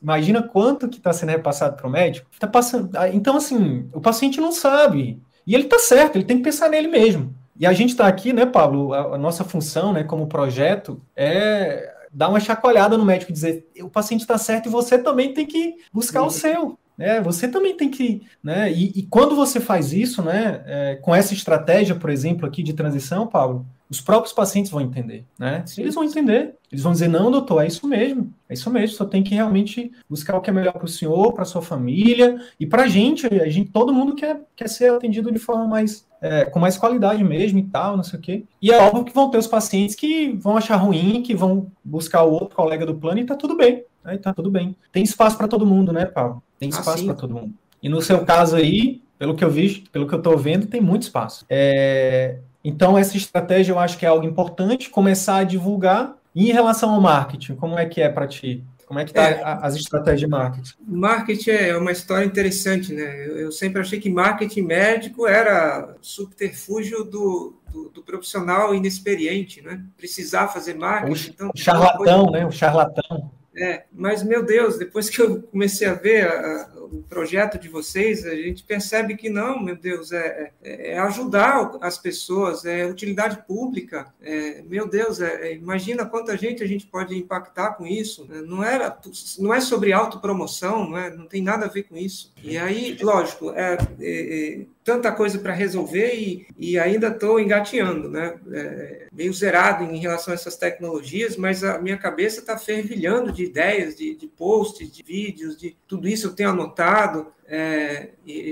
imagina 0.00 0.42
quanto 0.44 0.88
que 0.88 0.98
está 0.98 1.12
sendo 1.12 1.30
repassado 1.30 1.76
para 1.76 1.88
o 1.88 1.90
médico? 1.90 2.30
Tá 2.38 2.46
passando. 2.46 2.96
Ah, 2.96 3.08
então, 3.08 3.36
assim, 3.36 3.88
o 3.92 4.00
paciente 4.00 4.40
não 4.40 4.52
sabe. 4.52 5.20
E 5.44 5.56
ele 5.56 5.64
está 5.64 5.80
certo, 5.80 6.16
ele 6.16 6.24
tem 6.24 6.36
que 6.36 6.44
pensar 6.44 6.68
nele 6.68 6.86
mesmo. 6.86 7.34
E 7.58 7.66
a 7.66 7.72
gente 7.72 7.90
está 7.90 8.06
aqui, 8.06 8.32
né, 8.32 8.46
Pablo? 8.46 8.94
A, 8.94 9.16
a 9.16 9.18
nossa 9.18 9.42
função, 9.42 9.92
né, 9.92 10.04
como 10.04 10.28
projeto, 10.28 11.00
é 11.16 11.91
dar 12.12 12.28
uma 12.28 12.40
chacoalhada 12.40 12.98
no 12.98 13.04
médico 13.04 13.30
e 13.30 13.34
dizer: 13.34 13.68
o 13.80 13.88
paciente 13.88 14.20
está 14.20 14.36
certo 14.36 14.66
e 14.66 14.72
você 14.72 14.98
também 14.98 15.32
tem 15.32 15.46
que 15.46 15.76
buscar 15.92 16.20
Sim. 16.20 16.26
o 16.26 16.30
seu. 16.30 16.78
Né? 16.96 17.20
Você 17.22 17.48
também 17.48 17.76
tem 17.76 17.90
que. 17.90 18.22
Né? 18.42 18.70
E, 18.70 18.92
e 18.94 19.02
quando 19.04 19.34
você 19.34 19.58
faz 19.58 19.92
isso, 19.92 20.22
né, 20.22 20.62
é, 20.66 20.96
com 20.96 21.14
essa 21.14 21.32
estratégia, 21.32 21.94
por 21.94 22.10
exemplo, 22.10 22.46
aqui 22.46 22.62
de 22.62 22.74
transição, 22.74 23.26
Paulo, 23.26 23.66
os 23.92 24.00
próprios 24.00 24.32
pacientes 24.32 24.72
vão 24.72 24.80
entender, 24.80 25.26
né? 25.38 25.66
Eles 25.76 25.94
vão 25.94 26.02
entender. 26.02 26.54
Eles 26.70 26.82
vão 26.82 26.92
dizer, 26.92 27.08
não, 27.08 27.30
doutor, 27.30 27.62
é 27.62 27.66
isso 27.66 27.86
mesmo. 27.86 28.32
É 28.48 28.54
isso 28.54 28.70
mesmo, 28.70 28.96
só 28.96 29.04
tem 29.04 29.22
que 29.22 29.34
realmente 29.34 29.92
buscar 30.08 30.34
o 30.34 30.40
que 30.40 30.48
é 30.48 30.52
melhor 30.52 30.72
para 30.72 30.86
o 30.86 30.88
senhor, 30.88 31.34
para 31.34 31.44
sua 31.44 31.60
família 31.60 32.40
e 32.58 32.64
para 32.64 32.84
a 32.84 32.88
gente. 32.88 33.26
A 33.26 33.50
gente, 33.50 33.70
todo 33.70 33.92
mundo 33.92 34.14
quer, 34.14 34.40
quer 34.56 34.66
ser 34.70 34.90
atendido 34.92 35.30
de 35.30 35.38
forma 35.38 35.66
mais 35.66 36.06
é, 36.22 36.46
com 36.46 36.58
mais 36.58 36.78
qualidade 36.78 37.22
mesmo 37.22 37.58
e 37.58 37.64
tal, 37.64 37.94
não 37.94 38.02
sei 38.02 38.18
o 38.18 38.22
quê. 38.22 38.44
E 38.62 38.72
é 38.72 38.78
óbvio 38.78 39.04
que 39.04 39.12
vão 39.12 39.28
ter 39.28 39.36
os 39.36 39.46
pacientes 39.46 39.94
que 39.94 40.32
vão 40.40 40.56
achar 40.56 40.76
ruim, 40.76 41.22
que 41.22 41.34
vão 41.34 41.66
buscar 41.84 42.22
o 42.22 42.32
outro 42.32 42.56
colega 42.56 42.86
do 42.86 42.94
plano 42.94 43.20
e 43.20 43.26
tá 43.26 43.36
tudo 43.36 43.54
bem. 43.58 43.84
Aí 44.02 44.16
tá 44.16 44.32
tudo 44.32 44.50
bem. 44.50 44.74
Tem 44.90 45.02
espaço 45.02 45.36
para 45.36 45.48
todo 45.48 45.66
mundo, 45.66 45.92
né, 45.92 46.06
Paulo? 46.06 46.42
Tem 46.58 46.70
ah, 46.72 46.78
espaço 46.78 47.04
para 47.04 47.14
todo 47.14 47.34
mundo. 47.34 47.52
E 47.82 47.90
no 47.90 48.00
seu 48.00 48.24
caso 48.24 48.56
aí, 48.56 49.02
pelo 49.18 49.34
que 49.34 49.44
eu 49.44 49.50
vi, 49.50 49.84
pelo 49.92 50.08
que 50.08 50.14
eu 50.14 50.18
estou 50.18 50.38
vendo, 50.38 50.66
tem 50.66 50.80
muito 50.80 51.02
espaço. 51.02 51.44
É, 51.50 52.38
então, 52.64 52.96
essa 52.96 53.16
estratégia 53.16 53.72
eu 53.72 53.78
acho 53.78 53.98
que 53.98 54.06
é 54.06 54.08
algo 54.08 54.26
importante, 54.26 54.90
começar 54.90 55.38
a 55.38 55.44
divulgar. 55.44 56.14
E 56.34 56.48
em 56.48 56.52
relação 56.52 56.90
ao 56.90 57.00
marketing, 57.00 57.56
como 57.56 57.78
é 57.78 57.84
que 57.84 58.00
é 58.00 58.08
para 58.08 58.26
ti? 58.26 58.64
Como 58.86 59.00
é 59.00 59.04
que 59.04 59.12
tá 59.12 59.22
é, 59.22 59.42
as 59.42 59.74
estratégias 59.74 60.20
de 60.20 60.26
marketing? 60.26 60.74
Marketing 60.86 61.50
é 61.50 61.76
uma 61.76 61.92
história 61.92 62.24
interessante, 62.24 62.92
né? 62.92 63.26
Eu, 63.26 63.38
eu 63.38 63.52
sempre 63.52 63.80
achei 63.80 63.98
que 63.98 64.10
marketing 64.10 64.62
médico 64.62 65.26
era 65.26 65.96
subterfúgio 66.00 67.04
do, 67.04 67.54
do, 67.70 67.88
do, 67.88 68.02
profissional 68.02 68.74
inexperiente, 68.74 69.62
né? 69.62 69.82
Precisar 69.96 70.48
fazer 70.48 70.74
marketing. 70.74 71.30
O, 71.30 71.32
então, 71.32 71.50
o 71.54 71.58
charlatão, 71.58 72.26
coisa... 72.26 72.38
né? 72.38 72.46
O 72.46 72.52
charlatão. 72.52 73.30
É, 73.54 73.84
mas, 73.92 74.22
meu 74.22 74.42
Deus, 74.42 74.78
depois 74.78 75.10
que 75.10 75.20
eu 75.20 75.42
comecei 75.42 75.86
a 75.86 75.94
ver 75.94 76.26
a, 76.26 76.32
a, 76.32 76.84
o 76.84 77.02
projeto 77.02 77.58
de 77.58 77.68
vocês, 77.68 78.26
a 78.26 78.34
gente 78.34 78.62
percebe 78.62 79.16
que 79.16 79.28
não, 79.28 79.62
meu 79.62 79.76
Deus, 79.76 80.10
é, 80.10 80.52
é, 80.62 80.92
é 80.92 80.98
ajudar 80.98 81.76
as 81.80 81.98
pessoas, 81.98 82.64
é 82.64 82.86
utilidade 82.86 83.44
pública. 83.46 84.12
É, 84.20 84.62
meu 84.62 84.88
Deus, 84.88 85.20
é, 85.20 85.48
é, 85.48 85.54
imagina 85.54 86.06
quanta 86.06 86.36
gente 86.36 86.62
a 86.62 86.66
gente 86.66 86.86
pode 86.86 87.16
impactar 87.16 87.72
com 87.72 87.86
isso. 87.86 88.26
Né? 88.26 88.42
Não, 88.46 88.64
era, 88.64 88.98
não 89.38 89.52
é 89.52 89.60
sobre 89.60 89.92
autopromoção, 89.92 90.88
não, 90.88 90.98
é, 90.98 91.14
não 91.14 91.26
tem 91.26 91.42
nada 91.42 91.66
a 91.66 91.68
ver 91.68 91.84
com 91.84 91.96
isso. 91.96 92.32
E 92.42 92.56
aí, 92.56 92.96
lógico, 93.00 93.52
é, 93.52 93.76
é 94.00 94.66
tanta 94.84 95.12
coisa 95.12 95.38
para 95.38 95.52
resolver 95.52 96.14
e, 96.14 96.46
e 96.58 96.78
ainda 96.78 97.08
estou 97.08 97.38
engateando, 97.38 98.08
né? 98.08 98.34
É, 98.52 99.06
meio 99.12 99.32
zerado 99.32 99.84
em 99.84 99.98
relação 99.98 100.32
a 100.32 100.34
essas 100.34 100.56
tecnologias, 100.56 101.36
mas 101.36 101.62
a 101.62 101.78
minha 101.78 101.96
cabeça 101.96 102.40
está 102.40 102.58
fervilhando 102.58 103.30
de 103.30 103.44
ideias, 103.44 103.96
de, 103.96 104.14
de 104.14 104.26
posts, 104.26 104.90
de 104.90 105.02
vídeos, 105.02 105.56
de 105.56 105.76
tudo 105.86 106.08
isso 106.08 106.26
eu 106.26 106.32
tenho 106.34 106.50
anotado 106.50 107.32
é, 107.54 108.08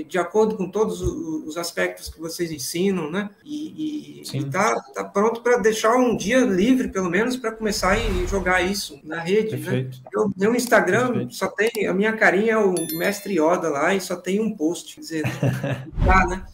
de 0.07 0.19
acordo 0.19 0.55
com 0.55 0.69
todos 0.69 1.01
os 1.01 1.57
aspectos 1.57 2.07
que 2.07 2.19
vocês 2.19 2.51
ensinam, 2.51 3.09
né? 3.09 3.31
E 3.43 4.21
está 4.21 4.79
tá 4.93 5.03
pronto 5.03 5.41
para 5.41 5.57
deixar 5.57 5.95
um 5.95 6.15
dia 6.15 6.41
livre, 6.41 6.87
pelo 6.87 7.09
menos, 7.09 7.35
para 7.35 7.51
começar 7.51 7.93
a 7.93 8.27
jogar 8.27 8.61
isso 8.61 8.99
na 9.03 9.19
rede, 9.19 9.57
né? 9.57 9.63
Perfeito. 9.63 9.97
né? 10.03 10.09
Eu, 10.13 10.31
meu 10.37 10.55
Instagram 10.55 11.07
Perfeito. 11.07 11.33
só 11.33 11.47
tem 11.47 11.87
a 11.87 11.95
minha 11.95 12.13
carinha 12.13 12.53
é 12.53 12.57
o 12.57 12.75
mestre 12.99 13.39
Yoda 13.39 13.69
lá 13.69 13.95
e 13.95 13.99
só 13.99 14.15
tem 14.15 14.39
um 14.39 14.55
post, 14.55 14.93
quer 14.93 15.01
dizer, 15.01 15.23
tá, 16.05 16.27
né? 16.27 16.45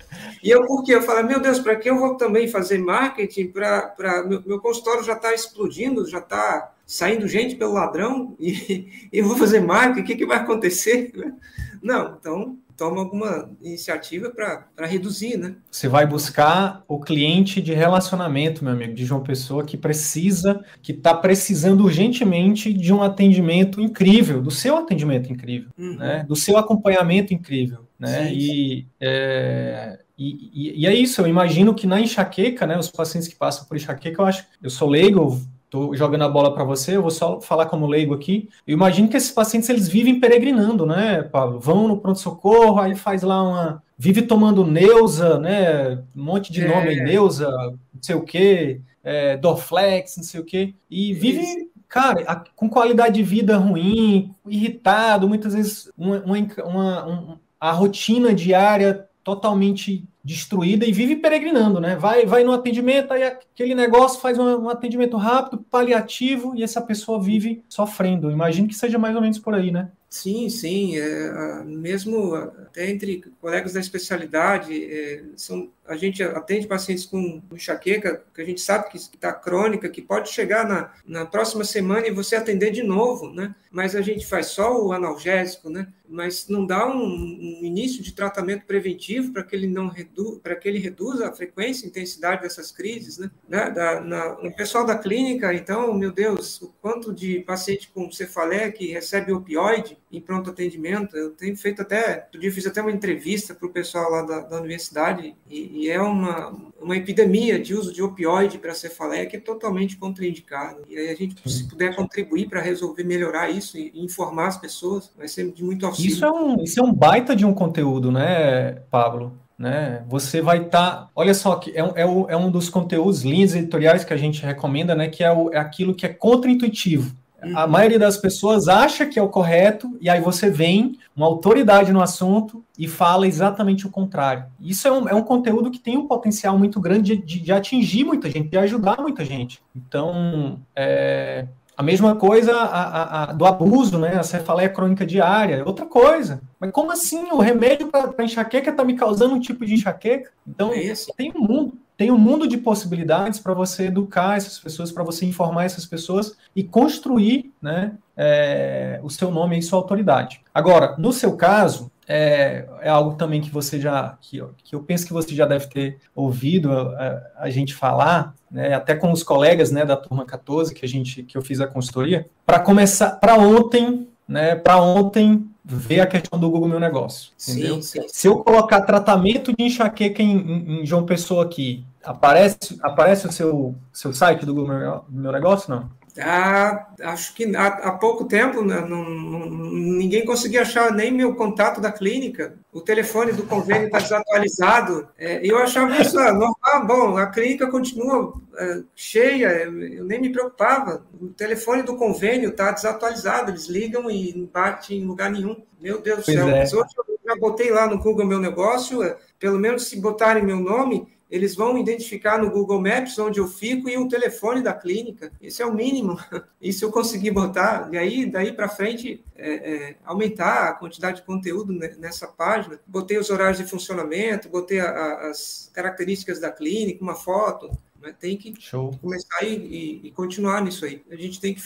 E 0.41 0.49
eu 0.49 0.65
por 0.65 0.85
quê? 0.85 0.95
Eu 0.95 1.01
falei, 1.01 1.23
meu 1.23 1.41
Deus, 1.41 1.59
para 1.59 1.75
que 1.75 1.89
eu 1.89 1.99
vou 1.99 2.15
também 2.15 2.47
fazer 2.47 2.77
marketing 2.77 3.47
para 3.47 4.23
meu, 4.25 4.41
meu 4.45 4.61
consultório 4.61 5.03
já 5.03 5.13
está 5.13 5.33
explodindo, 5.33 6.09
já 6.09 6.19
está 6.19 6.73
saindo 6.85 7.27
gente 7.27 7.55
pelo 7.55 7.73
ladrão 7.73 8.37
e, 8.39 8.87
e 9.11 9.19
eu 9.19 9.27
vou 9.27 9.35
fazer 9.35 9.59
marketing, 9.59 9.99
o 9.99 10.05
que, 10.05 10.15
que 10.15 10.25
vai 10.25 10.37
acontecer? 10.37 11.11
Não, 11.81 12.17
então 12.19 12.57
toma 12.77 13.01
alguma 13.01 13.49
iniciativa 13.61 14.29
para 14.29 14.85
reduzir, 14.85 15.35
né? 15.35 15.55
Você 15.69 15.87
vai 15.87 16.05
buscar 16.05 16.83
o 16.87 16.99
cliente 16.99 17.59
de 17.59 17.73
relacionamento, 17.73 18.63
meu 18.63 18.71
amigo, 18.71 18.93
de 18.93 19.03
João 19.03 19.23
Pessoa, 19.23 19.65
que 19.65 19.75
precisa, 19.75 20.63
que 20.81 20.91
está 20.91 21.13
precisando 21.13 21.83
urgentemente 21.83 22.71
de 22.71 22.93
um 22.93 23.01
atendimento 23.01 23.81
incrível, 23.81 24.41
do 24.41 24.51
seu 24.51 24.77
atendimento 24.77 25.33
incrível, 25.33 25.69
uhum. 25.77 25.97
né? 25.97 26.23
Do 26.27 26.35
seu 26.35 26.55
acompanhamento 26.55 27.33
incrível, 27.33 27.79
né? 27.99 28.29
Sim, 28.29 28.35
E, 28.35 28.87
é, 29.01 29.99
e, 30.17 30.81
e, 30.81 30.85
é 30.85 30.93
isso, 30.93 31.19
eu 31.21 31.27
imagino 31.27 31.73
que 31.73 31.87
na 31.87 31.99
enxaqueca, 31.99 32.67
né? 32.67 32.77
Os 32.77 32.89
pacientes 32.89 33.27
que 33.27 33.35
passam 33.35 33.65
por 33.65 33.75
enxaqueca, 33.75 34.21
eu 34.21 34.25
acho, 34.25 34.45
eu 34.61 34.69
sou 34.69 34.87
leigo, 34.87 35.41
Estou 35.67 35.93
jogando 35.97 36.23
a 36.23 36.29
bola 36.29 36.53
para 36.53 36.63
você, 36.63 36.95
eu 36.95 37.01
vou 37.01 37.11
só 37.11 37.41
falar 37.41 37.65
como 37.65 37.87
leigo 37.87 38.13
aqui. 38.13 38.47
Eu 38.65 38.73
imagino 38.73 39.09
que 39.09 39.17
esses 39.17 39.31
pacientes 39.31 39.67
eles 39.67 39.89
vivem 39.89 40.17
peregrinando, 40.17 40.85
né, 40.85 41.23
Pablo? 41.23 41.59
Vão 41.59 41.89
no 41.89 41.97
pronto-socorro, 41.97 42.79
aí 42.79 42.95
faz 42.95 43.21
lá 43.21 43.43
uma. 43.43 43.83
Vive 43.97 44.21
tomando 44.21 44.65
Neuza, 44.65 45.37
né? 45.37 45.95
Um 46.15 46.23
monte 46.23 46.53
de 46.53 46.65
nome 46.65 46.87
aí, 46.87 46.99
é. 46.99 47.03
Neuza, 47.03 47.49
não 47.49 48.01
sei 48.01 48.15
o 48.15 48.23
quê, 48.23 48.79
é, 49.03 49.35
Dorflex, 49.35 50.15
não 50.15 50.23
sei 50.23 50.39
o 50.39 50.45
quê. 50.45 50.73
E 50.89 51.13
vive, 51.13 51.69
cara, 51.89 52.23
a, 52.25 52.35
com 52.55 52.69
qualidade 52.69 53.15
de 53.15 53.23
vida 53.23 53.57
ruim, 53.57 54.33
irritado, 54.47 55.27
muitas 55.27 55.53
vezes 55.53 55.91
uma, 55.97 56.23
uma, 56.23 56.37
uma 56.63 57.07
um, 57.07 57.37
a 57.59 57.71
rotina 57.71 58.33
diária 58.33 59.06
totalmente 59.27 60.07
destruída 60.23 60.85
e 60.85 60.91
vive 60.93 61.17
peregrinando, 61.17 61.81
né? 61.81 61.97
Vai, 61.97 62.25
vai 62.25 62.45
no 62.45 62.53
atendimento, 62.53 63.11
aí 63.11 63.23
aquele 63.23 63.75
negócio 63.75 64.21
faz 64.21 64.39
um, 64.39 64.63
um, 64.63 64.69
atendimento 64.69 65.17
rápido, 65.17 65.65
paliativo, 65.69 66.55
e 66.55 66.63
essa 66.63 66.81
pessoa 66.81 67.21
vive 67.21 67.61
sofrendo. 67.67 68.31
Imagino 68.31 68.69
que 68.69 68.73
seja 68.73 68.97
mais 68.97 69.13
ou 69.17 69.21
menos 69.21 69.37
por 69.37 69.53
aí, 69.53 69.69
né? 69.69 69.91
Sim, 70.09 70.47
sim. 70.47 70.97
É, 70.97 71.61
mesmo 71.65 72.35
até 72.35 72.89
entre 72.89 73.21
colegas 73.41 73.73
da 73.73 73.81
especialidade, 73.81 74.81
é, 74.85 75.25
são, 75.35 75.69
a 75.87 75.95
gente 75.95 76.21
atende 76.21 76.67
pacientes 76.67 77.05
com 77.05 77.41
enxaqueca, 77.51 78.23
que 78.33 78.41
a 78.41 78.45
gente 78.45 78.61
sabe 78.61 78.89
que 78.89 78.97
está 78.97 79.31
crônica, 79.31 79.89
que 79.89 80.01
pode 80.01 80.29
chegar 80.29 80.67
na, 80.67 80.91
na 81.05 81.25
próxima 81.25 81.63
semana 81.63 82.07
e 82.07 82.11
você 82.11 82.35
atender 82.35 82.71
de 82.71 82.83
novo, 82.83 83.31
né? 83.31 83.55
Mas 83.71 83.95
a 83.95 84.01
gente 84.01 84.25
faz 84.25 84.47
só 84.47 84.81
o 84.81 84.91
analgésico, 84.91 85.69
né? 85.69 85.87
Mas 86.07 86.47
não 86.47 86.65
dá 86.65 86.87
um, 86.87 87.03
um 87.03 87.59
início 87.63 88.01
de 88.01 88.13
tratamento 88.13 88.65
preventivo 88.65 89.33
para 89.33 89.43
que 89.43 89.55
ele 89.55 89.67
não 89.67 89.87
redu 89.87 90.39
para 90.41 90.55
que 90.55 90.67
ele 90.67 90.79
reduza 90.79 91.27
a 91.27 91.33
frequência 91.33 91.85
e 91.85 91.89
intensidade 91.89 92.41
dessas 92.41 92.71
crises, 92.71 93.17
né? 93.17 93.29
Da, 93.69 94.01
na, 94.01 94.35
no 94.41 94.55
pessoal 94.55 94.85
da 94.85 94.97
clínica, 94.97 95.53
então, 95.53 95.93
meu 95.93 96.11
Deus, 96.11 96.61
o 96.61 96.73
quanto 96.81 97.13
de 97.13 97.39
paciente 97.41 97.89
com 97.93 98.11
cefaleia 98.11 98.71
que 98.71 98.91
recebe 98.91 99.31
opioide 99.31 99.97
em 100.11 100.21
pronto 100.21 100.49
atendimento, 100.49 101.15
eu 101.15 101.31
tenho 101.31 101.55
feito 101.55 101.81
até, 101.81 102.27
dia 102.37 102.51
fiz 102.51 102.65
até 102.65 102.81
uma 102.81 102.91
entrevista 102.91 103.53
para 103.53 103.67
o 103.67 103.71
pessoal 103.71 104.09
lá 104.09 104.21
da, 104.21 104.39
da 104.41 104.57
universidade 104.59 105.35
e, 105.49 105.76
e, 105.77 105.89
é 105.89 106.01
uma, 106.01 106.55
uma 106.81 106.95
epidemia 106.95 107.59
de 107.59 107.73
uso 107.73 107.93
de 107.93 108.01
opioide 108.01 108.57
para 108.57 108.73
cefaleia 108.73 109.25
que 109.25 109.37
é 109.37 109.39
totalmente 109.39 109.97
contraindicado. 109.97 110.81
E 110.89 110.97
aí 110.97 111.09
a 111.09 111.15
gente, 111.15 111.35
se 111.49 111.67
puder 111.67 111.95
contribuir 111.95 112.49
para 112.49 112.61
resolver, 112.61 113.03
melhorar 113.03 113.49
isso 113.49 113.77
e, 113.77 113.91
informar 113.95 114.47
as 114.47 114.57
pessoas, 114.57 115.11
vai 115.17 115.27
ser 115.27 115.51
de 115.51 115.63
muito 115.63 115.85
auxílio. 115.85 116.11
Isso 116.11 116.25
é 116.25 116.31
um, 116.31 116.63
isso 116.63 116.79
é 116.79 116.83
um 116.83 116.93
baita 116.93 117.35
de 117.35 117.45
um 117.45 117.53
conteúdo, 117.53 118.11
né, 118.11 118.73
Pablo? 118.89 119.33
né? 119.57 120.03
Você 120.07 120.41
vai 120.41 120.65
estar, 120.65 120.91
tá, 120.91 121.09
olha 121.15 121.33
só 121.33 121.55
que 121.55 121.71
é, 121.71 121.79
é, 121.79 122.01
é, 122.01 122.37
um 122.37 122.51
dos 122.51 122.69
conteúdos 122.69 123.23
linhas 123.23 123.55
editoriais 123.55 124.03
que 124.03 124.13
a 124.13 124.17
gente 124.17 124.45
recomenda, 124.45 124.93
né? 124.93 125.07
Que 125.07 125.23
é, 125.23 125.31
o, 125.31 125.51
é 125.51 125.57
aquilo 125.57 125.95
que 125.95 126.05
é 126.05 126.09
contra-intuitivo. 126.09 127.15
Uhum. 127.43 127.57
A 127.57 127.67
maioria 127.67 127.99
das 127.99 128.17
pessoas 128.17 128.67
acha 128.67 129.05
que 129.05 129.19
é 129.19 129.21
o 129.21 129.29
correto 129.29 129.95
e 130.01 130.09
aí 130.09 130.19
você 130.19 130.49
vem 130.49 130.97
uma 131.15 131.25
autoridade 131.25 131.91
no 131.91 132.01
assunto 132.01 132.63
e 132.77 132.87
fala 132.87 133.27
exatamente 133.27 133.85
o 133.85 133.91
contrário. 133.91 134.45
Isso 134.59 134.87
é 134.87 134.91
um, 134.91 135.09
é 135.09 135.13
um 135.13 135.23
conteúdo 135.23 135.69
que 135.69 135.79
tem 135.79 135.97
um 135.97 136.07
potencial 136.07 136.57
muito 136.57 136.79
grande 136.79 137.15
de, 137.15 137.23
de, 137.23 137.39
de 137.39 137.51
atingir 137.51 138.03
muita 138.03 138.29
gente, 138.29 138.49
de 138.49 138.57
ajudar 138.57 139.01
muita 139.01 139.23
gente. 139.23 139.61
Então, 139.75 140.59
é, 140.75 141.45
a 141.77 141.83
mesma 141.83 142.15
coisa 142.15 142.55
a, 142.55 142.63
a, 142.65 143.23
a, 143.23 143.33
do 143.33 143.45
abuso, 143.45 143.99
né? 143.99 144.17
A 144.17 144.23
cefaleia 144.23 144.67
crônica 144.67 145.05
diária, 145.05 145.63
outra 145.63 145.85
coisa. 145.85 146.41
Mas 146.59 146.71
como 146.71 146.91
assim 146.91 147.31
o 147.31 147.37
remédio 147.37 147.87
para 147.87 148.23
enxaqueca 148.23 148.71
está 148.71 148.83
me 148.83 148.95
causando 148.95 149.35
um 149.35 149.39
tipo 149.39 149.63
de 149.63 149.75
enxaqueca? 149.75 150.31
Então, 150.47 150.73
é 150.73 150.91
tem 151.15 151.31
um 151.35 151.41
mundo, 151.41 151.73
tem 151.97 152.11
um 152.11 152.17
mundo 152.17 152.47
de 152.47 152.57
possibilidades 152.57 153.39
para 153.39 153.55
você 153.55 153.87
educar 153.87 154.37
essas 154.37 154.59
pessoas, 154.59 154.91
para 154.91 155.03
você 155.03 155.25
informar 155.25 155.65
essas 155.65 155.85
pessoas 155.85 156.37
e 156.55 156.63
construir, 156.63 157.51
né, 157.59 157.93
é, 158.15 158.99
o 159.01 159.09
seu 159.09 159.31
nome 159.31 159.57
e 159.57 159.63
sua 159.63 159.79
autoridade. 159.79 160.41
Agora, 160.53 160.95
no 160.97 161.11
seu 161.11 161.35
caso, 161.35 161.91
é, 162.07 162.65
é, 162.81 162.89
algo 162.89 163.15
também 163.15 163.41
que 163.41 163.49
você 163.49 163.81
já, 163.81 164.15
que, 164.21 164.41
que 164.63 164.75
eu 164.75 164.81
penso 164.81 165.05
que 165.05 165.11
você 165.11 165.35
já 165.35 165.45
deve 165.45 165.67
ter 165.67 165.97
ouvido 166.15 166.71
a, 166.71 167.21
a, 167.39 167.49
gente 167.49 167.73
falar, 167.73 168.33
né, 168.49 168.73
até 168.75 168.95
com 168.95 169.11
os 169.11 169.23
colegas, 169.23 169.71
né, 169.71 169.83
da 169.83 169.97
turma 169.97 170.23
14 170.23 170.73
que 170.73 170.85
a 170.85 170.87
gente, 170.87 171.23
que 171.23 171.37
eu 171.37 171.41
fiz 171.41 171.59
a 171.59 171.67
consultoria, 171.67 172.29
para 172.45 172.59
começar, 172.59 173.11
para 173.19 173.35
ontem, 173.35 174.07
né, 174.27 174.55
para 174.55 174.81
ontem 174.81 175.49
ver 175.67 175.99
a 175.99 176.07
questão 176.07 176.39
do 176.39 176.49
Google 176.49 176.69
Meu 176.69 176.79
Negócio, 176.79 177.31
entendeu? 177.41 177.81
Sim, 177.81 178.01
sim. 178.01 178.07
Se 178.07 178.27
eu 178.27 178.37
colocar 178.37 178.81
tratamento 178.81 179.53
de 179.55 179.65
enxaqueca 179.65 180.23
em, 180.23 180.37
em, 180.37 180.81
em 180.81 180.85
João 180.85 181.05
Pessoa 181.05 181.43
aqui, 181.43 181.85
aparece, 182.03 182.79
aparece 182.81 183.27
o 183.27 183.31
seu, 183.31 183.75
seu 183.91 184.13
site 184.13 184.45
do 184.45 184.53
Google 184.53 184.79
Meu, 184.79 185.05
Meu 185.09 185.31
Negócio, 185.31 185.69
não? 185.69 185.89
Ah, 186.19 186.87
acho 187.01 187.33
que 187.33 187.55
há, 187.55 187.67
há 187.67 187.91
pouco 187.91 188.25
tempo 188.25 188.63
né, 188.63 188.81
não, 188.81 189.07
não, 189.09 189.49
ninguém 189.49 190.25
conseguia 190.25 190.61
achar 190.61 190.91
nem 190.91 191.11
meu 191.11 191.35
contato 191.35 191.79
da 191.79 191.91
clínica. 191.91 192.57
O 192.71 192.81
telefone 192.81 193.31
do 193.31 193.43
convênio 193.43 193.85
está 193.85 193.99
desatualizado. 193.99 195.07
É, 195.17 195.39
eu 195.43 195.57
achava 195.57 195.95
isso 195.97 196.17
ah, 196.17 196.33
normal. 196.33 196.85
Bom, 196.85 197.17
a 197.17 197.27
clínica 197.27 197.67
continua 197.67 198.33
é, 198.57 198.81
cheia, 198.95 199.47
eu 199.47 200.03
nem 200.03 200.21
me 200.21 200.31
preocupava. 200.31 201.05
O 201.21 201.27
telefone 201.27 201.83
do 201.83 201.95
convênio 201.95 202.49
está 202.49 202.71
desatualizado. 202.71 203.51
Eles 203.51 203.67
ligam 203.67 204.09
e 204.09 204.33
não 204.35 204.45
bate 204.45 204.95
em 204.95 205.05
lugar 205.05 205.29
nenhum. 205.29 205.61
Meu 205.79 206.01
Deus 206.01 206.19
do 206.19 206.25
céu. 206.25 206.47
É. 206.49 206.59
Mas 206.59 206.73
hoje 206.73 206.89
eu 207.07 207.19
já 207.25 207.35
botei 207.35 207.69
lá 207.69 207.87
no 207.87 207.99
Google 207.99 208.25
meu 208.25 208.39
negócio. 208.39 209.03
É, 209.03 209.17
pelo 209.39 209.59
menos 209.59 209.87
se 209.87 209.99
botarem 209.99 210.43
meu 210.43 210.59
nome, 210.59 211.07
eles 211.29 211.55
vão 211.55 211.77
identificar 211.77 212.37
no 212.37 212.49
Google 212.49 212.81
Maps 212.81 213.17
onde 213.19 213.39
eu 213.39 213.47
fico 213.47 213.89
e 213.89 213.97
o 213.97 214.07
telefone 214.07 214.61
da 214.61 214.73
clínica. 214.73 215.31
Isso 215.41 215.61
é 215.61 215.65
o 215.65 215.73
mínimo. 215.73 216.17
Isso 216.61 216.85
eu 216.85 216.91
consegui 216.91 217.29
botar. 217.29 217.89
E 217.91 217.97
aí, 217.97 218.25
daí 218.25 218.53
para 218.53 218.69
frente, 218.69 219.23
é, 219.35 219.51
é, 219.51 219.95
aumentar 220.05 220.69
a 220.69 220.73
quantidade 220.73 221.17
de 221.17 221.25
conteúdo 221.25 221.73
nessa 221.73 222.27
página. 222.27 222.79
Botei 222.87 223.17
os 223.17 223.29
horários 223.29 223.57
de 223.57 223.65
funcionamento, 223.65 224.49
botei 224.49 224.79
a, 224.79 224.89
a, 224.89 225.29
as 225.29 225.69
características 225.73 226.39
da 226.39 226.49
clínica, 226.49 227.03
uma 227.03 227.15
foto. 227.15 227.69
Né? 228.01 228.13
Tem 228.19 228.37
que 228.37 228.53
Show. 228.59 228.97
começar 229.01 229.43
e, 229.43 229.55
e, 229.55 230.07
e, 230.07 230.11
continuar 230.11 230.61
nisso 230.61 230.85
aí. 230.85 231.01
A 231.09 231.15
gente 231.15 231.39
tem 231.39 231.53
que 231.53 231.61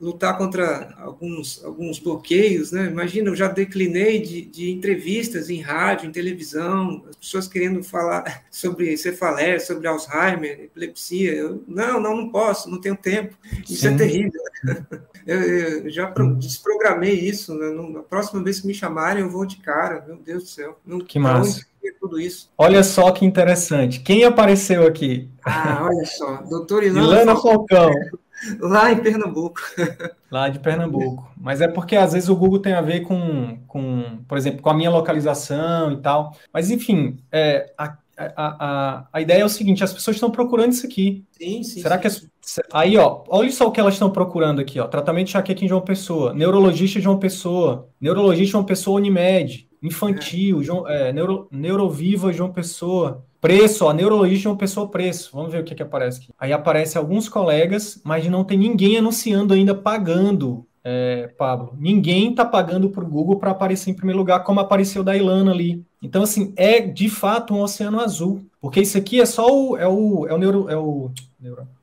lutar 0.00 0.36
contra 0.36 0.94
alguns, 0.98 1.64
alguns 1.64 1.98
bloqueios, 1.98 2.72
né? 2.72 2.86
Imagina, 2.86 3.30
eu 3.30 3.36
já 3.36 3.48
declinei 3.48 4.20
de, 4.20 4.42
de 4.42 4.70
entrevistas 4.70 5.50
em 5.50 5.60
rádio, 5.60 6.08
em 6.08 6.12
televisão, 6.12 7.04
as 7.08 7.16
pessoas 7.16 7.48
querendo 7.48 7.82
falar 7.82 8.44
sobre 8.50 8.96
cefaleia, 8.96 9.58
sobre 9.58 9.88
Alzheimer, 9.88 10.60
epilepsia. 10.60 11.32
Eu, 11.32 11.64
não, 11.66 12.00
não, 12.00 12.16
não 12.16 12.28
posso, 12.28 12.70
não 12.70 12.80
tenho 12.80 12.96
tempo. 12.96 13.36
Isso 13.68 13.86
é 13.86 13.90
Sim. 13.90 13.94
é 13.94 13.98
terrível. 13.98 14.40
Eu, 15.26 15.40
eu 15.40 15.90
já 15.90 16.12
desprogramei 16.38 17.14
isso. 17.14 17.54
Né? 17.54 17.70
Na 17.70 18.02
próxima 18.02 18.42
vez 18.42 18.60
que 18.60 18.66
me 18.66 18.74
chamarem, 18.74 19.22
eu 19.22 19.30
vou 19.30 19.46
de 19.46 19.56
cara. 19.56 20.04
Meu 20.06 20.16
Deus 20.16 20.42
do 20.42 20.48
céu. 20.50 20.78
Não, 20.84 21.00
que 21.00 21.18
massa. 21.18 21.64
Tudo 21.92 22.20
isso. 22.20 22.50
Olha 22.56 22.82
só 22.82 23.10
que 23.10 23.24
interessante. 23.24 24.00
Quem 24.00 24.24
apareceu 24.24 24.86
aqui? 24.86 25.30
Ah, 25.44 25.88
olha 25.90 26.04
só. 26.06 26.42
Doutor 26.48 26.82
Ilana, 26.82 27.06
Ilana 27.06 27.36
Falcão. 27.36 27.90
Lá 28.60 28.92
em 28.92 28.96
Pernambuco. 28.96 29.60
Lá 30.30 30.48
de 30.48 30.58
Pernambuco. 30.58 31.30
Mas 31.36 31.60
é 31.60 31.68
porque 31.68 31.96
às 31.96 32.12
vezes 32.12 32.28
o 32.28 32.36
Google 32.36 32.58
tem 32.58 32.74
a 32.74 32.80
ver 32.80 33.00
com, 33.00 33.58
com 33.66 34.18
por 34.28 34.36
exemplo, 34.36 34.60
com 34.60 34.70
a 34.70 34.74
minha 34.74 34.90
localização 34.90 35.92
e 35.92 35.96
tal. 35.98 36.36
Mas 36.52 36.70
enfim, 36.70 37.16
é, 37.32 37.72
a, 37.78 37.96
a, 38.16 38.34
a, 38.36 39.08
a 39.12 39.20
ideia 39.20 39.42
é 39.42 39.44
o 39.44 39.48
seguinte: 39.48 39.84
as 39.84 39.92
pessoas 39.92 40.16
estão 40.16 40.30
procurando 40.30 40.72
isso 40.72 40.86
aqui. 40.86 41.24
Sim, 41.32 41.62
sim. 41.62 41.80
Será 41.80 41.96
sim. 41.96 42.00
que 42.02 42.06
as, 42.06 42.28
aí, 42.72 42.96
ó, 42.96 43.22
olha 43.28 43.50
só 43.50 43.66
o 43.66 43.70
que 43.70 43.80
elas 43.80 43.94
estão 43.94 44.10
procurando 44.10 44.60
aqui, 44.60 44.78
ó. 44.78 44.86
Tratamento 44.86 45.26
de 45.26 45.30
enxaqueca 45.30 45.64
em 45.64 45.68
João 45.68 45.80
Pessoa, 45.80 46.34
neurologista 46.34 46.98
de 46.98 47.04
João 47.04 47.18
Pessoa, 47.18 47.88
neurologista 48.00 48.44
de 48.44 48.52
João 48.52 48.64
Pessoa 48.64 48.98
Unimed, 48.98 49.68
infantil. 49.84 50.62
João, 50.62 50.88
é, 50.88 51.12
neuro, 51.12 51.46
neuroviva 51.50 52.32
João 52.32 52.52
Pessoa. 52.52 53.24
Preço, 53.40 53.84
ó, 53.84 53.92
neurologista 53.92 54.44
João 54.44 54.56
Pessoa 54.56 54.88
preço. 54.88 55.30
Vamos 55.34 55.52
ver 55.52 55.60
o 55.60 55.64
que, 55.64 55.74
que 55.74 55.82
aparece 55.82 56.22
aqui. 56.22 56.32
Aí 56.38 56.52
aparece 56.52 56.96
alguns 56.96 57.28
colegas, 57.28 58.00
mas 58.02 58.26
não 58.26 58.42
tem 58.42 58.56
ninguém 58.56 58.96
anunciando 58.96 59.52
ainda 59.52 59.74
pagando 59.74 60.66
é, 60.82 61.28
Pablo. 61.38 61.74
Ninguém 61.78 62.30
está 62.30 62.44
pagando 62.44 62.90
para 62.90 63.04
o 63.04 63.08
Google 63.08 63.38
para 63.38 63.50
aparecer 63.50 63.90
em 63.90 63.94
primeiro 63.94 64.18
lugar, 64.18 64.44
como 64.44 64.60
apareceu 64.60 65.04
da 65.04 65.16
Ilana 65.16 65.50
ali. 65.50 65.84
Então, 66.02 66.22
assim, 66.22 66.52
é 66.56 66.80
de 66.80 67.08
fato 67.08 67.54
um 67.54 67.62
oceano 67.62 68.00
azul. 68.00 68.44
Porque 68.60 68.80
isso 68.80 68.96
aqui 68.96 69.20
é 69.20 69.26
só 69.26 69.46
o. 69.46 69.76
É 69.76 69.86
o, 69.86 70.26
é 70.26 70.34
o, 70.34 70.38
neuro, 70.38 70.70
é 70.70 70.76
o, 70.76 71.10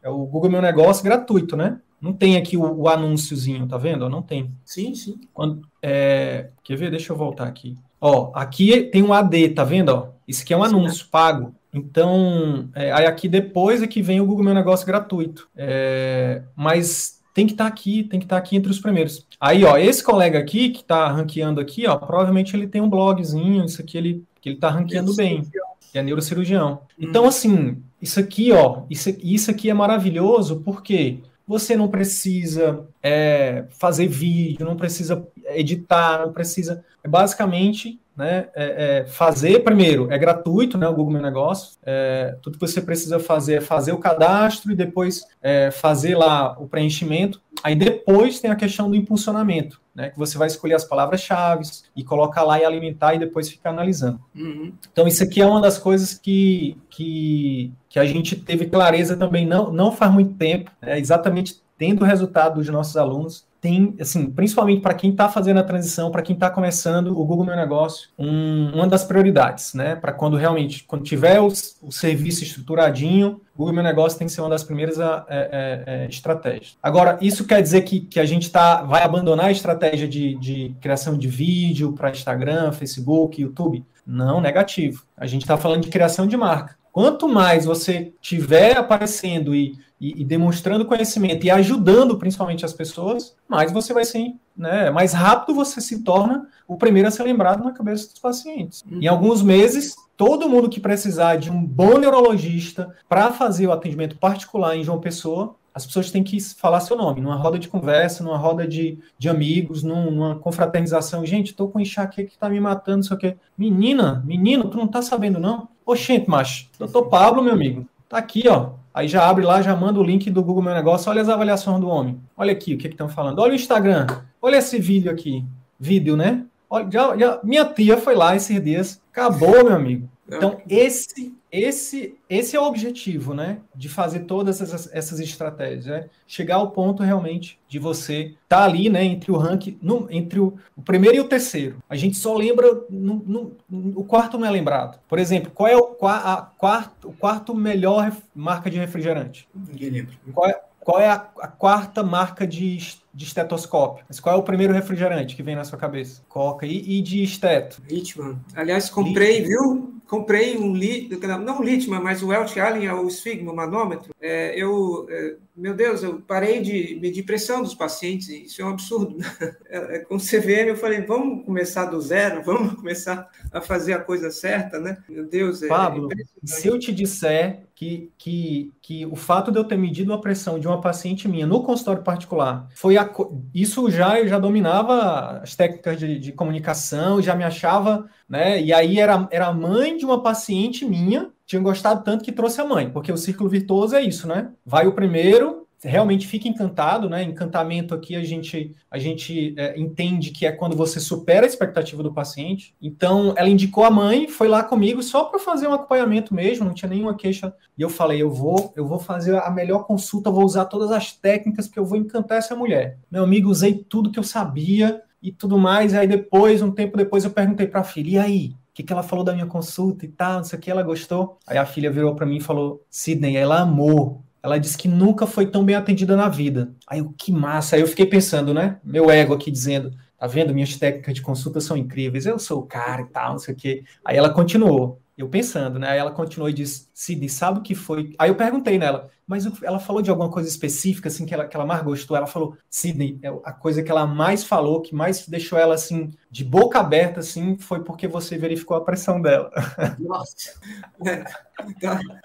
é 0.01 0.09
o 0.09 0.25
Google 0.25 0.49
Meu 0.49 0.61
Negócio 0.61 1.03
gratuito, 1.03 1.55
né? 1.55 1.79
Não 1.99 2.13
tem 2.13 2.37
aqui 2.37 2.57
o, 2.57 2.63
o 2.63 2.87
anúnciozinho, 2.87 3.67
tá 3.67 3.77
vendo? 3.77 4.09
Não 4.09 4.23
tem. 4.23 4.51
Sim, 4.65 4.95
sim. 4.95 5.19
Quando, 5.31 5.61
é, 5.81 6.49
quer 6.63 6.75
ver? 6.75 6.89
Deixa 6.89 7.13
eu 7.13 7.17
voltar 7.17 7.47
aqui. 7.47 7.77
Ó, 8.01 8.31
aqui 8.33 8.83
tem 8.83 9.03
um 9.03 9.13
AD, 9.13 9.49
tá 9.49 9.63
vendo? 9.63 9.89
Ó, 9.89 10.07
isso 10.27 10.41
aqui 10.41 10.53
é 10.53 10.57
um 10.57 10.65
sim, 10.65 10.75
anúncio 10.75 11.05
pago. 11.11 11.53
Então, 11.71 12.69
é, 12.73 12.91
aí 12.91 13.05
aqui 13.05 13.29
depois 13.29 13.83
é 13.83 13.87
que 13.87 14.01
vem 14.01 14.19
o 14.19 14.25
Google 14.25 14.43
Meu 14.43 14.55
Negócio 14.55 14.85
gratuito. 14.85 15.47
É, 15.55 16.41
mas 16.55 17.21
tem 17.33 17.45
que 17.45 17.53
estar 17.53 17.65
tá 17.65 17.69
aqui, 17.69 18.03
tem 18.03 18.19
que 18.19 18.25
estar 18.25 18.37
tá 18.37 18.41
aqui 18.41 18.57
entre 18.57 18.71
os 18.71 18.79
primeiros. 18.79 19.25
Aí, 19.39 19.63
ó, 19.63 19.77
esse 19.77 20.03
colega 20.03 20.39
aqui 20.39 20.69
que 20.69 20.81
está 20.81 21.07
ranqueando 21.07 21.61
aqui, 21.61 21.87
ó, 21.87 21.95
provavelmente 21.95 22.55
ele 22.55 22.67
tem 22.67 22.81
um 22.81 22.89
blogzinho, 22.89 23.63
isso 23.63 23.81
aqui 23.81 23.97
ele 23.97 24.25
que 24.41 24.49
ele 24.49 24.55
está 24.55 24.69
ranqueando 24.69 25.15
bem. 25.15 25.43
Que 25.91 25.99
é 25.99 26.03
neurocirurgião. 26.03 26.81
Hum. 26.97 27.05
Então, 27.07 27.25
assim, 27.25 27.77
isso 28.01 28.19
aqui, 28.19 28.51
ó, 28.51 28.83
isso, 28.89 29.15
isso 29.21 29.51
aqui 29.51 29.69
é 29.69 29.73
maravilhoso 29.73 30.61
porque 30.65 31.19
você 31.51 31.75
não 31.75 31.89
precisa 31.89 32.87
é, 33.03 33.65
fazer 33.71 34.07
vídeo, 34.07 34.65
não 34.65 34.77
precisa 34.77 35.27
editar, 35.47 36.25
não 36.25 36.31
precisa. 36.31 36.83
É 37.03 37.09
basicamente 37.09 37.99
né, 38.15 38.47
é, 38.55 39.01
é 39.03 39.07
fazer 39.07 39.59
primeiro 39.59 40.11
é 40.11 40.17
gratuito, 40.17 40.77
né, 40.77 40.87
o 40.87 40.93
Google 40.93 41.13
Meu 41.13 41.21
Negócio. 41.21 41.77
É, 41.83 42.37
tudo 42.41 42.57
que 42.57 42.65
você 42.65 42.81
precisa 42.81 43.19
fazer 43.19 43.55
é 43.55 43.61
fazer 43.61 43.91
o 43.91 43.97
cadastro 43.97 44.71
e 44.71 44.75
depois 44.75 45.23
é, 45.41 45.69
fazer 45.71 46.15
lá 46.15 46.57
o 46.57 46.69
preenchimento. 46.69 47.41
Aí 47.61 47.75
depois 47.75 48.39
tem 48.39 48.49
a 48.49 48.55
questão 48.55 48.89
do 48.89 48.95
impulsionamento, 48.95 49.80
né, 49.93 50.09
que 50.09 50.17
você 50.17 50.37
vai 50.37 50.47
escolher 50.47 50.75
as 50.75 50.85
palavras-chave 50.85 51.63
e 51.95 52.03
colocar 52.03 52.43
lá 52.43 52.59
e 52.59 52.65
alimentar 52.65 53.13
e 53.13 53.19
depois 53.19 53.49
ficar 53.49 53.71
analisando. 53.71 54.19
Uhum. 54.33 54.73
Então 54.91 55.07
isso 55.07 55.23
aqui 55.23 55.41
é 55.41 55.45
uma 55.45 55.61
das 55.61 55.77
coisas 55.77 56.13
que, 56.13 56.77
que, 56.89 57.71
que 57.89 57.99
a 57.99 58.05
gente 58.05 58.35
teve 58.35 58.67
clareza 58.67 59.17
também 59.17 59.45
não, 59.45 59.71
não 59.71 59.91
faz 59.91 60.11
muito 60.11 60.33
tempo, 60.35 60.71
né, 60.81 60.97
exatamente 60.97 61.61
tendo 61.77 62.03
o 62.03 62.05
resultado 62.05 62.55
dos 62.55 62.69
nossos 62.69 62.95
alunos 62.95 63.45
tem, 63.61 63.95
assim, 64.01 64.29
principalmente 64.31 64.81
para 64.81 64.95
quem 64.95 65.11
está 65.11 65.29
fazendo 65.29 65.59
a 65.59 65.63
transição, 65.63 66.09
para 66.09 66.23
quem 66.23 66.33
está 66.33 66.49
começando 66.49 67.07
o 67.17 67.23
Google 67.23 67.45
Meu 67.45 67.55
Negócio, 67.55 68.09
um, 68.17 68.71
uma 68.73 68.87
das 68.87 69.03
prioridades, 69.03 69.75
né? 69.75 69.95
Para 69.95 70.11
quando 70.11 70.35
realmente, 70.35 70.83
quando 70.85 71.03
tiver 71.03 71.39
o, 71.39 71.45
o, 71.47 71.91
serviço 71.91 72.43
estruturadinho, 72.43 73.39
o 73.53 73.59
Google 73.59 73.75
Meu 73.75 73.83
Negócio 73.83 74.17
tem 74.17 74.25
que 74.25 74.33
ser 74.33 74.41
uma 74.41 74.49
das 74.49 74.63
primeiras 74.63 74.99
é, 74.99 75.05
é, 75.29 75.83
é, 75.85 76.07
estratégias. 76.07 76.75
Agora, 76.81 77.19
isso 77.21 77.45
quer 77.45 77.61
dizer 77.61 77.83
que, 77.83 77.99
que 78.01 78.19
a 78.19 78.25
gente 78.25 78.49
tá, 78.49 78.81
vai 78.81 79.03
abandonar 79.03 79.45
a 79.45 79.51
estratégia 79.51 80.07
de, 80.07 80.35
de 80.39 80.75
criação 80.81 81.15
de 81.15 81.27
vídeo 81.27 81.93
para 81.93 82.09
Instagram, 82.09 82.71
Facebook, 82.71 83.39
YouTube? 83.39 83.85
Não, 84.07 84.41
negativo. 84.41 85.03
A 85.15 85.27
gente 85.27 85.43
está 85.43 85.55
falando 85.55 85.83
de 85.83 85.89
criação 85.89 86.25
de 86.25 86.35
marca. 86.35 86.75
Quanto 86.91 87.29
mais 87.29 87.65
você 87.65 88.11
tiver 88.19 88.75
aparecendo 88.75 89.53
e 89.53 89.77
e, 90.01 90.23
e, 90.23 90.25
demonstrando 90.25 90.83
conhecimento 90.83 91.45
e 91.45 91.51
ajudando 91.51 92.17
principalmente 92.17 92.65
as 92.65 92.73
pessoas, 92.73 93.35
mais 93.47 93.71
você 93.71 93.93
vai 93.93 94.03
ser, 94.03 94.33
né, 94.57 94.89
mais 94.89 95.13
rápido 95.13 95.53
você 95.53 95.79
se 95.79 96.03
torna 96.03 96.47
o 96.67 96.75
primeiro 96.75 97.07
a 97.07 97.11
ser 97.11 97.21
lembrado 97.21 97.63
na 97.63 97.71
cabeça 97.71 98.09
dos 98.09 98.17
pacientes. 98.17 98.83
Uhum. 98.89 98.99
Em 98.99 99.07
alguns 99.07 99.43
meses, 99.43 99.95
todo 100.17 100.49
mundo 100.49 100.69
que 100.69 100.79
precisar 100.79 101.35
de 101.35 101.51
um 101.51 101.63
bom 101.63 101.99
neurologista 101.99 102.95
para 103.07 103.31
fazer 103.31 103.67
o 103.67 103.71
atendimento 103.71 104.17
particular 104.17 104.75
em 104.75 104.83
João 104.83 104.99
Pessoa, 104.99 105.55
as 105.73 105.85
pessoas 105.85 106.09
têm 106.09 106.23
que 106.23 106.39
falar 106.39 106.79
seu 106.81 106.97
nome, 106.97 107.21
numa 107.21 107.35
roda 107.35 107.59
de 107.59 107.69
conversa, 107.69 108.23
numa 108.23 108.37
roda 108.37 108.67
de, 108.67 108.97
de 109.19 109.29
amigos, 109.29 109.83
num, 109.83 110.09
numa 110.09 110.35
confraternização. 110.35 111.25
Gente, 111.25 111.53
tô 111.53 111.67
com 111.67 111.79
enxaqueca 111.79 112.29
que 112.29 112.37
tá 112.37 112.49
me 112.49 112.59
matando, 112.59 112.97
não 112.97 113.03
sei 113.03 113.15
o 113.15 113.19
quê. 113.19 113.37
Menina, 113.57 114.21
menino, 114.25 114.67
tu 114.67 114.77
não 114.77 114.87
tá 114.87 115.01
sabendo, 115.01 115.39
não? 115.39 115.69
Oxente, 115.85 116.29
macho, 116.29 116.69
doutor 116.77 117.07
Pablo, 117.07 117.43
meu 117.43 117.53
amigo, 117.53 117.87
tá 118.09 118.17
aqui, 118.17 118.47
ó, 118.49 118.80
Aí 118.93 119.07
já 119.07 119.27
abre 119.27 119.45
lá, 119.45 119.61
já 119.61 119.75
manda 119.75 119.99
o 119.99 120.03
link 120.03 120.29
do 120.29 120.43
Google 120.43 120.63
Meu 120.63 120.73
Negócio. 120.73 121.09
Olha 121.09 121.21
as 121.21 121.29
avaliações 121.29 121.79
do 121.79 121.87
homem. 121.87 122.19
Olha 122.35 122.51
aqui 122.51 122.73
o 122.73 122.77
que 122.77 122.87
estão 122.87 123.07
falando. 123.07 123.39
Olha 123.39 123.53
o 123.53 123.55
Instagram. 123.55 124.07
Olha 124.41 124.57
esse 124.57 124.77
vídeo 124.79 125.11
aqui. 125.11 125.45
Vídeo, 125.79 126.17
né? 126.17 126.43
Olha, 126.69 126.89
já, 126.91 127.17
já, 127.17 127.39
minha 127.43 127.65
tia 127.65 127.97
foi 127.97 128.15
lá 128.15 128.35
esses 128.35 128.61
dias. 128.63 129.01
Acabou, 129.11 129.63
meu 129.63 129.75
amigo. 129.75 130.09
Então, 130.37 130.61
esse 130.67 131.35
esse, 131.51 132.15
esse 132.29 132.55
é 132.55 132.59
o 132.59 132.63
objetivo, 132.63 133.33
né? 133.33 133.59
De 133.75 133.89
fazer 133.89 134.21
todas 134.21 134.61
essas, 134.61 134.89
essas 134.93 135.19
estratégias, 135.19 135.85
né? 135.85 136.09
Chegar 136.25 136.55
ao 136.55 136.71
ponto 136.71 137.03
realmente 137.03 137.59
de 137.67 137.77
você 137.77 138.35
estar 138.43 138.59
tá 138.59 138.63
ali, 138.63 138.89
né? 138.89 139.03
Entre 139.03 139.31
o 139.31 139.37
ranking, 139.37 139.77
no, 139.81 140.07
entre 140.09 140.39
o, 140.39 140.57
o, 140.77 140.81
primeiro 140.81 141.17
e 141.17 141.19
o 141.19 141.27
terceiro. 141.27 141.83
A 141.89 141.95
gente 141.97 142.15
só 142.15 142.33
lembra, 142.33 142.85
no, 142.89 143.15
no, 143.27 143.57
o 143.99 144.05
quarto 144.05 144.37
não 144.37 144.47
é 144.47 144.51
lembrado. 144.51 144.97
Por 145.09 145.19
exemplo, 145.19 145.51
qual 145.53 145.67
é 145.67 145.75
o, 145.75 145.97
a, 146.07 146.49
quarto, 146.57 147.09
o 147.09 147.13
quarto 147.13 147.53
melhor 147.53 148.15
marca 148.33 148.69
de 148.69 148.77
refrigerante? 148.77 149.49
Ninguém 149.53 149.89
lembra. 149.89 150.13
Qual 150.33 150.49
é, 150.49 150.61
qual 150.79 150.99
é 151.01 151.09
a, 151.09 151.27
a 151.41 151.47
quarta 151.49 152.01
marca 152.01 152.47
de 152.47 153.01
de 153.13 153.25
estetoscópio. 153.25 154.05
Mas 154.07 154.19
qual 154.19 154.35
é 154.35 154.37
o 154.37 154.43
primeiro 154.43 154.73
refrigerante 154.73 155.35
que 155.35 155.43
vem 155.43 155.55
na 155.55 155.63
sua 155.63 155.77
cabeça? 155.77 156.21
Coca. 156.29 156.65
E, 156.65 156.99
e 156.99 157.01
de 157.01 157.21
esteto? 157.23 157.81
Litman. 157.89 158.39
Aliás, 158.55 158.89
comprei, 158.89 159.43
viu? 159.43 160.00
Comprei 160.11 160.57
um 160.57 160.75
Litman, 160.75 161.37
não 161.37 161.59
um 161.59 161.63
Litman, 161.63 162.01
mas 162.01 162.21
o 162.21 162.27
Welch 162.27 162.59
Allen, 162.59 162.85
é 162.85 162.93
o 162.93 163.09
Sfigma, 163.09 163.53
o 163.53 163.55
manômetro. 163.55 164.13
É, 164.19 164.53
eu, 164.61 165.07
é, 165.09 165.37
meu 165.55 165.73
Deus, 165.73 166.03
eu 166.03 166.19
parei 166.27 166.61
de 166.61 166.99
medir 167.01 167.23
pressão 167.23 167.63
dos 167.63 167.73
pacientes, 167.73 168.27
isso 168.27 168.61
é 168.61 168.65
um 168.65 168.71
absurdo. 168.71 169.15
É, 169.73 169.95
é, 169.95 169.99
com 169.99 170.17
CVM 170.17 170.67
eu 170.67 170.75
falei, 170.75 170.99
vamos 171.01 171.45
começar 171.45 171.85
do 171.85 172.01
zero, 172.01 172.43
vamos 172.43 172.73
começar 172.73 173.29
a 173.53 173.61
fazer 173.61 173.93
a 173.93 173.99
coisa 173.99 174.29
certa, 174.29 174.79
né? 174.79 174.97
Meu 175.07 175.25
Deus, 175.25 175.63
é 175.63 175.67
Pablo, 175.69 176.09
se 176.43 176.67
eu 176.67 176.77
te 176.77 176.91
disser 176.91 177.63
que, 177.73 178.11
que, 178.17 178.71
que 178.81 179.05
o 179.05 179.15
fato 179.15 179.49
de 179.49 179.57
eu 179.57 179.63
ter 179.63 179.77
medido 179.77 180.13
a 180.13 180.19
pressão 180.19 180.59
de 180.59 180.67
uma 180.67 180.81
paciente 180.81 181.25
minha 181.27 181.47
no 181.47 181.63
consultório 181.63 182.03
particular 182.03 182.67
foi 182.75 182.97
a, 182.97 183.09
isso 183.55 183.89
já 183.89 184.19
eu 184.19 184.27
já 184.27 184.37
dominava 184.37 185.39
as 185.41 185.55
técnicas 185.55 185.97
de, 185.97 186.19
de 186.19 186.31
comunicação, 186.33 187.21
já 187.21 187.33
me 187.33 187.45
achava, 187.45 188.09
né? 188.31 188.61
E 188.61 188.71
aí 188.71 188.97
era, 188.97 189.27
era 189.29 189.47
a 189.47 189.53
mãe 189.53 189.97
de 189.97 190.05
uma 190.05 190.23
paciente 190.23 190.85
minha, 190.85 191.29
tinha 191.45 191.61
gostado 191.61 192.01
tanto 192.01 192.23
que 192.23 192.31
trouxe 192.31 192.61
a 192.61 192.65
mãe, 192.65 192.89
porque 192.89 193.11
o 193.11 193.17
círculo 193.17 193.49
virtuoso 193.49 193.93
é 193.93 194.01
isso, 194.01 194.25
né? 194.25 194.51
Vai 194.65 194.87
o 194.87 194.93
primeiro, 194.93 195.67
realmente 195.83 196.25
fica 196.25 196.47
encantado, 196.47 197.09
né? 197.09 197.23
Encantamento 197.23 197.93
aqui 197.93 198.15
a 198.15 198.23
gente 198.23 198.73
a 198.89 198.97
gente 198.97 199.53
é, 199.57 199.77
entende 199.77 200.31
que 200.31 200.45
é 200.45 200.51
quando 200.53 200.77
você 200.77 200.97
supera 200.97 201.45
a 201.45 201.49
expectativa 201.49 202.01
do 202.01 202.13
paciente. 202.13 202.73
Então, 202.81 203.33
ela 203.35 203.49
indicou 203.49 203.83
a 203.83 203.91
mãe, 203.91 204.29
foi 204.29 204.47
lá 204.47 204.63
comigo 204.63 205.03
só 205.03 205.25
para 205.25 205.37
fazer 205.37 205.67
um 205.67 205.73
acompanhamento 205.73 206.33
mesmo, 206.33 206.63
não 206.63 206.73
tinha 206.73 206.87
nenhuma 206.87 207.17
queixa. 207.17 207.53
E 207.77 207.81
eu 207.81 207.89
falei, 207.89 208.21
eu 208.21 208.31
vou, 208.31 208.71
eu 208.77 208.87
vou 208.87 208.97
fazer 208.97 209.35
a 209.35 209.51
melhor 209.51 209.83
consulta, 209.85 210.31
vou 210.31 210.45
usar 210.45 210.65
todas 210.65 210.89
as 210.89 211.11
técnicas 211.11 211.67
porque 211.67 211.79
eu 211.79 211.85
vou 211.85 211.97
encantar 211.97 212.37
essa 212.37 212.55
mulher. 212.55 212.97
Meu 213.11 213.25
amigo, 213.25 213.49
usei 213.49 213.73
tudo 213.73 214.09
que 214.09 214.19
eu 214.19 214.23
sabia 214.23 215.01
e 215.21 215.31
tudo 215.31 215.57
mais. 215.57 215.93
E 215.93 215.97
aí 215.97 216.07
depois, 216.07 216.61
um 216.61 216.71
tempo 216.71 216.97
depois, 216.97 217.23
eu 217.23 217.31
perguntei 217.31 217.67
para 217.67 217.81
a 217.81 217.83
filha, 217.83 218.09
e 218.09 218.17
aí? 218.17 218.55
que, 218.81 218.83
que 218.83 218.93
ela 218.93 219.03
falou 219.03 219.23
da 219.23 219.33
minha 219.33 219.45
consulta 219.45 220.05
e 220.05 220.09
tal, 220.09 220.37
não 220.37 220.43
sei 220.43 220.57
o 220.57 220.61
que, 220.61 220.71
ela 220.71 220.83
gostou. 220.83 221.37
Aí 221.45 221.57
a 221.57 221.65
filha 221.65 221.91
virou 221.91 222.15
para 222.15 222.25
mim 222.25 222.37
e 222.37 222.41
falou: 222.41 222.83
Sidney, 222.89 223.35
ela 223.35 223.61
amou. 223.61 224.23
Ela 224.43 224.57
disse 224.57 224.77
que 224.77 224.87
nunca 224.87 225.27
foi 225.27 225.45
tão 225.45 225.63
bem 225.63 225.75
atendida 225.75 226.15
na 226.15 226.27
vida. 226.27 226.73
Aí 226.87 226.99
eu, 226.99 227.13
que 227.15 227.31
massa. 227.31 227.75
Aí 227.75 227.81
eu 227.81 227.87
fiquei 227.87 228.07
pensando, 228.07 228.53
né? 228.53 228.79
Meu 228.83 229.09
ego 229.09 229.33
aqui 229.33 229.51
dizendo: 229.51 229.91
tá 230.17 230.27
vendo? 230.27 230.53
Minhas 230.53 230.75
técnicas 230.75 231.13
de 231.13 231.21
consulta 231.21 231.59
são 231.59 231.77
incríveis. 231.77 232.25
Eu 232.25 232.39
sou 232.39 232.59
o 232.59 232.65
cara 232.65 233.03
e 233.03 233.07
tal, 233.07 233.31
não 233.33 233.39
sei 233.39 233.53
o 233.53 233.57
quê. 233.57 233.83
Aí 234.03 234.17
ela 234.17 234.29
continuou. 234.29 234.99
Eu 235.21 235.29
pensando, 235.29 235.77
né? 235.77 235.87
Aí 235.87 235.99
ela 235.99 236.09
continuou 236.09 236.49
e 236.49 236.53
disse: 236.53 236.89
Sidney, 236.95 237.29
sabe 237.29 237.59
o 237.59 237.61
que 237.61 237.75
foi? 237.75 238.15
Aí 238.17 238.31
eu 238.31 238.35
perguntei 238.35 238.79
nela, 238.79 239.07
mas 239.27 239.45
ela 239.61 239.77
falou 239.77 240.01
de 240.01 240.09
alguma 240.09 240.31
coisa 240.31 240.49
específica, 240.49 241.09
assim, 241.09 241.27
que 241.27 241.33
ela, 241.33 241.47
que 241.47 241.55
ela 241.55 241.63
mais 241.65 241.83
gostou. 241.83 242.17
Ela 242.17 242.25
falou: 242.25 242.57
Sidney, 242.67 243.19
é 243.21 243.29
a 243.43 243.53
coisa 243.53 243.83
que 243.83 243.91
ela 243.91 244.07
mais 244.07 244.43
falou, 244.43 244.81
que 244.81 244.95
mais 244.95 245.27
deixou 245.27 245.59
ela, 245.59 245.75
assim, 245.75 246.09
de 246.31 246.43
boca 246.43 246.79
aberta, 246.79 247.19
assim, 247.19 247.55
foi 247.55 247.83
porque 247.83 248.07
você 248.07 248.35
verificou 248.35 248.75
a 248.75 248.83
pressão 248.83 249.21
dela. 249.21 249.51
Nossa! 249.99 250.59
É, 251.05 251.23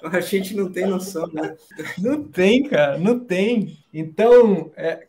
a 0.02 0.20
gente 0.20 0.56
não 0.56 0.72
tem 0.72 0.86
noção, 0.86 1.26
né? 1.34 1.54
Não 1.98 2.24
tem, 2.24 2.62
cara, 2.62 2.96
não 2.96 3.20
tem. 3.20 3.76
Então, 3.92 4.72
é, 4.74 5.06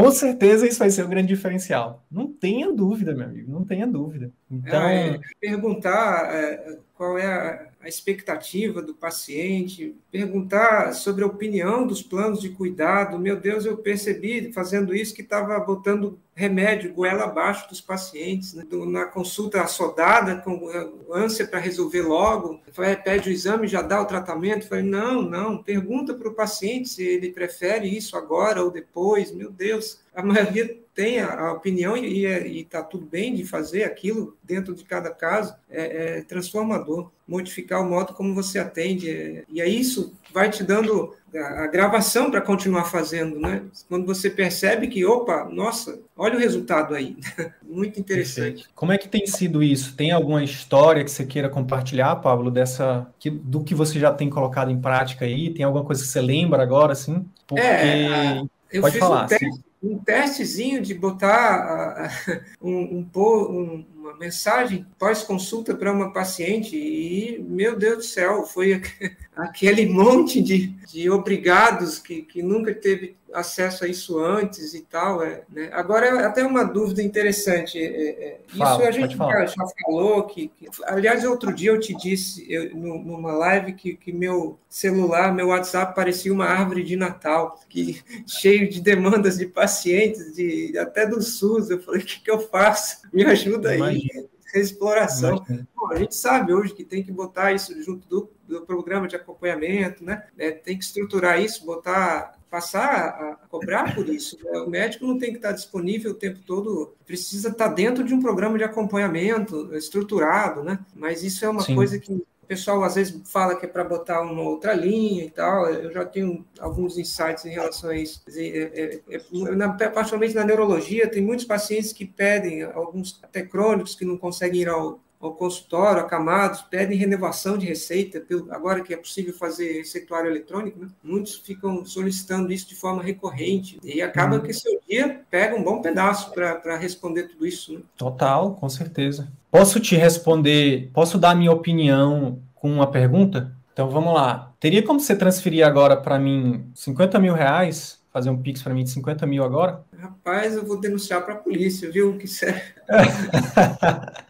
com 0.00 0.10
certeza 0.10 0.66
isso 0.66 0.78
vai 0.78 0.90
ser 0.90 1.04
o 1.04 1.08
grande 1.08 1.28
diferencial. 1.28 2.04
Não 2.10 2.26
tenha 2.26 2.72
dúvida, 2.72 3.14
meu 3.14 3.26
amigo, 3.26 3.52
não 3.52 3.64
tenha 3.64 3.86
dúvida. 3.86 4.30
Então, 4.50 4.82
é, 4.82 5.20
perguntar 5.40 6.34
é, 6.34 6.78
qual 6.94 7.18
é 7.18 7.26
a, 7.26 7.69
a, 7.80 7.88
expectativa 7.88 8.82
do 8.82 8.94
paciente, 8.94 9.96
perguntar 10.10 10.92
sobre 10.92 11.24
a 11.24 11.26
opinião 11.26 11.86
dos 11.86 12.02
planos 12.02 12.40
de 12.40 12.50
cuidado. 12.50 13.18
Meu 13.18 13.36
Deus, 13.36 13.64
eu 13.64 13.76
percebi 13.76 14.52
fazendo 14.52 14.94
isso 14.94 15.14
que 15.14 15.22
estava 15.22 15.58
botando 15.60 16.18
remédio 16.34 16.94
goela 16.94 17.24
abaixo 17.24 17.68
dos 17.68 17.80
pacientes, 17.80 18.54
né? 18.54 18.64
na 18.86 19.04
consulta 19.04 19.60
assodada, 19.60 20.36
com 20.36 20.70
ânsia 21.12 21.46
para 21.46 21.58
resolver 21.58 22.02
logo, 22.02 22.60
pede 23.04 23.28
o 23.28 23.32
exame, 23.32 23.68
já 23.68 23.82
dá 23.82 24.00
o 24.00 24.06
tratamento. 24.06 24.68
Falei, 24.68 24.84
não, 24.84 25.22
não, 25.22 25.62
pergunta 25.62 26.14
para 26.14 26.28
o 26.28 26.34
paciente 26.34 26.88
se 26.88 27.02
ele 27.02 27.30
prefere 27.30 27.88
isso 27.88 28.16
agora 28.16 28.62
ou 28.62 28.70
depois. 28.70 29.30
Meu 29.32 29.50
Deus, 29.50 30.00
a 30.14 30.22
maioria 30.22 30.78
tem 31.00 31.18
a, 31.18 31.32
a 31.32 31.52
opinião 31.54 31.96
e 31.96 32.60
está 32.60 32.82
tudo 32.82 33.06
bem 33.06 33.34
de 33.34 33.42
fazer 33.42 33.84
aquilo 33.84 34.36
dentro 34.44 34.74
de 34.74 34.84
cada 34.84 35.08
caso, 35.08 35.54
é, 35.70 36.18
é 36.18 36.22
transformador. 36.22 37.10
Modificar 37.26 37.80
o 37.80 37.88
modo 37.88 38.12
como 38.12 38.34
você 38.34 38.58
atende. 38.58 39.08
É, 39.08 39.44
e 39.48 39.62
é 39.62 39.68
isso 39.68 40.12
vai 40.34 40.50
te 40.50 40.62
dando 40.62 41.16
a, 41.34 41.64
a 41.64 41.66
gravação 41.68 42.30
para 42.30 42.42
continuar 42.42 42.84
fazendo, 42.84 43.40
né? 43.40 43.62
Quando 43.88 44.04
você 44.04 44.28
percebe 44.28 44.88
que, 44.88 45.02
opa, 45.06 45.48
nossa, 45.50 45.98
olha 46.14 46.36
o 46.36 46.38
resultado 46.38 46.94
aí. 46.94 47.16
Muito 47.66 47.98
interessante. 47.98 48.40
Perfeito. 48.40 48.70
Como 48.74 48.92
é 48.92 48.98
que 48.98 49.08
tem 49.08 49.26
sido 49.26 49.62
isso? 49.62 49.96
Tem 49.96 50.12
alguma 50.12 50.44
história 50.44 51.02
que 51.02 51.10
você 51.10 51.24
queira 51.24 51.48
compartilhar, 51.48 52.14
Pablo, 52.16 52.50
dessa 52.50 53.10
que, 53.18 53.30
do 53.30 53.64
que 53.64 53.74
você 53.74 53.98
já 53.98 54.12
tem 54.12 54.28
colocado 54.28 54.70
em 54.70 54.78
prática 54.78 55.24
aí? 55.24 55.48
Tem 55.54 55.64
alguma 55.64 55.84
coisa 55.84 56.02
que 56.02 56.08
você 56.08 56.20
lembra 56.20 56.62
agora, 56.62 56.92
assim? 56.92 57.24
Porque... 57.46 57.64
É, 57.64 58.42
eu 58.70 58.82
Pode 58.82 58.92
fiz 58.92 59.00
falar, 59.00 59.24
um 59.24 59.26
teste, 59.26 59.69
um 59.82 59.98
testezinho 59.98 60.82
de 60.82 60.94
botar 60.94 62.10
um, 62.60 63.06
um, 63.14 63.86
uma 63.96 64.16
mensagem 64.16 64.86
pós-consulta 64.98 65.74
para 65.74 65.92
uma 65.92 66.12
paciente 66.12 66.76
e, 66.76 67.38
meu 67.42 67.78
Deus 67.78 67.96
do 67.98 68.04
céu, 68.04 68.44
foi 68.44 68.82
aquele 69.34 69.86
monte 69.86 70.42
de, 70.42 70.68
de 70.86 71.08
obrigados 71.08 71.98
que, 71.98 72.22
que 72.22 72.42
nunca 72.42 72.74
teve 72.74 73.16
acesso 73.32 73.84
a 73.84 73.88
isso 73.88 74.18
antes 74.18 74.74
e 74.74 74.80
tal. 74.82 75.22
É, 75.22 75.42
né? 75.50 75.70
Agora, 75.72 76.06
é 76.06 76.24
até 76.24 76.44
uma 76.44 76.64
dúvida 76.64 77.02
interessante. 77.02 77.78
É, 77.78 77.84
é, 77.84 78.40
isso 78.48 78.58
Fala, 78.58 78.88
a 78.88 78.90
gente 78.90 79.16
já, 79.16 79.46
já, 79.46 79.66
falou. 79.84 80.24
Que, 80.24 80.48
que, 80.48 80.68
aliás, 80.84 81.24
outro 81.24 81.52
dia 81.52 81.70
eu 81.70 81.80
te 81.80 81.94
disse, 81.94 82.50
eu, 82.52 82.74
numa 82.74 83.32
live, 83.32 83.72
que, 83.72 83.96
que 83.96 84.12
meu 84.12 84.58
celular, 84.68 85.34
meu 85.34 85.48
WhatsApp 85.48 85.94
parecia 85.94 86.32
uma 86.32 86.46
árvore 86.46 86.82
de 86.82 86.96
Natal, 86.96 87.58
que 87.68 88.02
cheio 88.26 88.68
de 88.68 88.80
demandas 88.80 89.38
de 89.38 89.46
pacientes, 89.46 90.34
de, 90.34 90.76
até 90.78 91.06
do 91.06 91.22
SUS. 91.22 91.70
Eu 91.70 91.80
falei, 91.80 92.00
o 92.00 92.04
que, 92.04 92.20
que 92.20 92.30
eu 92.30 92.40
faço? 92.40 93.02
Me 93.12 93.24
ajuda 93.24 93.70
aí. 93.70 94.08
Exploração. 94.54 95.44
Bom, 95.76 95.92
a 95.92 95.96
gente 95.96 96.16
sabe 96.16 96.52
hoje 96.52 96.74
que 96.74 96.84
tem 96.84 97.04
que 97.04 97.12
botar 97.12 97.52
isso 97.52 97.80
junto 97.84 98.08
do, 98.08 98.30
do 98.48 98.62
programa 98.62 99.06
de 99.06 99.14
acompanhamento, 99.14 100.04
né? 100.04 100.24
É, 100.36 100.50
tem 100.50 100.76
que 100.76 100.82
estruturar 100.82 101.40
isso, 101.40 101.64
botar 101.64 102.39
passar 102.50 102.90
a 102.90 103.36
cobrar 103.48 103.94
por 103.94 104.08
isso. 104.08 104.36
Né? 104.42 104.58
O 104.60 104.68
médico 104.68 105.06
não 105.06 105.16
tem 105.18 105.30
que 105.30 105.36
estar 105.36 105.52
disponível 105.52 106.10
o 106.10 106.14
tempo 106.14 106.40
todo, 106.44 106.94
precisa 107.06 107.48
estar 107.48 107.68
dentro 107.68 108.02
de 108.02 108.12
um 108.12 108.20
programa 108.20 108.58
de 108.58 108.64
acompanhamento 108.64 109.74
estruturado, 109.74 110.62
né? 110.64 110.80
Mas 110.94 111.22
isso 111.22 111.44
é 111.44 111.48
uma 111.48 111.62
Sim. 111.62 111.76
coisa 111.76 111.98
que 111.98 112.12
o 112.12 112.26
pessoal 112.46 112.82
às 112.82 112.96
vezes 112.96 113.20
fala 113.30 113.54
que 113.54 113.64
é 113.64 113.68
para 113.68 113.84
botar 113.84 114.20
uma 114.22 114.42
outra 114.42 114.74
linha 114.74 115.24
e 115.24 115.30
tal. 115.30 115.68
Eu 115.68 115.92
já 115.92 116.04
tenho 116.04 116.44
alguns 116.58 116.98
insights 116.98 117.44
em 117.44 117.50
relação 117.50 117.90
a 117.90 117.96
isso. 117.96 118.20
Dizer, 118.26 118.72
é, 118.74 119.14
é, 119.14 119.16
é, 119.16 119.54
na, 119.54 119.72
particularmente 119.72 120.34
na 120.34 120.44
neurologia, 120.44 121.08
tem 121.08 121.22
muitos 121.22 121.44
pacientes 121.44 121.92
que 121.92 122.04
pedem, 122.04 122.62
alguns 122.62 123.20
até 123.22 123.42
crônicos, 123.42 123.94
que 123.94 124.04
não 124.04 124.18
conseguem 124.18 124.62
ir 124.62 124.68
ao 124.68 124.98
ao 125.20 125.34
consultório, 125.34 126.00
acamados, 126.00 126.62
pedem 126.62 126.96
renovação 126.96 127.58
de 127.58 127.66
receita, 127.66 128.24
agora 128.50 128.80
que 128.80 128.94
é 128.94 128.96
possível 128.96 129.34
fazer 129.34 129.74
receituário 129.74 130.30
eletrônico, 130.30 130.80
né? 130.80 130.88
muitos 131.04 131.36
ficam 131.36 131.84
solicitando 131.84 132.50
isso 132.50 132.66
de 132.66 132.74
forma 132.74 133.02
recorrente, 133.02 133.78
e 133.84 134.00
acaba 134.00 134.36
hum. 134.36 134.40
que 134.40 134.52
seu 134.54 134.80
dia 134.88 135.20
pega 135.30 135.54
um 135.54 135.62
bom 135.62 135.82
pedaço 135.82 136.32
para 136.32 136.76
responder 136.76 137.24
tudo 137.24 137.46
isso. 137.46 137.74
Né? 137.74 137.80
Total, 137.98 138.54
com 138.54 138.68
certeza. 138.68 139.28
Posso 139.50 139.78
te 139.78 139.94
responder, 139.94 140.90
posso 140.94 141.18
dar 141.18 141.36
minha 141.36 141.52
opinião 141.52 142.38
com 142.54 142.70
uma 142.72 142.90
pergunta? 142.90 143.52
Então 143.74 143.90
vamos 143.90 144.14
lá. 144.14 144.52
Teria 144.58 144.82
como 144.82 145.00
você 145.00 145.14
transferir 145.14 145.66
agora 145.66 145.96
para 145.96 146.18
mim 146.18 146.64
50 146.74 147.18
mil 147.18 147.34
reais 147.34 148.00
fazer 148.12 148.30
um 148.30 148.36
Pix 148.36 148.62
para 148.62 148.74
mim 148.74 148.84
de 148.84 148.90
50 148.90 149.26
mil 149.26 149.44
agora? 149.44 149.82
Rapaz, 149.96 150.56
eu 150.56 150.64
vou 150.64 150.80
denunciar 150.80 151.24
para 151.24 151.34
a 151.34 151.38
polícia, 151.38 151.90
viu? 151.90 152.18
Que 152.18 152.26
sério. 152.26 152.60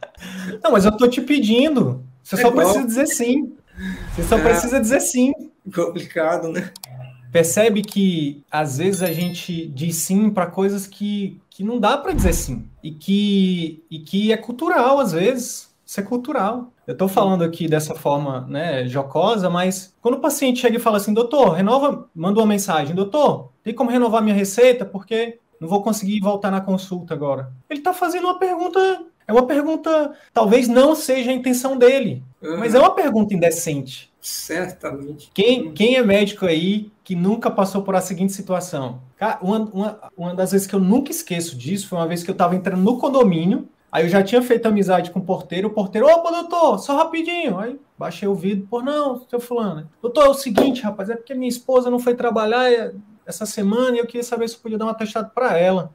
Não, 0.62 0.73
mas 0.73 0.85
eu 0.85 0.97
tô 0.97 1.09
te 1.09 1.21
pedindo. 1.21 2.05
Você 2.23 2.37
é 2.37 2.39
só 2.39 2.49
igual. 2.49 2.64
precisa 2.64 2.87
dizer 2.87 3.07
sim. 3.07 3.53
Você 4.14 4.23
só 4.25 4.39
é. 4.39 4.43
precisa 4.43 4.81
dizer 4.81 5.01
sim. 5.01 5.33
Complicado, 5.75 6.49
né? 6.49 6.71
Percebe 7.33 7.83
que 7.83 8.43
às 8.51 8.79
vezes 8.79 9.03
a 9.03 9.12
gente 9.12 9.66
diz 9.66 9.97
sim 9.97 10.31
para 10.31 10.47
coisas 10.47 10.87
que, 10.87 11.41
que 11.49 11.62
não 11.62 11.79
dá 11.79 11.97
para 11.97 12.12
dizer 12.12 12.33
sim 12.33 12.68
e 12.83 12.91
que, 12.91 13.85
e 13.91 14.01
que 14.01 14.33
é 14.33 14.37
cultural 14.37 14.99
às 14.99 15.12
vezes. 15.12 15.71
Isso 15.87 15.99
é 15.99 16.03
cultural. 16.05 16.73
Eu 16.87 16.93
estou 16.93 17.09
falando 17.09 17.43
aqui 17.43 17.66
dessa 17.66 17.97
forma, 17.97 18.47
né, 18.49 18.87
jocosa, 18.87 19.51
mas 19.51 19.93
quando 20.01 20.14
o 20.14 20.21
paciente 20.21 20.61
chega 20.61 20.77
e 20.77 20.81
fala 20.81 20.99
assim, 20.99 21.12
doutor, 21.12 21.51
renova, 21.51 22.09
manda 22.14 22.39
uma 22.39 22.47
mensagem, 22.47 22.95
doutor, 22.95 23.51
tem 23.62 23.75
como 23.75 23.91
renovar 23.91 24.23
minha 24.23 24.35
receita 24.35 24.85
porque 24.85 25.39
não 25.61 25.68
vou 25.68 25.83
conseguir 25.83 26.21
voltar 26.21 26.51
na 26.51 26.61
consulta 26.61 27.12
agora. 27.12 27.53
Ele 27.68 27.81
está 27.81 27.93
fazendo 27.93 28.25
uma 28.25 28.39
pergunta 28.39 29.05
é 29.31 29.33
uma 29.33 29.47
pergunta, 29.47 30.12
talvez 30.35 30.66
não 30.66 30.97
seja 30.97 31.31
a 31.31 31.35
intenção 31.35 31.76
dele, 31.76 32.22
uhum. 32.43 32.59
mas 32.59 32.74
é 32.74 32.81
uma 32.81 32.95
pergunta 32.95 33.33
indecente. 33.33 34.12
Certamente. 34.20 35.31
Quem, 35.33 35.72
quem 35.72 35.95
é 35.95 36.03
médico 36.03 36.45
aí 36.45 36.91
que 37.05 37.14
nunca 37.14 37.49
passou 37.49 37.83
por 37.83 37.95
a 37.95 38.01
seguinte 38.01 38.33
situação? 38.33 39.01
Uma, 39.41 39.59
uma, 39.72 39.99
uma 40.16 40.35
das 40.35 40.51
vezes 40.51 40.66
que 40.66 40.74
eu 40.74 40.81
nunca 40.81 41.12
esqueço 41.12 41.57
disso 41.57 41.89
foi 41.89 41.97
uma 41.97 42.09
vez 42.09 42.24
que 42.24 42.31
eu 42.31 42.33
estava 42.33 42.57
entrando 42.57 42.83
no 42.83 42.99
condomínio, 42.99 43.68
aí 43.91 44.05
eu 44.05 44.09
já 44.09 44.20
tinha 44.20 44.43
feito 44.43 44.66
amizade 44.66 45.12
com 45.12 45.20
o 45.20 45.24
porteiro, 45.24 45.68
o 45.68 45.72
porteiro, 45.72 46.09
opa, 46.09 46.33
doutor, 46.33 46.78
só 46.81 46.97
rapidinho. 46.97 47.57
Aí 47.57 47.78
baixei 47.97 48.26
o 48.26 48.35
vidro, 48.35 48.66
por 48.68 48.83
não, 48.83 49.24
seu 49.28 49.39
fulano. 49.39 49.89
Doutor, 50.03 50.26
é 50.26 50.28
o 50.28 50.35
seguinte, 50.35 50.83
rapaz, 50.83 51.09
é 51.09 51.14
porque 51.14 51.35
minha 51.35 51.49
esposa 51.49 51.89
não 51.89 52.01
foi 52.01 52.14
trabalhar, 52.14 52.93
essa 53.31 53.47
semana 53.47 53.97
e 53.97 54.01
eu 54.01 54.07
queria 54.07 54.22
saber 54.22 54.49
se 54.49 54.57
podia 54.57 54.76
dar 54.76 54.87
um 54.87 54.91
atestado 54.91 55.31
para 55.35 55.57
ela. 55.59 55.95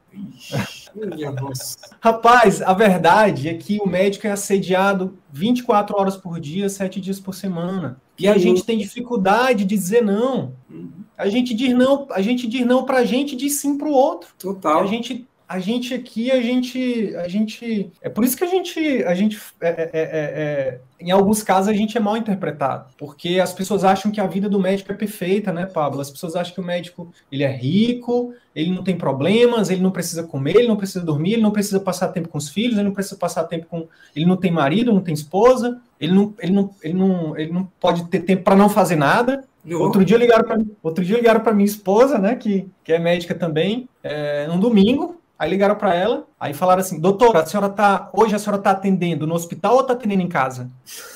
Rapaz, 2.00 2.60
a 2.62 2.72
verdade 2.72 3.48
é 3.48 3.54
que 3.54 3.78
o 3.80 3.86
médico 3.86 4.26
é 4.26 4.32
assediado 4.32 5.16
24 5.32 5.96
horas 5.96 6.16
por 6.16 6.40
dia, 6.40 6.68
7 6.68 7.00
dias 7.00 7.20
por 7.20 7.34
semana. 7.34 8.00
E 8.18 8.26
a 8.26 8.36
gente 8.38 8.64
tem 8.64 8.78
dificuldade 8.78 9.64
de 9.64 9.76
dizer 9.76 10.02
não. 10.02 10.54
Uhum. 10.68 10.90
A 11.16 11.28
gente 11.28 11.54
diz 11.54 11.74
não, 11.74 12.06
a 12.10 12.20
gente 12.20 12.46
diz 12.46 12.66
não 12.66 12.84
para 12.84 12.98
a 12.98 13.04
gente 13.04 13.34
e 13.34 13.36
diz 13.36 13.60
sim 13.60 13.78
para 13.78 13.88
o 13.88 13.92
outro. 13.92 14.30
Total. 14.38 14.82
A 14.82 14.86
gente 14.86 15.26
a 15.48 15.60
gente 15.60 15.94
aqui, 15.94 16.30
a 16.32 16.42
gente, 16.42 17.14
a 17.16 17.28
gente, 17.28 17.92
é 18.02 18.08
por 18.08 18.24
isso 18.24 18.36
que 18.36 18.42
a 18.42 18.48
gente, 18.48 19.04
a 19.04 19.14
gente, 19.14 19.40
é, 19.60 19.68
é, 19.68 19.90
é, 19.92 20.00
é, 20.02 20.80
em 20.98 21.12
alguns 21.12 21.40
casos 21.42 21.68
a 21.68 21.72
gente 21.72 21.96
é 21.96 22.00
mal 22.00 22.16
interpretado, 22.16 22.86
porque 22.98 23.38
as 23.38 23.52
pessoas 23.52 23.84
acham 23.84 24.10
que 24.10 24.20
a 24.20 24.26
vida 24.26 24.48
do 24.48 24.58
médico 24.58 24.90
é 24.90 24.94
perfeita, 24.94 25.52
né, 25.52 25.64
Pablo? 25.64 26.00
As 26.00 26.10
pessoas 26.10 26.34
acham 26.34 26.52
que 26.52 26.60
o 26.60 26.64
médico 26.64 27.12
ele 27.30 27.44
é 27.44 27.50
rico, 27.50 28.34
ele 28.54 28.72
não 28.72 28.82
tem 28.82 28.98
problemas, 28.98 29.70
ele 29.70 29.80
não 29.80 29.92
precisa 29.92 30.24
comer, 30.24 30.56
ele 30.56 30.68
não 30.68 30.76
precisa 30.76 31.04
dormir, 31.04 31.34
ele 31.34 31.42
não 31.42 31.52
precisa 31.52 31.78
passar 31.78 32.08
tempo 32.08 32.28
com 32.28 32.38
os 32.38 32.48
filhos, 32.48 32.74
ele 32.74 32.88
não 32.88 32.94
precisa 32.94 33.16
passar 33.16 33.44
tempo 33.44 33.66
com, 33.66 33.86
ele 34.16 34.26
não 34.26 34.36
tem 34.36 34.50
marido, 34.50 34.92
não 34.92 35.00
tem 35.00 35.14
esposa, 35.14 35.80
ele 36.00 36.12
não, 36.12 36.34
ele 36.40 36.52
não, 36.52 36.70
ele 36.82 36.94
não, 36.94 37.38
ele 37.38 37.52
não 37.52 37.70
pode 37.78 38.04
ter 38.06 38.20
tempo 38.20 38.42
para 38.42 38.56
não 38.56 38.68
fazer 38.68 38.96
nada. 38.96 39.44
Outro 39.78 40.04
dia 40.04 40.16
ligaram 40.16 40.44
para 40.44 40.60
outro 40.80 41.04
dia 41.04 41.16
ligaram 41.16 41.40
para 41.40 41.52
minha 41.52 41.66
esposa, 41.66 42.18
né, 42.18 42.34
que, 42.36 42.68
que 42.82 42.92
é 42.92 42.98
médica 42.98 43.34
também, 43.34 43.88
é, 44.02 44.48
um 44.50 44.58
domingo 44.58 45.20
Aí 45.38 45.50
ligaram 45.50 45.74
para 45.74 45.94
ela, 45.94 46.26
aí 46.40 46.54
falaram 46.54 46.80
assim: 46.80 46.98
doutora, 46.98 47.40
a 47.40 47.46
senhora 47.46 47.68
tá. 47.68 48.10
Hoje 48.12 48.34
a 48.34 48.38
senhora 48.38 48.60
tá 48.60 48.70
atendendo 48.70 49.26
no 49.26 49.34
hospital 49.34 49.76
ou 49.76 49.84
tá 49.84 49.92
atendendo 49.92 50.22
em 50.22 50.28
casa? 50.28 50.70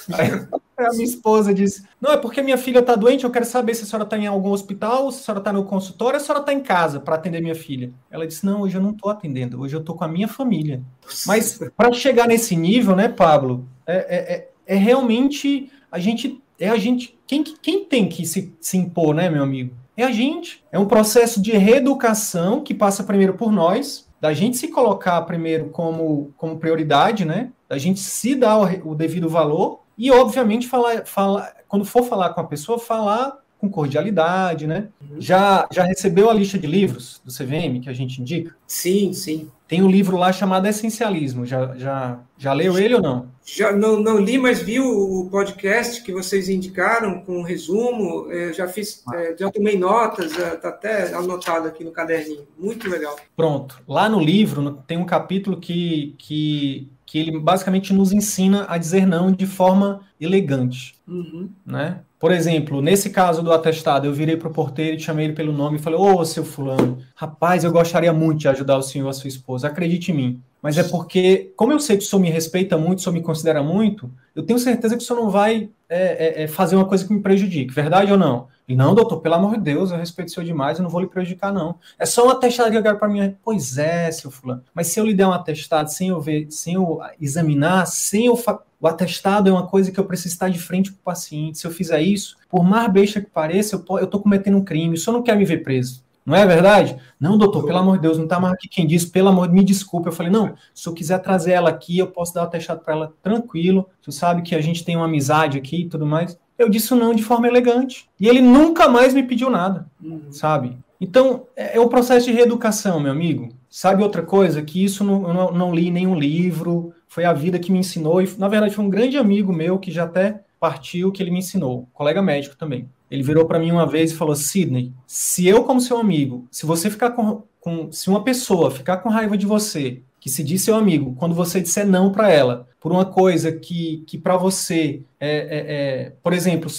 Aí 0.13 0.87
a 0.87 0.93
minha 0.93 1.05
esposa 1.05 1.53
disse: 1.55 1.85
Não, 2.01 2.13
é 2.13 2.17
porque 2.17 2.43
minha 2.43 2.59
filha 2.59 2.83
tá 2.83 2.95
doente, 2.95 3.25
eu 3.25 3.31
quero 3.31 3.45
saber 3.45 3.75
se 3.75 3.85
a 3.85 3.87
senhora 3.87 4.05
tá 4.05 4.17
em 4.17 4.27
algum 4.27 4.51
hospital, 4.51 5.11
se 5.11 5.21
a 5.21 5.25
senhora 5.25 5.45
tá 5.45 5.53
no 5.53 5.65
consultório, 5.65 6.17
ou 6.17 6.21
se 6.21 6.25
a 6.25 6.27
senhora 6.27 6.45
tá 6.45 6.53
em 6.53 6.61
casa 6.61 7.01
para 7.01 7.15
atender 7.15 7.41
minha 7.41 7.55
filha. 7.55 7.93
Ela 8.11 8.27
disse: 8.27 8.45
Não, 8.45 8.63
hoje 8.63 8.77
eu 8.77 8.83
não 8.83 8.93
tô 8.93 9.09
atendendo, 9.09 9.61
hoje 9.61 9.75
eu 9.75 9.83
tô 9.83 9.95
com 9.95 10.05
a 10.05 10.09
minha 10.09 10.29
família. 10.29 10.83
Mas 11.27 11.59
para 11.77 11.93
chegar 11.93 12.27
nesse 12.27 12.57
nível, 12.57 12.97
né, 12.97 13.09
Pablo, 13.09 13.67
é, 13.87 13.95
é, 13.95 14.35
é, 14.35 14.49
é 14.75 14.77
realmente 14.77 15.71
a 15.91 15.99
gente. 15.99 16.43
É 16.59 16.69
a 16.69 16.77
gente. 16.77 17.19
Quem, 17.27 17.43
quem 17.43 17.85
tem 17.85 18.09
que 18.09 18.27
se, 18.27 18.55
se 18.61 18.77
impor, 18.77 19.15
né, 19.15 19.31
meu 19.31 19.43
amigo? 19.43 19.75
É 19.97 20.05
a 20.05 20.13
gente. 20.13 20.63
É 20.73 20.79
um 20.79 20.87
processo 20.87 21.41
de 21.41 21.53
reeducação 21.53 22.63
que 22.63 22.75
passa 22.75 23.05
primeiro 23.05 23.35
por 23.35 23.53
nós, 23.53 24.09
da 24.21 24.33
gente 24.35 24.57
se 24.57 24.69
colocar 24.69 25.23
primeiro 25.23 25.71
como, 25.71 26.33
como 26.37 26.59
prioridade, 26.59 27.25
né? 27.25 27.51
Da 27.69 27.79
gente 27.79 28.01
se 28.01 28.35
dar 28.35 28.59
o, 28.59 28.91
o 28.91 28.95
devido 28.95 29.29
valor 29.29 29.81
e, 29.97 30.11
obviamente, 30.11 30.69
falar, 30.69 31.07
falar, 31.07 31.55
quando 31.67 31.85
for 31.85 32.05
falar 32.05 32.31
com 32.31 32.41
a 32.41 32.47
pessoa, 32.47 32.79
falar 32.79 33.39
com 33.61 33.69
cordialidade, 33.69 34.67
né? 34.67 34.89
Já, 35.19 35.69
já 35.71 35.85
recebeu 35.85 36.31
a 36.31 36.35
lista 36.35 36.59
de 36.59 36.67
livros 36.67 37.21
do 37.23 37.31
CVM 37.31 37.81
que 37.83 37.91
a 37.91 37.93
gente 37.93 38.21
indica? 38.21 38.55
Sim, 38.67 39.13
sim. 39.13 39.51
Tem 39.69 39.83
um 39.83 39.91
livro 39.91 40.17
lá 40.17 40.33
chamado 40.33 40.67
Essencialismo. 40.67 41.45
Já, 41.45 41.77
já, 41.77 42.19
já 42.39 42.53
leu 42.53 42.79
ele 42.79 42.95
ou 42.95 43.03
não? 43.03 43.29
Já 43.45 43.71
não, 43.71 44.01
não 44.01 44.19
li, 44.19 44.39
mas 44.39 44.63
vi 44.63 44.81
o 44.81 45.29
podcast 45.31 46.03
que 46.03 46.11
vocês 46.11 46.49
indicaram 46.49 47.21
com 47.21 47.39
um 47.39 47.43
resumo. 47.43 48.33
É, 48.33 48.53
já 48.53 48.67
fiz, 48.67 49.03
ah. 49.09 49.17
é, 49.17 49.37
já 49.39 49.51
tomei 49.51 49.79
notas, 49.79 50.33
está 50.33 50.69
é, 50.69 50.71
até 50.71 51.15
anotado 51.15 51.69
aqui 51.69 51.85
no 51.85 51.93
caderninho. 51.93 52.49
Muito 52.59 52.89
legal. 52.89 53.15
Pronto. 53.37 53.81
Lá 53.87 54.09
no 54.09 54.19
livro 54.19 54.83
tem 54.87 54.97
um 54.97 55.05
capítulo 55.05 55.61
que, 55.61 56.15
que, 56.19 56.89
que 57.05 57.19
ele 57.19 57.39
basicamente 57.39 57.93
nos 57.93 58.11
ensina 58.11 58.67
a 58.69 58.79
dizer 58.79 59.07
não 59.07 59.31
de 59.31 59.47
forma 59.47 60.01
elegante, 60.19 60.95
uhum. 61.07 61.51
né? 61.65 62.01
Por 62.21 62.33
exemplo, 62.33 62.83
nesse 62.83 63.09
caso 63.09 63.43
do 63.43 63.51
atestado, 63.51 64.07
eu 64.07 64.13
virei 64.13 64.37
para 64.37 64.49
o 64.49 64.53
porteiro 64.53 64.95
e 64.99 65.01
chamei 65.01 65.25
ele 65.25 65.35
pelo 65.35 65.55
nome 65.55 65.79
e 65.79 65.81
falei: 65.81 65.99
Ô, 65.99 66.23
seu 66.23 66.45
fulano, 66.45 66.99
rapaz, 67.15 67.65
eu 67.65 67.73
gostaria 67.73 68.13
muito 68.13 68.41
de 68.41 68.49
ajudar 68.49 68.77
o 68.77 68.83
senhor 68.83 69.07
e 69.07 69.11
a 69.11 69.13
sua 69.15 69.29
esposa, 69.29 69.69
acredite 69.69 70.13
em 70.13 70.15
mim. 70.15 70.43
Mas 70.63 70.77
é 70.77 70.83
porque, 70.83 71.53
como 71.57 71.73
eu 71.73 71.81
sei 71.81 71.97
que 71.97 72.05
o 72.05 72.07
senhor 72.07 72.21
me 72.21 72.31
respeita 72.31 72.77
muito, 72.77 72.99
o 72.99 73.03
senhor 73.03 73.15
me 73.15 73.23
considera 73.23 73.63
muito, 73.63 74.11
eu 74.35 74.43
tenho 74.43 74.59
certeza 74.59 74.97
que 74.97 75.03
o 75.03 75.07
senhor 75.07 75.21
não 75.21 75.31
vai 75.31 75.71
é, 75.89 76.43
é, 76.43 76.43
é 76.45 76.49
fazer 76.49 76.77
uma 76.77 76.85
coisa 76.85 77.07
que 77.07 77.13
me 77.13 77.21
prejudique, 77.21 77.73
verdade 77.73 78.13
ou 78.13 78.19
não? 78.19 78.49
E 78.71 78.77
não, 78.77 78.95
doutor, 78.95 79.21
pelo 79.21 79.35
amor 79.35 79.57
de 79.57 79.65
Deus, 79.65 79.91
eu 79.91 79.97
respeito 79.97 80.29
o 80.29 80.31
senhor 80.31 80.47
demais, 80.47 80.79
eu 80.79 80.85
não 80.85 80.91
vou 80.91 81.01
lhe 81.01 81.09
prejudicar, 81.09 81.53
não. 81.53 81.75
É 81.99 82.07
só 82.07 82.25
um 82.25 82.31
atestado 82.31 82.71
que 82.71 82.77
eu 82.77 82.83
quero 82.83 82.99
para 82.99 83.09
mim. 83.09 83.35
Pois 83.43 83.77
é, 83.79 84.13
seu 84.13 84.31
fulano. 84.31 84.63
Mas 84.73 84.87
se 84.87 85.01
eu 85.01 85.05
lhe 85.05 85.13
der 85.13 85.27
um 85.27 85.33
atestado 85.33 85.91
sem 85.91 86.11
eu 86.11 86.21
ver, 86.21 86.47
sem 86.51 86.75
eu 86.75 87.01
examinar, 87.21 87.87
sem 87.87 88.27
eu 88.27 88.37
o 88.81 88.87
atestado 88.87 89.49
é 89.49 89.53
uma 89.53 89.67
coisa 89.67 89.91
que 89.91 89.99
eu 89.99 90.05
preciso 90.05 90.35
estar 90.35 90.49
de 90.49 90.59
frente 90.59 90.93
para 90.93 91.01
o 91.01 91.03
paciente. 91.03 91.59
Se 91.59 91.67
eu 91.67 91.71
fizer 91.71 92.01
isso, 92.01 92.37
por 92.49 92.63
mais 92.63 92.91
besta 92.91 93.21
que 93.21 93.29
pareça, 93.29 93.75
eu 93.77 94.05
estou 94.05 94.21
cometendo 94.21 94.57
um 94.57 94.65
crime. 94.65 94.95
O 94.95 94.97
senhor 94.97 95.17
não 95.17 95.23
quer 95.23 95.37
me 95.37 95.45
ver 95.45 95.65
preso. 95.65 96.03
Não 96.31 96.37
é 96.37 96.47
verdade? 96.47 96.97
Não, 97.19 97.37
doutor, 97.37 97.65
pelo 97.65 97.79
amor 97.79 97.97
de 97.97 98.03
Deus, 98.03 98.17
não 98.17 98.25
está 98.25 98.39
mais 98.39 98.55
aqui 98.55 98.69
quem 98.69 98.87
disse, 98.87 99.11
pelo 99.11 99.29
amor 99.29 99.49
de 99.49 99.55
me 99.55 99.65
desculpe. 99.65 100.09
Eu 100.09 100.13
falei, 100.13 100.31
não, 100.31 100.55
se 100.73 100.89
eu 100.89 100.95
quiser 100.95 101.19
trazer 101.19 101.51
ela 101.51 101.71
aqui, 101.71 101.99
eu 101.99 102.07
posso 102.07 102.33
dar 102.33 102.43
o 102.43 102.45
atestado 102.45 102.81
para 102.85 102.95
ela 102.95 103.13
tranquilo. 103.21 103.89
Você 104.01 104.13
sabe 104.13 104.43
que 104.43 104.55
a 104.55 104.61
gente 104.61 104.85
tem 104.85 104.95
uma 104.95 105.07
amizade 105.07 105.59
aqui 105.59 105.83
e 105.83 105.89
tudo 105.89 106.07
mais. 106.07 106.39
Eu 106.57 106.69
disse 106.69 106.95
não 106.95 107.13
de 107.13 107.23
forma 107.25 107.49
elegante. 107.49 108.09
E 108.19 108.29
ele 108.29 108.41
nunca 108.41 108.89
mais 108.89 109.13
me 109.13 109.25
pediu 109.25 109.51
nada, 109.51 109.87
uhum. 110.01 110.23
sabe? 110.31 110.79
Então, 111.01 111.47
é, 111.57 111.77
é 111.77 111.81
um 111.81 111.89
processo 111.89 112.27
de 112.27 112.33
reeducação, 112.33 113.01
meu 113.01 113.11
amigo. 113.11 113.49
Sabe 113.69 114.05
outra 114.05 114.23
coisa? 114.23 114.63
Que 114.63 114.85
isso 114.85 115.03
não, 115.03 115.27
eu 115.27 115.35
não, 115.35 115.51
não 115.53 115.75
li 115.75 115.91
nenhum 115.91 116.17
livro, 116.17 116.93
foi 117.09 117.25
a 117.25 117.33
vida 117.33 117.59
que 117.59 117.73
me 117.73 117.79
ensinou, 117.79 118.23
e 118.23 118.31
na 118.39 118.47
verdade 118.47 118.75
foi 118.75 118.85
um 118.85 118.91
grande 118.91 119.17
amigo 119.17 119.53
meu 119.53 119.81
que 119.81 119.91
já 119.91 120.05
até 120.05 120.43
partiu 120.61 121.11
que 121.11 121.21
ele 121.23 121.31
me 121.31 121.39
ensinou, 121.39 121.89
colega 121.93 122.23
médico 122.23 122.57
também. 122.57 122.89
Ele 123.11 123.23
virou 123.23 123.45
para 123.45 123.59
mim 123.59 123.73
uma 123.73 123.87
vez 123.87 124.13
e 124.13 124.17
falou: 124.17 124.37
Sidney, 124.37 124.93
se 125.07 125.47
eu, 125.47 125.65
como 125.65 125.81
seu 125.81 125.99
amigo, 125.99 126.47
se 126.51 126.65
você 126.65 126.89
ficar 126.89 127.11
com, 127.11 127.43
com. 127.61 127.91
Se 127.91 128.09
uma 128.09 128.23
pessoa 128.23 128.71
ficar 128.71 128.99
com 128.99 129.09
raiva 129.09 129.37
de 129.37 129.47
você, 129.47 130.03
que 130.21 130.29
se 130.29 130.45
diz 130.45 130.63
seu 130.63 130.75
amigo, 130.75 131.15
quando 131.19 131.35
você 131.35 131.61
disser 131.61 131.87
não 131.87 132.13
para 132.13 132.31
ela, 132.31 132.69
por 132.79 132.93
uma 132.93 133.05
coisa 133.05 133.51
que, 133.51 134.05
que 134.07 134.17
para 134.17 134.37
você 134.37 135.03
é, 135.19 135.31
é, 135.31 135.67
é, 136.07 136.13
por 136.23 136.33
exemplo, 136.33 136.71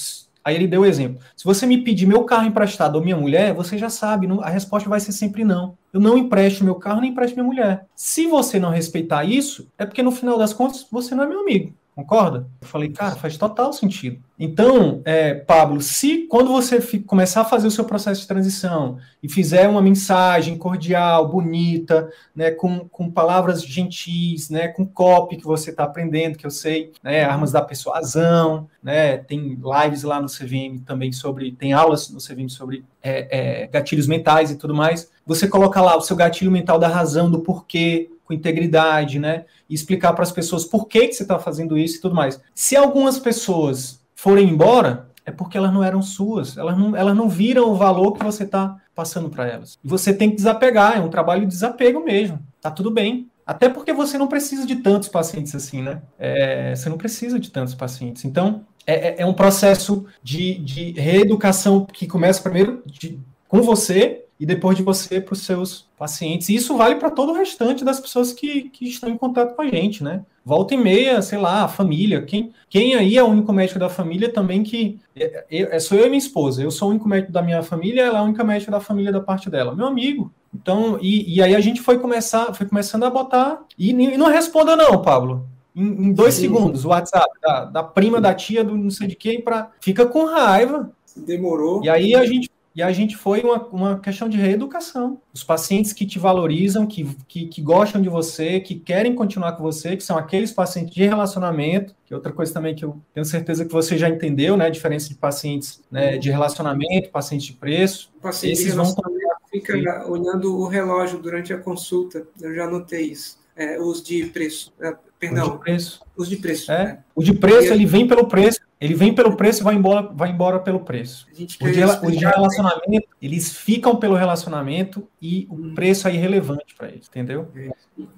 Aí 0.43 0.55
ele 0.55 0.67
deu 0.67 0.81
o 0.81 0.85
exemplo. 0.85 1.21
Se 1.35 1.45
você 1.45 1.65
me 1.65 1.83
pedir 1.83 2.07
meu 2.07 2.23
carro 2.23 2.47
emprestado 2.47 2.95
ou 2.95 3.03
minha 3.03 3.15
mulher, 3.15 3.53
você 3.53 3.77
já 3.77 3.89
sabe, 3.89 4.27
a 4.41 4.49
resposta 4.49 4.89
vai 4.89 4.99
ser 4.99 5.11
sempre 5.11 5.43
não. 5.43 5.77
Eu 5.93 5.99
não 5.99 6.17
empresto 6.17 6.63
meu 6.63 6.75
carro, 6.75 7.01
nem 7.01 7.11
empresto 7.11 7.35
minha 7.35 7.45
mulher. 7.45 7.85
Se 7.95 8.25
você 8.25 8.59
não 8.59 8.71
respeitar 8.71 9.23
isso, 9.23 9.67
é 9.77 9.85
porque 9.85 10.01
no 10.01 10.11
final 10.11 10.37
das 10.37 10.53
contas 10.53 10.87
você 10.91 11.13
não 11.13 11.25
é 11.25 11.27
meu 11.27 11.41
amigo. 11.41 11.73
Concorda? 11.93 12.47
Eu 12.61 12.67
falei, 12.67 12.89
cara, 12.89 13.15
faz 13.15 13.35
total 13.35 13.73
sentido. 13.73 14.21
Então, 14.39 15.01
é, 15.03 15.33
Pablo, 15.35 15.81
se 15.81 16.25
quando 16.27 16.49
você 16.49 16.81
começar 17.01 17.41
a 17.41 17.45
fazer 17.45 17.67
o 17.67 17.71
seu 17.71 17.83
processo 17.83 18.21
de 18.21 18.27
transição 18.27 18.97
e 19.21 19.29
fizer 19.29 19.67
uma 19.67 19.81
mensagem 19.81 20.57
cordial, 20.57 21.27
bonita, 21.27 22.09
né, 22.33 22.49
com, 22.49 22.87
com 22.87 23.11
palavras 23.11 23.61
gentis, 23.61 24.49
né, 24.49 24.69
com 24.69 24.85
copy 24.85 25.35
que 25.35 25.43
você 25.43 25.69
está 25.69 25.83
aprendendo, 25.83 26.37
que 26.37 26.45
eu 26.45 26.49
sei, 26.49 26.93
né, 27.03 27.25
armas 27.25 27.51
da 27.51 27.61
persuasão, 27.61 28.69
né, 28.81 29.17
tem 29.17 29.59
lives 29.61 30.03
lá 30.03 30.21
no 30.21 30.27
CVM 30.27 30.79
também 30.85 31.11
sobre, 31.11 31.51
tem 31.51 31.73
aulas 31.73 32.09
no 32.09 32.19
CVM 32.19 32.47
sobre 32.47 32.85
é, 33.03 33.63
é, 33.63 33.67
gatilhos 33.67 34.07
mentais 34.07 34.49
e 34.49 34.55
tudo 34.55 34.73
mais. 34.73 35.11
Você 35.25 35.47
coloca 35.47 35.81
lá 35.81 35.97
o 35.97 36.01
seu 36.01 36.15
gatilho 36.15 36.49
mental 36.49 36.79
da 36.79 36.87
razão, 36.87 37.29
do 37.29 37.41
porquê, 37.41 38.09
com 38.31 38.35
integridade, 38.35 39.19
né? 39.19 39.45
E 39.69 39.75
explicar 39.75 40.13
para 40.13 40.23
as 40.23 40.31
pessoas 40.31 40.63
por 40.65 40.87
que, 40.87 41.07
que 41.07 41.13
você 41.13 41.23
está 41.23 41.37
fazendo 41.37 41.77
isso 41.77 41.97
e 41.97 42.01
tudo 42.01 42.15
mais. 42.15 42.39
Se 42.55 42.75
algumas 42.75 43.19
pessoas 43.19 44.01
forem 44.15 44.49
embora, 44.49 45.09
é 45.25 45.31
porque 45.31 45.57
elas 45.57 45.73
não 45.73 45.83
eram 45.83 46.01
suas, 46.01 46.57
elas 46.57 46.77
não, 46.77 46.95
elas 46.95 47.15
não 47.15 47.29
viram 47.29 47.69
o 47.69 47.75
valor 47.75 48.13
que 48.13 48.23
você 48.23 48.43
está 48.43 48.77
passando 48.95 49.29
para 49.29 49.47
elas. 49.47 49.77
E 49.83 49.87
você 49.87 50.13
tem 50.13 50.29
que 50.29 50.37
desapegar, 50.37 50.97
é 50.97 51.01
um 51.01 51.09
trabalho 51.09 51.41
de 51.41 51.47
desapego 51.47 52.03
mesmo. 52.03 52.39
Tá 52.61 52.71
tudo 52.71 52.89
bem. 52.89 53.29
Até 53.45 53.67
porque 53.67 53.91
você 53.91 54.17
não 54.17 54.27
precisa 54.27 54.65
de 54.65 54.77
tantos 54.77 55.09
pacientes 55.09 55.53
assim, 55.53 55.81
né? 55.81 56.01
É, 56.17 56.73
você 56.75 56.89
não 56.89 56.97
precisa 56.97 57.39
de 57.39 57.51
tantos 57.51 57.75
pacientes. 57.75 58.23
Então, 58.23 58.65
é, 58.85 59.09
é, 59.09 59.15
é 59.21 59.25
um 59.25 59.33
processo 59.33 60.05
de, 60.23 60.57
de 60.59 60.91
reeducação 60.91 61.85
que 61.85 62.07
começa 62.07 62.41
primeiro 62.41 62.81
de, 62.85 63.19
com 63.47 63.61
você 63.61 64.25
e 64.41 64.45
depois 64.45 64.75
de 64.75 64.81
você 64.81 65.21
para 65.21 65.33
os 65.33 65.43
seus 65.43 65.87
pacientes. 65.95 66.49
E 66.49 66.55
isso 66.55 66.75
vale 66.75 66.95
para 66.95 67.11
todo 67.11 67.31
o 67.31 67.35
restante 67.35 67.85
das 67.85 67.99
pessoas 67.99 68.33
que, 68.33 68.69
que 68.69 68.89
estão 68.89 69.07
em 69.07 69.15
contato 69.15 69.55
com 69.55 69.61
a 69.61 69.67
gente, 69.67 70.03
né? 70.03 70.25
Volta 70.43 70.73
e 70.73 70.77
meia, 70.77 71.21
sei 71.21 71.37
lá, 71.37 71.63
a 71.63 71.67
família. 71.67 72.23
Quem, 72.23 72.51
quem 72.67 72.95
aí 72.95 73.15
é 73.15 73.23
o 73.23 73.27
único 73.27 73.53
médico 73.53 73.77
da 73.77 73.87
família 73.87 74.33
também 74.33 74.63
que. 74.63 74.99
É, 75.15 75.45
é, 75.75 75.79
sou 75.79 75.95
eu 75.95 76.07
e 76.07 76.09
minha 76.09 76.17
esposa. 76.17 76.63
Eu 76.63 76.71
sou 76.71 76.87
o 76.87 76.91
único 76.91 77.07
médico 77.07 77.31
da 77.31 77.43
minha 77.43 77.61
família, 77.61 78.01
ela 78.01 78.17
é 78.17 78.21
a 78.21 78.23
única 78.23 78.43
médica 78.43 78.71
da 78.71 78.79
família 78.79 79.11
da 79.11 79.21
parte 79.21 79.47
dela. 79.47 79.75
Meu 79.75 79.85
amigo. 79.85 80.33
Então, 80.51 80.97
e, 80.99 81.35
e 81.35 81.43
aí 81.43 81.53
a 81.53 81.61
gente 81.61 81.79
foi 81.79 81.99
começar, 81.99 82.51
foi 82.55 82.65
começando 82.65 83.03
a 83.03 83.11
botar. 83.11 83.61
E, 83.77 83.91
e 83.91 84.17
não 84.17 84.27
responda, 84.27 84.75
não, 84.75 85.03
Pablo. 85.03 85.45
Em, 85.75 86.07
em 86.07 86.13
dois 86.13 86.33
Sim. 86.33 86.41
segundos, 86.41 86.83
o 86.83 86.89
WhatsApp 86.89 87.29
da, 87.43 87.65
da 87.65 87.83
prima, 87.83 88.19
da 88.19 88.33
tia, 88.33 88.63
do 88.63 88.75
não 88.75 88.89
sei 88.89 89.05
de 89.05 89.15
quem, 89.15 89.39
para 89.39 89.69
fica 89.79 90.03
com 90.07 90.25
raiva. 90.25 90.91
Demorou. 91.15 91.83
E 91.83 91.89
aí 91.89 92.15
a 92.15 92.25
gente 92.25 92.49
e 92.73 92.81
a 92.81 92.91
gente 92.91 93.17
foi 93.17 93.41
uma, 93.41 93.67
uma 93.67 93.99
questão 93.99 94.29
de 94.29 94.37
reeducação. 94.37 95.21
Os 95.33 95.43
pacientes 95.43 95.91
que 95.91 96.05
te 96.05 96.17
valorizam, 96.17 96.87
que, 96.87 97.03
que, 97.27 97.47
que, 97.47 97.61
gostam 97.61 98.01
de 98.01 98.07
você, 98.07 98.59
que 98.61 98.75
querem 98.75 99.13
continuar 99.13 99.53
com 99.53 99.63
você, 99.63 99.97
que 99.97 100.03
são 100.03 100.17
aqueles 100.17 100.51
pacientes 100.51 100.93
de 100.93 101.03
relacionamento, 101.03 101.93
que 102.05 102.13
é 102.13 102.15
outra 102.15 102.31
coisa 102.31 102.53
também 102.53 102.73
que 102.73 102.85
eu 102.85 103.01
tenho 103.13 103.25
certeza 103.25 103.65
que 103.65 103.71
você 103.71 103.97
já 103.97 104.07
entendeu, 104.07 104.55
né? 104.55 104.67
A 104.67 104.69
diferença 104.69 105.09
de 105.09 105.15
pacientes 105.15 105.83
né, 105.91 106.17
de 106.17 106.31
relacionamento, 106.31 107.09
pacientes 107.09 107.47
de 107.47 107.53
preço. 107.53 108.09
O 108.17 108.21
paciente 108.21 108.53
Esses 108.53 108.65
de 108.67 108.71
relacionamento 108.71 109.27
vão... 109.27 109.49
fica 109.49 110.07
olhando 110.07 110.57
o 110.57 110.67
relógio 110.67 111.19
durante 111.19 111.53
a 111.53 111.57
consulta. 111.57 112.25
Eu 112.39 112.55
já 112.55 112.67
notei 112.67 113.07
isso. 113.07 113.37
É, 113.53 113.79
os 113.81 114.01
de 114.01 114.25
preço. 114.27 114.73
É, 114.81 114.95
perdão. 115.19 115.45
Os 115.45 115.51
de 115.51 115.59
preço. 115.59 116.01
Os 116.15 116.29
de 116.29 116.37
preço. 116.37 116.71
É. 116.71 116.85
Né? 116.85 116.99
O 117.13 117.21
de 117.21 117.33
preço, 117.33 117.73
ele 117.73 117.85
vem 117.85 118.07
pelo 118.07 118.27
preço 118.27 118.61
ele 118.81 118.95
vem 118.95 119.13
pelo 119.13 119.37
preço 119.37 119.61
e 119.61 119.63
vai 119.63 119.75
embora, 119.75 120.09
vai 120.11 120.31
embora 120.31 120.59
pelo 120.59 120.79
preço. 120.79 121.27
O 121.31 121.35
de, 121.35 121.57
o 122.03 122.11
de 122.11 122.25
relacionamento, 122.25 123.07
eles 123.21 123.55
ficam 123.55 123.95
pelo 123.95 124.15
relacionamento 124.15 125.07
e 125.21 125.47
o 125.51 125.53
hum. 125.53 125.75
preço 125.75 126.07
é 126.07 126.15
irrelevante 126.15 126.73
para 126.75 126.87
eles, 126.87 127.07
entendeu? 127.07 127.47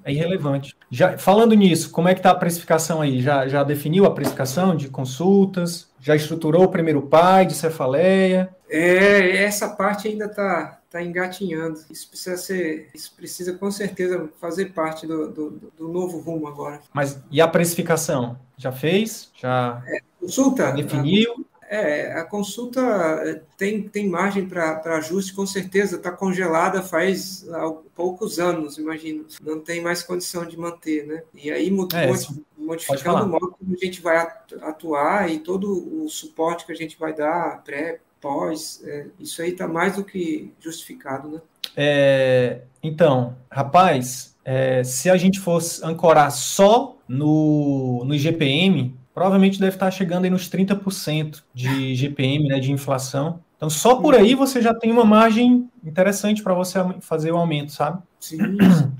É 0.05 0.13
irrelevante. 0.13 0.73
Já, 0.89 1.17
falando 1.17 1.53
nisso, 1.53 1.91
como 1.91 2.07
é 2.07 2.13
que 2.13 2.21
está 2.21 2.31
a 2.31 2.35
precificação 2.35 3.01
aí? 3.01 3.21
Já, 3.21 3.45
já 3.45 3.61
definiu 3.61 4.05
a 4.05 4.11
precificação 4.11 4.73
de 4.73 4.87
consultas? 4.87 5.91
Já 5.99 6.15
estruturou 6.15 6.63
o 6.63 6.69
primeiro 6.69 7.01
pai 7.01 7.45
de 7.45 7.55
cefaleia? 7.55 8.49
É, 8.69 9.43
essa 9.43 9.69
parte 9.69 10.07
ainda 10.07 10.25
está 10.25 10.79
tá 10.89 11.01
engatinhando. 11.01 11.79
Isso 11.91 12.09
precisa 12.09 12.37
ser, 12.37 12.89
isso 12.93 13.13
precisa 13.15 13.53
com 13.53 13.69
certeza 13.69 14.29
fazer 14.39 14.73
parte 14.73 15.05
do, 15.05 15.29
do, 15.29 15.71
do 15.77 15.87
novo 15.89 16.19
rumo 16.19 16.47
agora. 16.47 16.79
Mas 16.93 17.21
e 17.29 17.41
a 17.41 17.47
precificação? 17.47 18.37
Já 18.55 18.71
fez? 18.71 19.31
Já 19.35 19.83
é, 19.87 19.99
consulta? 20.23 20.71
Definiu? 20.71 21.45
É, 21.69 22.13
a 22.13 22.23
consulta 22.23 22.81
é, 23.25 23.41
tem, 23.57 23.81
tem 23.87 24.07
margem 24.07 24.45
para 24.47 24.97
ajuste, 24.97 25.33
com 25.33 25.45
certeza, 25.45 25.95
está 25.95 26.11
congelada 26.11 26.83
faz 26.83 27.47
poucos 27.95 28.37
anos, 28.37 28.77
imagino. 28.77 29.25
Não 29.41 29.59
tem 29.59 29.81
mais 29.81 30.03
condição 30.03 30.45
de 30.45 30.57
manter, 30.57 31.07
né? 31.07 31.23
E 31.33 31.49
aí, 31.51 31.69
é, 31.93 32.61
modificando 32.61 33.23
o 33.23 33.27
modo 33.27 33.55
como 33.57 33.73
a 33.73 33.85
gente 33.85 34.01
vai 34.01 34.17
atuar 34.61 35.31
e 35.31 35.39
todo 35.39 36.03
o 36.03 36.07
suporte 36.09 36.65
que 36.65 36.71
a 36.71 36.75
gente 36.75 36.97
vai 36.99 37.13
dar, 37.13 37.63
pré, 37.63 37.99
pós, 38.21 38.81
é, 38.85 39.07
isso 39.19 39.41
aí 39.41 39.49
está 39.49 39.67
mais 39.67 39.95
do 39.95 40.03
que 40.03 40.53
justificado, 40.59 41.27
né? 41.27 41.41
É, 41.75 42.61
então, 42.83 43.35
rapaz, 43.51 44.35
é, 44.45 44.83
se 44.83 45.09
a 45.09 45.17
gente 45.17 45.39
fosse 45.39 45.83
ancorar 45.83 46.31
só 46.31 46.97
no, 47.07 48.03
no 48.05 48.17
GPM, 48.17 48.95
provavelmente 49.13 49.59
deve 49.59 49.75
estar 49.75 49.91
chegando 49.91 50.25
aí 50.25 50.29
nos 50.29 50.49
30% 50.49 51.43
de 51.53 51.95
GPM, 51.95 52.47
né, 52.47 52.59
de 52.59 52.71
inflação. 52.71 53.39
Então, 53.55 53.69
só 53.69 53.95
por 53.95 54.15
aí 54.15 54.35
você 54.35 54.61
já 54.61 54.73
tem 54.73 54.91
uma 54.91 55.05
margem 55.05 55.69
interessante 55.83 56.43
para 56.43 56.53
você 56.53 56.79
fazer 56.99 57.31
o 57.31 57.37
aumento, 57.37 57.71
sabe? 57.71 58.01
Sim. 58.19 58.37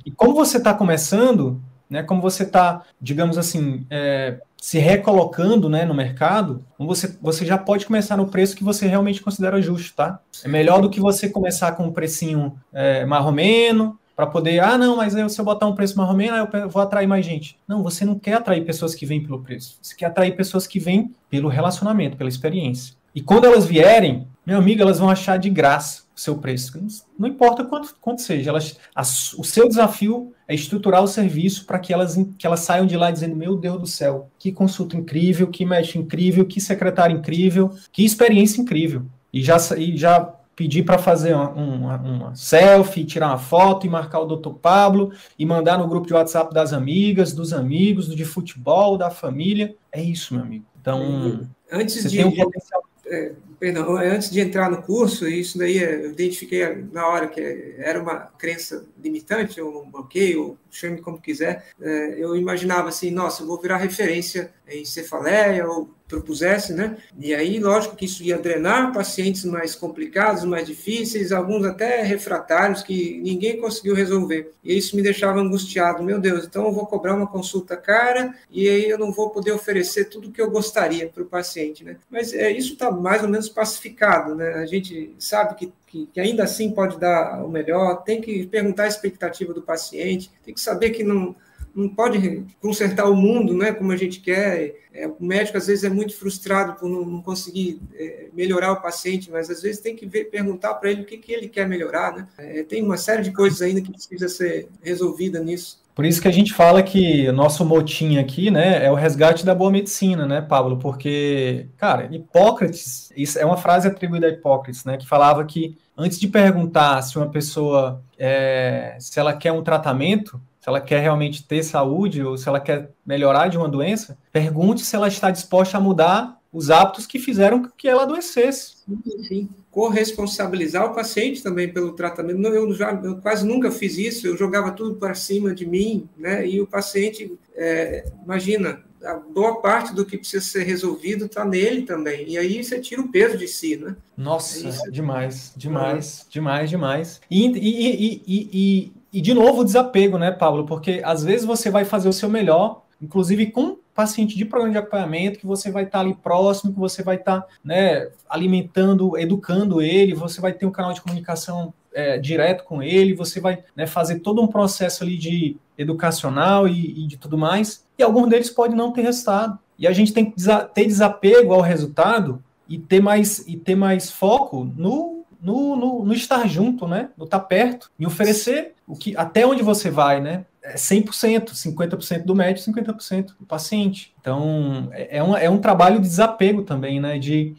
E 0.05 0.11
como 0.11 0.33
você 0.33 0.57
está 0.57 0.73
começando, 0.73 1.61
né, 1.89 2.03
como 2.03 2.21
você 2.21 2.43
está, 2.43 2.83
digamos 3.01 3.37
assim, 3.37 3.85
é, 3.89 4.39
se 4.61 4.79
recolocando 4.79 5.67
né, 5.67 5.83
no 5.83 5.93
mercado, 5.93 6.63
você, 6.79 7.17
você 7.21 7.45
já 7.45 7.57
pode 7.57 7.85
começar 7.85 8.15
no 8.15 8.27
preço 8.27 8.55
que 8.55 8.63
você 8.63 8.87
realmente 8.87 9.21
considera 9.21 9.61
justo, 9.61 9.93
tá? 9.95 10.19
É 10.43 10.47
melhor 10.47 10.81
do 10.81 10.89
que 10.89 11.01
você 11.01 11.27
começar 11.27 11.73
com 11.73 11.87
um 11.87 11.91
precinho 11.91 12.57
é, 12.71 13.05
marromeno, 13.05 13.99
para 14.15 14.27
poder, 14.27 14.59
ah, 14.59 14.77
não, 14.77 14.97
mas 14.97 15.15
eu, 15.15 15.27
se 15.27 15.39
eu 15.39 15.45
botar 15.45 15.67
um 15.67 15.75
preço 15.75 15.97
marromeno, 15.97 16.47
eu 16.53 16.69
vou 16.69 16.81
atrair 16.81 17.07
mais 17.07 17.25
gente. 17.25 17.57
Não, 17.67 17.81
você 17.81 18.05
não 18.05 18.17
quer 18.17 18.35
atrair 18.35 18.63
pessoas 18.63 18.93
que 18.93 19.05
vêm 19.05 19.23
pelo 19.23 19.41
preço. 19.41 19.77
Você 19.81 19.95
quer 19.95 20.05
atrair 20.05 20.35
pessoas 20.35 20.67
que 20.67 20.79
vêm 20.79 21.13
pelo 21.29 21.49
relacionamento, 21.49 22.17
pela 22.17 22.29
experiência. 22.29 22.95
E 23.15 23.21
quando 23.21 23.45
elas 23.45 23.65
vierem, 23.65 24.27
meu 24.45 24.57
amigo, 24.57 24.81
elas 24.81 24.99
vão 24.99 25.09
achar 25.09 25.37
de 25.37 25.49
graça 25.49 26.03
o 26.15 26.19
seu 26.19 26.37
preço. 26.37 26.79
Não 27.17 27.27
importa 27.27 27.63
quanto, 27.63 27.95
quanto 27.99 28.21
seja. 28.21 28.49
Elas, 28.49 28.77
a, 28.95 29.01
o 29.01 29.43
seu 29.43 29.67
desafio 29.67 30.33
é 30.47 30.53
estruturar 30.53 31.03
o 31.03 31.07
serviço 31.07 31.65
para 31.65 31.79
que 31.79 31.93
elas, 31.93 32.15
que 32.37 32.45
elas 32.45 32.61
saiam 32.61 32.85
de 32.85 32.97
lá 32.97 33.09
dizendo: 33.09 33.35
Meu 33.35 33.55
Deus 33.55 33.79
do 33.79 33.87
céu, 33.87 34.29
que 34.37 34.51
consulta 34.51 34.97
incrível, 34.97 35.47
que 35.47 35.65
mexe 35.65 35.97
incrível, 35.97 36.45
que 36.45 36.59
secretário 36.59 37.17
incrível, 37.17 37.71
que 37.91 38.03
experiência 38.03 38.61
incrível. 38.61 39.05
E 39.31 39.41
já, 39.41 39.57
e 39.77 39.97
já 39.97 40.33
pedir 40.55 40.83
para 40.83 40.97
fazer 40.97 41.33
uma, 41.33 41.49
uma, 41.49 41.95
uma, 41.97 42.35
selfie, 42.35 43.05
tirar 43.05 43.27
uma 43.27 43.37
foto 43.37 43.85
e 43.85 43.89
marcar 43.89 44.19
o 44.19 44.35
Dr. 44.35 44.51
Pablo 44.51 45.11
e 45.37 45.45
mandar 45.45 45.77
no 45.77 45.87
grupo 45.87 46.07
de 46.07 46.13
WhatsApp 46.13 46.53
das 46.53 46.73
amigas, 46.73 47.33
dos 47.33 47.53
amigos, 47.53 48.07
do 48.07 48.15
de 48.15 48.25
futebol, 48.25 48.97
da 48.97 49.09
família. 49.09 49.75
É 49.91 50.01
isso, 50.01 50.33
meu 50.33 50.43
amigo. 50.43 50.65
Então, 50.79 51.47
antes 51.71 52.11
de, 52.11 52.23
um 52.23 52.35
potencial... 52.35 52.83
é, 53.07 53.31
perdão, 53.59 53.95
antes 53.95 54.29
de 54.29 54.41
entrar 54.41 54.69
no 54.69 54.81
curso, 54.81 55.27
isso 55.27 55.57
daí 55.57 55.77
eu 55.77 56.11
identifiquei 56.11 56.85
na 56.91 57.07
hora 57.07 57.27
que 57.27 57.75
era 57.77 58.01
uma 58.01 58.17
crença 58.37 58.85
limitante, 59.01 59.61
ou 59.61 59.83
um 59.83 59.89
bloqueio, 59.89 60.57
chame 60.73 61.01
como 61.01 61.21
quiser. 61.21 61.65
É, 61.81 62.15
eu 62.17 62.35
imaginava 62.35 62.89
assim, 62.89 63.11
nossa, 63.11 63.43
eu 63.43 63.47
vou 63.47 63.59
virar 63.61 63.77
referência 63.77 64.51
em 64.67 64.85
cefaleia 64.85 65.67
ou 65.67 65.89
propusesse, 66.07 66.73
né? 66.73 66.97
E 67.17 67.33
aí, 67.33 67.59
lógico 67.59 67.95
que 67.95 68.05
isso 68.05 68.23
ia 68.23 68.37
drenar 68.37 68.93
pacientes 68.93 69.43
mais 69.45 69.73
complicados, 69.75 70.43
mais 70.43 70.67
difíceis, 70.67 71.31
alguns 71.31 71.65
até 71.65 72.03
refratários 72.03 72.83
que 72.83 73.19
ninguém 73.21 73.59
conseguiu 73.59 73.95
resolver. 73.95 74.51
E 74.63 74.77
isso 74.77 74.95
me 74.95 75.01
deixava 75.01 75.39
angustiado. 75.39 76.03
Meu 76.03 76.19
Deus, 76.19 76.45
então 76.45 76.65
eu 76.65 76.71
vou 76.71 76.85
cobrar 76.85 77.15
uma 77.15 77.27
consulta 77.27 77.75
cara 77.75 78.35
e 78.51 78.69
aí 78.69 78.89
eu 78.89 78.97
não 78.97 79.11
vou 79.11 79.31
poder 79.31 79.51
oferecer 79.51 80.05
tudo 80.05 80.29
o 80.29 80.31
que 80.31 80.41
eu 80.41 80.51
gostaria 80.51 81.09
para 81.09 81.23
o 81.23 81.27
paciente, 81.27 81.83
né? 81.83 81.97
Mas 82.09 82.33
é, 82.33 82.51
isso 82.51 82.73
está 82.73 82.91
mais 82.91 83.23
ou 83.23 83.29
menos 83.29 83.49
pacificado, 83.49 84.35
né? 84.35 84.53
A 84.55 84.65
gente 84.65 85.15
sabe 85.17 85.55
que 85.55 85.73
que, 85.93 86.07
que, 86.07 86.19
ainda 86.19 86.43
assim 86.43 86.71
pode 86.71 86.99
dar 86.99 87.45
o 87.45 87.47
melhor, 87.47 88.03
tem 88.03 88.19
que 88.19 88.47
perguntar 88.47 88.85
a 88.85 88.87
expectativa 88.87 89.53
do 89.53 89.61
paciente, 89.61 90.31
tem 90.43 90.51
que 90.51 90.59
saber 90.59 90.89
que 90.89 91.03
não, 91.03 91.35
não 91.75 91.87
pode 91.87 92.43
consertar 92.59 93.07
o 93.07 93.15
mundo, 93.15 93.53
né, 93.53 93.71
como 93.71 93.91
a 93.91 93.95
gente 93.95 94.19
quer. 94.19 94.75
É, 94.91 95.07
o 95.07 95.15
médico 95.19 95.55
às 95.55 95.67
vezes 95.67 95.83
é 95.83 95.89
muito 95.89 96.17
frustrado 96.17 96.73
por 96.79 96.89
não, 96.89 97.05
não 97.05 97.21
conseguir 97.21 97.79
é, 97.93 98.27
melhorar 98.33 98.71
o 98.71 98.81
paciente, 98.81 99.29
mas 99.29 99.51
às 99.51 99.61
vezes 99.61 99.81
tem 99.81 99.95
que 99.95 100.07
ver, 100.07 100.31
perguntar 100.31 100.73
para 100.73 100.89
ele 100.89 101.03
o 101.03 101.05
que, 101.05 101.17
que 101.17 101.31
ele 101.31 101.47
quer 101.47 101.67
melhorar, 101.67 102.15
né? 102.15 102.27
É, 102.39 102.63
tem 102.63 102.81
uma 102.81 102.97
série 102.97 103.21
de 103.21 103.31
coisas 103.31 103.61
ainda 103.61 103.81
que 103.81 103.91
precisa 103.91 104.27
ser 104.27 104.67
resolvida 104.81 105.39
nisso. 105.39 105.83
Por 105.93 106.05
isso 106.05 106.19
que 106.19 106.27
a 106.27 106.31
gente 106.31 106.53
fala 106.53 106.81
que 106.81 107.27
o 107.29 107.33
nosso 107.33 107.63
motim 107.63 108.17
aqui, 108.17 108.49
né, 108.49 108.83
é 108.83 108.91
o 108.91 108.95
resgate 108.95 109.45
da 109.45 109.53
boa 109.53 109.69
medicina, 109.69 110.25
né, 110.25 110.41
Pablo? 110.41 110.79
Porque, 110.79 111.67
cara, 111.77 112.09
Hipócrates, 112.11 113.11
isso 113.15 113.37
é 113.37 113.45
uma 113.45 113.57
frase 113.57 113.87
atribuída 113.87 114.25
a 114.25 114.31
Hipócrates, 114.31 114.85
né, 114.85 114.97
que 114.97 115.07
falava 115.07 115.45
que 115.45 115.77
antes 115.97 116.19
de 116.19 116.27
perguntar 116.27 117.01
se 117.01 117.17
uma 117.17 117.29
pessoa, 117.29 118.03
é, 118.17 118.97
se 118.99 119.19
ela 119.19 119.33
quer 119.33 119.51
um 119.51 119.63
tratamento, 119.63 120.41
se 120.59 120.69
ela 120.69 120.79
quer 120.79 121.01
realmente 121.01 121.43
ter 121.43 121.63
saúde 121.63 122.23
ou 122.23 122.37
se 122.37 122.47
ela 122.47 122.59
quer 122.59 122.91
melhorar 123.05 123.47
de 123.47 123.57
uma 123.57 123.67
doença, 123.67 124.17
pergunte 124.31 124.81
se 124.81 124.95
ela 124.95 125.07
está 125.07 125.29
disposta 125.29 125.77
a 125.77 125.81
mudar 125.81 126.37
os 126.53 126.69
hábitos 126.69 127.07
que 127.07 127.17
fizeram 127.17 127.67
que 127.75 127.87
ela 127.87 128.03
adoecesse. 128.03 128.75
Sim, 128.85 129.23
sim. 129.27 129.49
Corresponsabilizar 129.71 130.85
o 130.85 130.93
paciente 130.93 131.41
também 131.41 131.73
pelo 131.73 131.93
tratamento. 131.93 132.39
Eu, 132.47 132.71
já, 132.73 132.93
eu 133.03 133.17
quase 133.17 133.45
nunca 133.45 133.71
fiz 133.71 133.97
isso, 133.97 134.27
eu 134.27 134.37
jogava 134.37 134.71
tudo 134.71 134.95
para 134.95 135.15
cima 135.15 135.55
de 135.55 135.65
mim, 135.65 136.07
né? 136.15 136.47
E 136.47 136.61
o 136.61 136.67
paciente, 136.67 137.33
é, 137.55 138.05
imagina, 138.23 138.83
a 139.03 139.15
boa 139.15 139.61
parte 139.61 139.95
do 139.95 140.05
que 140.05 140.15
precisa 140.15 140.45
ser 140.45 140.63
resolvido 140.63 141.25
está 141.25 141.43
nele 141.43 141.81
também. 141.81 142.29
E 142.29 142.37
aí 142.37 142.63
você 142.63 142.79
tira 142.79 143.01
o 143.01 143.11
peso 143.11 143.35
de 143.35 143.47
si, 143.47 143.75
né? 143.75 143.95
Nossa, 144.15 144.67
é 144.67 144.91
demais, 144.91 145.53
demais, 145.57 146.25
demais, 146.29 146.69
demais. 146.69 147.21
E, 147.31 147.47
e, 147.47 148.23
e, 148.27 148.93
e, 149.11 149.21
de 149.21 149.33
novo, 149.33 149.61
o 149.61 149.65
desapego, 149.65 150.19
né, 150.19 150.31
Pablo? 150.31 150.67
Porque 150.67 151.01
às 151.03 151.23
vezes 151.23 151.45
você 151.45 151.71
vai 151.71 151.83
fazer 151.83 152.07
o 152.07 152.13
seu 152.13 152.29
melhor, 152.29 152.85
inclusive 153.01 153.51
com 153.51 153.77
paciente 153.93 154.35
de 154.35 154.45
programa 154.45 154.71
de 154.71 154.77
acompanhamento, 154.77 155.39
que 155.39 155.45
você 155.45 155.71
vai 155.71 155.83
estar 155.83 155.99
ali 155.99 156.13
próximo, 156.15 156.73
que 156.73 156.79
você 156.79 157.03
vai 157.03 157.15
estar 157.15 157.45
né, 157.63 158.09
alimentando, 158.29 159.17
educando 159.17 159.81
ele, 159.81 160.13
você 160.13 160.41
vai 160.41 160.53
ter 160.53 160.65
um 160.65 160.71
canal 160.71 160.93
de 160.93 161.01
comunicação 161.01 161.73
é, 161.93 162.17
direto 162.17 162.63
com 162.63 162.81
ele, 162.81 163.13
você 163.13 163.39
vai 163.39 163.63
né, 163.75 163.85
fazer 163.85 164.19
todo 164.19 164.41
um 164.41 164.47
processo 164.47 165.03
ali 165.03 165.17
de 165.17 165.55
educacional 165.77 166.67
e, 166.67 167.03
e 167.03 167.07
de 167.07 167.17
tudo 167.17 167.37
mais, 167.37 167.85
e 167.97 168.03
algum 168.03 168.27
deles 168.27 168.49
pode 168.49 168.75
não 168.75 168.91
ter 168.91 169.01
resultado. 169.01 169.59
E 169.77 169.87
a 169.87 169.91
gente 169.91 170.13
tem 170.13 170.29
que 170.29 170.37
ter 170.73 170.85
desapego 170.85 171.53
ao 171.53 171.61
resultado 171.61 172.43
e 172.67 172.77
ter 172.77 173.01
mais, 173.01 173.39
e 173.47 173.57
ter 173.57 173.75
mais 173.75 174.09
foco 174.09 174.71
no 174.75 175.13
no, 175.43 175.75
no, 175.75 176.05
no, 176.05 176.13
estar 176.13 176.47
junto, 176.47 176.87
né? 176.87 177.09
No 177.17 177.25
estar 177.25 177.41
perto, 177.41 177.91
e 177.99 178.07
oferecer 178.07 178.73
o 178.87 178.95
que 178.95 179.15
até 179.17 179.45
onde 179.45 179.61
você 179.61 179.91
vai, 179.91 180.21
né? 180.21 180.45
É 180.63 180.75
100%, 180.75 181.49
50% 181.49 182.23
do 182.23 182.33
médico, 182.33 182.71
50% 182.71 183.33
do 183.37 183.45
paciente. 183.45 184.13
Então, 184.19 184.87
é, 184.93 185.17
é, 185.17 185.23
um, 185.23 185.35
é 185.35 185.49
um 185.49 185.57
trabalho 185.57 185.99
de 185.99 186.07
desapego 186.07 186.63
também, 186.63 187.01
né? 187.01 187.19
De, 187.19 187.53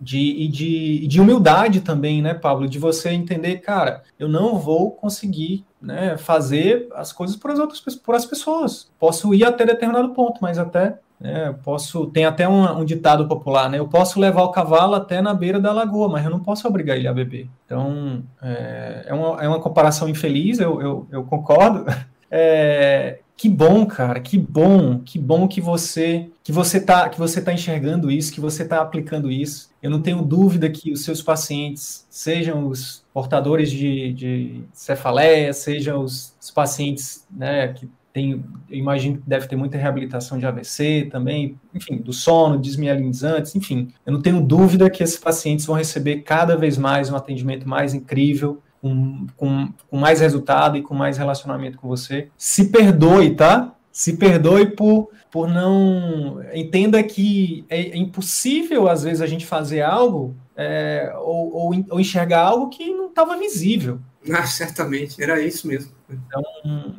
de, 0.00 0.48
de, 0.48 1.06
de 1.08 1.20
humildade 1.20 1.80
também, 1.80 2.22
né, 2.22 2.34
Pablo? 2.34 2.68
De 2.68 2.78
você 2.78 3.10
entender, 3.10 3.56
cara, 3.56 4.04
eu 4.16 4.28
não 4.28 4.58
vou 4.58 4.92
conseguir 4.92 5.66
né, 5.82 6.16
fazer 6.16 6.88
as 6.94 7.12
coisas 7.12 7.36
por 7.36 7.50
as 7.50 7.58
outras 7.58 7.80
por 7.96 8.14
as 8.14 8.24
pessoas. 8.24 8.90
Posso 8.98 9.34
ir 9.34 9.44
até 9.44 9.66
determinado 9.66 10.10
ponto, 10.10 10.38
mas 10.40 10.56
até 10.56 10.98
é, 11.20 11.50
posso, 11.52 12.06
tem 12.08 12.26
até 12.26 12.46
um, 12.46 12.80
um, 12.80 12.84
ditado 12.84 13.26
popular, 13.26 13.70
né? 13.70 13.78
Eu 13.78 13.88
posso 13.88 14.20
levar 14.20 14.42
o 14.42 14.50
cavalo 14.50 14.94
até 14.94 15.22
na 15.22 15.32
beira 15.32 15.58
da 15.58 15.72
lagoa, 15.72 16.08
mas 16.08 16.24
eu 16.24 16.30
não 16.30 16.40
posso 16.40 16.68
obrigar 16.68 16.96
ele 16.96 17.08
a 17.08 17.12
beber. 17.12 17.48
Então, 17.64 18.22
é, 18.42 19.06
é, 19.06 19.14
uma, 19.14 19.42
é 19.42 19.48
uma 19.48 19.60
comparação 19.60 20.08
infeliz, 20.08 20.58
eu, 20.58 20.80
eu, 20.80 21.08
eu 21.10 21.24
concordo. 21.24 21.86
É, 22.30 23.20
que 23.36 23.48
bom, 23.48 23.84
cara, 23.84 24.18
que 24.18 24.38
bom, 24.38 24.98
que 25.00 25.18
bom 25.18 25.46
que 25.46 25.60
você 25.60 26.30
que 26.42 26.50
você 26.50 26.80
tá 26.80 27.08
que 27.08 27.18
você 27.18 27.40
tá 27.40 27.52
enxergando 27.52 28.10
isso, 28.10 28.32
que 28.32 28.40
você 28.40 28.62
está 28.62 28.80
aplicando 28.80 29.30
isso. 29.30 29.70
Eu 29.82 29.90
não 29.90 30.00
tenho 30.00 30.22
dúvida 30.22 30.70
que 30.70 30.90
os 30.90 31.04
seus 31.04 31.22
pacientes, 31.22 32.06
sejam 32.08 32.66
os 32.66 33.04
portadores 33.12 33.70
de, 33.70 34.12
de 34.12 34.60
cefaleia, 34.72 35.52
sejam 35.52 36.02
os, 36.02 36.34
os 36.40 36.50
pacientes 36.50 37.26
né, 37.30 37.68
que 37.68 37.88
tem, 38.16 38.42
eu 38.70 38.78
imagino 38.78 39.18
que 39.18 39.28
deve 39.28 39.46
ter 39.46 39.56
muita 39.56 39.76
reabilitação 39.76 40.38
de 40.38 40.46
AVC 40.46 41.06
também, 41.10 41.60
enfim, 41.74 41.98
do 41.98 42.14
sono, 42.14 42.58
desmielinizantes, 42.58 43.54
enfim. 43.54 43.92
Eu 44.06 44.14
não 44.14 44.22
tenho 44.22 44.40
dúvida 44.40 44.88
que 44.88 45.02
esses 45.02 45.18
pacientes 45.18 45.66
vão 45.66 45.76
receber 45.76 46.22
cada 46.22 46.56
vez 46.56 46.78
mais 46.78 47.10
um 47.10 47.16
atendimento 47.16 47.68
mais 47.68 47.92
incrível, 47.92 48.62
com, 48.86 49.26
com, 49.36 49.68
com 49.88 49.96
mais 49.96 50.20
resultado 50.20 50.76
e 50.76 50.82
com 50.82 50.94
mais 50.94 51.18
relacionamento 51.18 51.78
com 51.78 51.88
você. 51.88 52.28
Se 52.36 52.68
perdoe, 52.68 53.34
tá? 53.34 53.74
Se 53.90 54.16
perdoe 54.16 54.66
por, 54.66 55.10
por 55.30 55.48
não. 55.48 56.40
Entenda 56.54 57.02
que 57.02 57.64
é, 57.68 57.80
é 57.80 57.96
impossível, 57.96 58.88
às 58.88 59.02
vezes, 59.02 59.20
a 59.20 59.26
gente 59.26 59.46
fazer 59.46 59.80
algo 59.82 60.34
é, 60.56 61.12
ou, 61.18 61.54
ou, 61.54 61.84
ou 61.90 62.00
enxergar 62.00 62.40
algo 62.40 62.68
que 62.68 62.92
não 62.92 63.08
estava 63.08 63.36
visível. 63.36 63.98
Ah, 64.32 64.46
certamente, 64.46 65.22
era 65.22 65.40
isso 65.40 65.66
mesmo. 65.68 65.92
Então, 66.08 66.42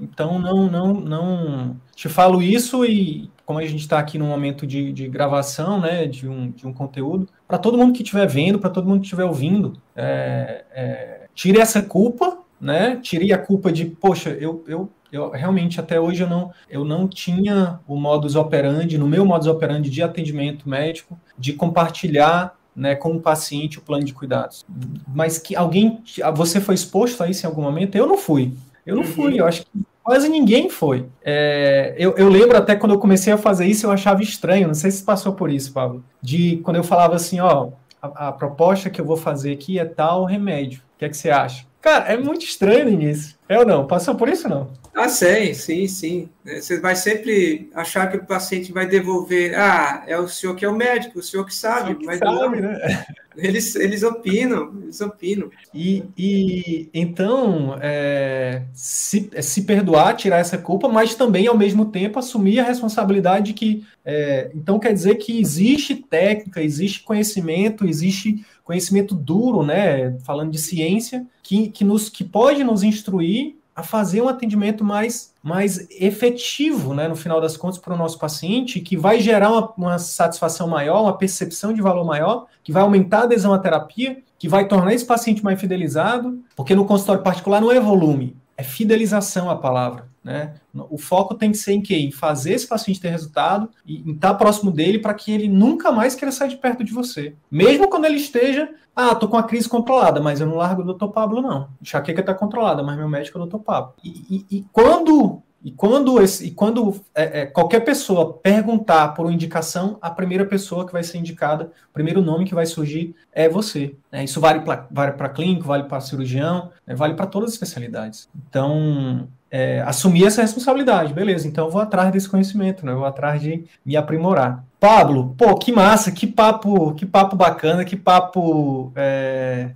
então 0.02 0.40
não, 0.40 0.70
não, 0.70 0.94
não. 0.94 1.78
Te 1.96 2.10
falo 2.10 2.42
isso 2.42 2.86
e 2.86 3.30
como 3.48 3.60
a 3.60 3.66
gente 3.66 3.80
está 3.80 3.98
aqui 3.98 4.18
num 4.18 4.28
momento 4.28 4.68
de, 4.68 4.92
de 4.92 5.08
gravação, 5.08 5.80
né, 5.80 6.06
de 6.06 6.28
um, 6.28 6.52
de 6.52 6.68
um 6.68 6.74
conteúdo, 6.74 7.30
para 7.48 7.58
todo 7.58 7.78
mundo 7.78 7.94
que 7.94 8.04
estiver 8.04 8.28
vendo, 8.28 8.60
para 8.60 8.70
todo 8.70 8.86
mundo 8.86 9.00
que 9.00 9.06
estiver 9.06 9.24
ouvindo, 9.24 9.72
é, 9.96 10.66
é, 10.72 11.17
tire 11.38 11.60
essa 11.60 11.84
culpa, 11.84 12.40
né? 12.60 13.00
Tire 13.02 13.32
a 13.32 13.38
culpa 13.38 13.72
de, 13.72 13.86
poxa, 13.86 14.32
eu, 14.32 14.66
eu, 14.68 14.90
eu 15.12 15.30
realmente 15.30 15.80
até 15.80 16.02
hoje 16.02 16.24
eu 16.24 16.30
não, 16.30 16.52
eu 16.68 16.84
não 16.84 17.08
tinha 17.08 17.80
o 17.88 17.96
modus 17.96 18.36
operandi, 18.36 18.98
no 18.98 19.08
meu 19.08 19.24
modus 19.24 19.48
operandi 19.48 19.90
de 19.92 20.02
atendimento 20.02 20.68
médico, 20.68 21.18
de 21.38 21.54
compartilhar 21.54 22.58
né, 22.76 22.96
com 22.96 23.12
o 23.12 23.22
paciente 23.22 23.78
o 23.78 23.82
plano 23.84 24.04
de 24.04 24.14
cuidados. 24.14 24.66
Mas 25.08 25.38
que 25.38 25.56
alguém, 25.56 26.02
você 26.36 26.60
foi 26.60 26.74
exposto 26.74 27.22
a 27.22 27.30
isso 27.30 27.46
em 27.46 27.50
algum 27.50 27.62
momento? 27.62 27.96
Eu 27.96 28.08
não 28.08 28.18
fui. 28.18 28.54
Eu 28.84 28.96
não 28.96 29.04
fui. 29.04 29.34
Uhum. 29.34 29.38
Eu 29.40 29.46
acho 29.46 29.62
que 29.62 29.70
quase 30.04 30.28
ninguém 30.30 30.70
foi. 30.70 31.06
É, 31.24 31.94
eu, 32.00 32.16
eu, 32.18 32.30
lembro 32.30 32.58
até 32.58 32.76
quando 32.76 32.94
eu 32.94 33.00
comecei 33.00 33.32
a 33.32 33.38
fazer 33.38 33.68
isso, 33.68 33.86
eu 33.86 33.92
achava 33.92 34.24
estranho. 34.24 34.68
Não 34.68 34.74
sei 34.74 34.90
se 34.90 35.04
passou 35.04 35.34
por 35.34 35.52
isso, 35.52 35.72
Pablo. 35.72 36.04
De 36.20 36.58
quando 36.58 36.78
eu 36.78 36.84
falava 36.84 37.16
assim, 37.16 37.40
ó, 37.40 37.70
a, 38.02 38.30
a 38.30 38.32
proposta 38.32 38.90
que 38.90 39.00
eu 39.00 39.06
vou 39.06 39.18
fazer 39.18 39.54
aqui 39.54 39.78
é 39.78 39.86
tal 39.86 40.26
remédio. 40.26 40.87
O 40.98 41.00
que 41.00 41.06
é 41.06 41.10
que 41.10 41.16
você 41.16 41.30
acha? 41.30 41.64
Cara, 41.80 42.12
é 42.12 42.18
muito 42.18 42.44
estranho 42.44 42.86
no 42.86 42.92
início. 42.92 43.38
É 43.48 43.60
ou 43.60 43.66
não? 43.66 43.86
Passou 43.86 44.16
por 44.16 44.28
isso 44.28 44.50
não? 44.50 44.72
Ah, 44.96 45.08
sim, 45.08 45.54
sim, 45.54 45.88
sim. 45.88 46.30
É, 46.44 46.60
você 46.60 46.80
vai 46.80 46.96
sempre 46.96 47.70
achar 47.76 48.10
que 48.10 48.18
o 48.18 48.26
paciente 48.26 48.74
vai 48.74 48.88
devolver. 48.88 49.54
Ah, 49.54 50.04
é 50.08 50.18
o 50.18 50.28
senhor 50.28 50.56
que 50.56 50.66
é 50.66 50.68
o 50.68 50.76
médico, 50.76 51.20
o 51.20 51.24
senhor 51.24 51.46
que 51.46 51.54
sabe. 51.54 51.94
Que 51.94 52.06
mas 52.08 52.18
sabe, 52.18 52.60
não. 52.60 52.72
né? 52.72 53.06
Eles, 53.38 53.76
eles 53.76 54.02
opinam, 54.02 54.74
eles 54.82 55.00
opinam. 55.00 55.52
E, 55.72 56.04
e 56.18 56.90
então, 56.92 57.78
é, 57.80 58.64
se, 58.74 59.30
é, 59.32 59.44
se 59.44 59.62
perdoar, 59.62 60.16
tirar 60.16 60.40
essa 60.40 60.58
culpa, 60.58 60.90
mas 60.90 61.14
também, 61.14 61.46
ao 61.46 61.56
mesmo 61.56 61.86
tempo, 61.86 62.18
assumir 62.18 62.60
a 62.60 62.64
responsabilidade 62.64 63.46
de 63.46 63.54
que. 63.54 63.86
É, 64.04 64.50
então, 64.56 64.80
quer 64.80 64.92
dizer 64.92 65.16
que 65.18 65.40
existe 65.40 65.94
técnica, 65.94 66.64
existe 66.64 67.04
conhecimento, 67.04 67.88
existe 67.88 68.44
conhecimento 68.68 69.16
duro, 69.16 69.64
né? 69.64 70.18
Falando 70.26 70.52
de 70.52 70.58
ciência, 70.58 71.26
que, 71.42 71.70
que, 71.70 71.86
nos, 71.86 72.10
que 72.10 72.22
pode 72.22 72.66
nos 72.66 72.84
instruir 72.84 73.56
a 73.74 73.82
fazer 73.82 74.22
um 74.22 74.28
atendimento 74.28 74.84
mais, 74.84 75.34
mais 75.42 75.88
efetivo, 75.92 76.96
né, 76.96 77.08
no 77.08 77.16
final 77.16 77.40
das 77.40 77.56
contas, 77.56 77.78
para 77.78 77.94
o 77.94 77.98
nosso 77.98 78.18
paciente, 78.18 78.82
que 78.82 78.98
vai 78.98 79.22
gerar 79.22 79.52
uma, 79.52 79.74
uma, 79.78 80.00
satisfação 80.00 80.68
maior, 80.68 81.04
uma 81.04 81.16
percepção 81.16 81.72
de 81.72 81.80
valor 81.80 82.04
maior, 82.04 82.48
que 82.64 82.72
vai 82.72 82.82
aumentar 82.82 83.20
a 83.20 83.24
adesão 83.24 83.54
à 83.54 83.60
terapia, 83.60 84.18
que 84.40 84.50
vai 84.50 84.68
tornar 84.68 84.94
esse 84.96 85.06
paciente 85.06 85.44
mais 85.44 85.62
fidelizado, 85.62 86.40
porque 86.56 86.74
no 86.74 86.86
consultório 86.86 87.22
particular 87.22 87.62
não 87.62 87.72
é 87.72 87.80
volume, 87.80 88.36
é 88.58 88.64
fidelização 88.64 89.48
a 89.48 89.56
palavra. 89.56 90.08
Né? 90.28 90.56
O 90.74 90.98
foco 90.98 91.36
tem 91.36 91.52
que 91.52 91.58
ser 91.58 91.72
em 91.72 91.82
quê? 91.82 91.96
Em 91.96 92.12
fazer 92.12 92.52
esse 92.52 92.68
paciente 92.68 93.00
ter 93.00 93.08
resultado 93.08 93.70
e 93.86 94.02
em 94.02 94.14
estar 94.14 94.34
próximo 94.34 94.70
dele 94.70 95.00
para 95.00 95.14
que 95.14 95.32
ele 95.32 95.48
nunca 95.48 95.90
mais 95.90 96.16
queira 96.16 96.34
sair 96.34 96.50
de 96.50 96.58
perto 96.58 96.84
de 96.84 96.92
você. 96.92 97.34
Mesmo 97.50 97.90
quando 97.90 98.04
ele 98.04 98.18
esteja, 98.18 98.70
ah, 98.94 99.16
tô 99.16 99.30
com 99.30 99.38
a 99.38 99.44
crise 99.44 99.70
controlada, 99.70 100.20
mas 100.20 100.42
eu 100.42 100.48
não 100.48 100.58
largo 100.58 100.82
o 100.82 100.86
doutor 100.86 101.14
Pablo, 101.14 101.42
não. 101.42 101.70
Enxaqueca 101.82 102.20
está 102.20 102.34
controlada, 102.34 102.84
mas 102.84 102.98
meu 102.98 103.08
médico 103.08 103.38
é 103.38 103.42
o 103.42 103.46
doutor 103.46 103.64
Pablo. 103.64 103.94
E, 104.04 104.46
e, 104.52 104.58
e 104.58 104.66
quando 104.74 105.42
e 105.64 105.72
quando, 105.72 106.22
esse, 106.22 106.48
e 106.48 106.52
quando 106.52 107.02
é, 107.16 107.42
é, 107.42 107.46
qualquer 107.46 107.82
pessoa 107.82 108.34
perguntar 108.34 109.10
por 109.10 109.26
uma 109.26 109.34
indicação, 109.34 109.98
a 110.02 110.10
primeira 110.10 110.46
pessoa 110.46 110.86
que 110.86 110.94
vai 110.94 111.04
ser 111.04 111.18
indicada, 111.18 111.72
o 111.90 111.94
primeiro 111.94 112.22
nome 112.22 112.46
que 112.46 112.54
vai 112.54 112.66
surgir 112.66 113.16
é 113.34 113.50
você. 113.50 113.96
Né? 114.12 114.24
Isso 114.24 114.40
vale 114.40 114.62
para 114.62 114.88
vale 114.92 115.14
clínico, 115.34 115.66
vale 115.66 115.84
para 115.86 116.00
cirurgião, 116.00 116.72
né? 116.86 116.96
vale 116.96 117.16
para 117.16 117.26
todas 117.26 117.50
as 117.50 117.56
especialidades. 117.56 118.30
Então, 118.48 119.28
é, 119.50 119.82
assumir 119.82 120.26
essa 120.26 120.42
responsabilidade, 120.42 121.14
beleza, 121.14 121.48
então 121.48 121.66
eu 121.66 121.72
vou 121.72 121.82
atrás 121.82 122.12
desse 122.12 122.30
conhecimento, 122.30 122.86
né? 122.86 122.92
eu 122.92 122.98
vou 122.98 123.06
atrás 123.06 123.42
de 123.42 123.66
me 123.86 123.96
aprimorar. 123.96 124.64
Pablo, 124.80 125.34
pô, 125.38 125.56
que 125.56 125.72
massa, 125.72 126.12
que 126.12 126.28
papo, 126.28 126.94
que 126.94 127.06
papo 127.06 127.36
bacana, 127.36 127.84
que 127.84 127.96
papo 127.96 128.92
é, 128.96 129.72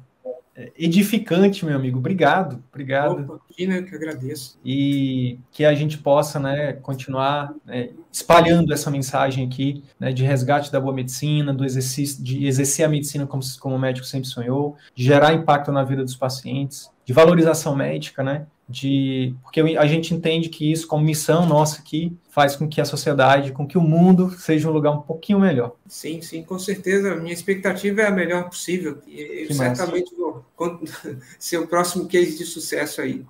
edificante, 0.77 1.65
meu 1.65 1.75
amigo. 1.75 1.99
Obrigado, 1.99 2.61
obrigado. 2.71 3.23
Opa, 3.23 3.39
eu 3.57 3.85
que 3.85 3.95
agradeço. 3.95 4.59
E 4.63 5.39
que 5.51 5.63
a 5.65 5.73
gente 5.73 5.97
possa, 5.97 6.39
né, 6.39 6.73
continuar 6.73 7.53
né, 7.65 7.89
espalhando 8.11 8.73
essa 8.73 8.91
mensagem 8.91 9.45
aqui, 9.45 9.83
né, 9.99 10.11
de 10.11 10.23
resgate 10.23 10.71
da 10.71 10.79
boa 10.79 10.93
medicina, 10.93 11.53
do 11.53 11.65
exercício, 11.65 12.23
de 12.23 12.45
exercer 12.45 12.85
a 12.85 12.89
medicina 12.89 13.25
como, 13.25 13.41
como 13.59 13.75
o 13.75 13.79
médico 13.79 14.05
sempre 14.05 14.27
sonhou, 14.27 14.75
de 14.93 15.03
gerar 15.03 15.33
impacto 15.33 15.71
na 15.71 15.83
vida 15.83 16.03
dos 16.03 16.15
pacientes, 16.15 16.89
de 17.05 17.13
valorização 17.13 17.75
médica, 17.75 18.23
né, 18.23 18.45
de 18.71 19.35
porque 19.43 19.59
a 19.59 19.85
gente 19.85 20.13
entende 20.13 20.47
que 20.47 20.71
isso 20.71 20.87
como 20.87 21.03
missão 21.03 21.45
nossa 21.45 21.79
aqui 21.79 22.15
faz 22.29 22.55
com 22.55 22.67
que 22.67 22.79
a 22.79 22.85
sociedade, 22.85 23.51
com 23.51 23.67
que 23.67 23.77
o 23.77 23.81
mundo 23.81 24.31
seja 24.31 24.69
um 24.69 24.71
lugar 24.71 24.91
um 24.91 25.01
pouquinho 25.01 25.39
melhor. 25.39 25.73
Sim, 25.87 26.21
sim, 26.21 26.41
com 26.41 26.57
certeza. 26.57 27.15
Minha 27.15 27.33
expectativa 27.33 28.01
é 28.01 28.07
a 28.07 28.11
melhor 28.11 28.45
possível. 28.45 28.99
E 29.05 29.47
eu 29.49 29.53
certamente 29.53 30.15
vou 30.15 30.45
ser 31.37 31.57
o 31.57 31.67
próximo 31.67 32.07
case 32.07 32.37
de 32.37 32.45
sucesso 32.45 33.01
aí. 33.01 33.25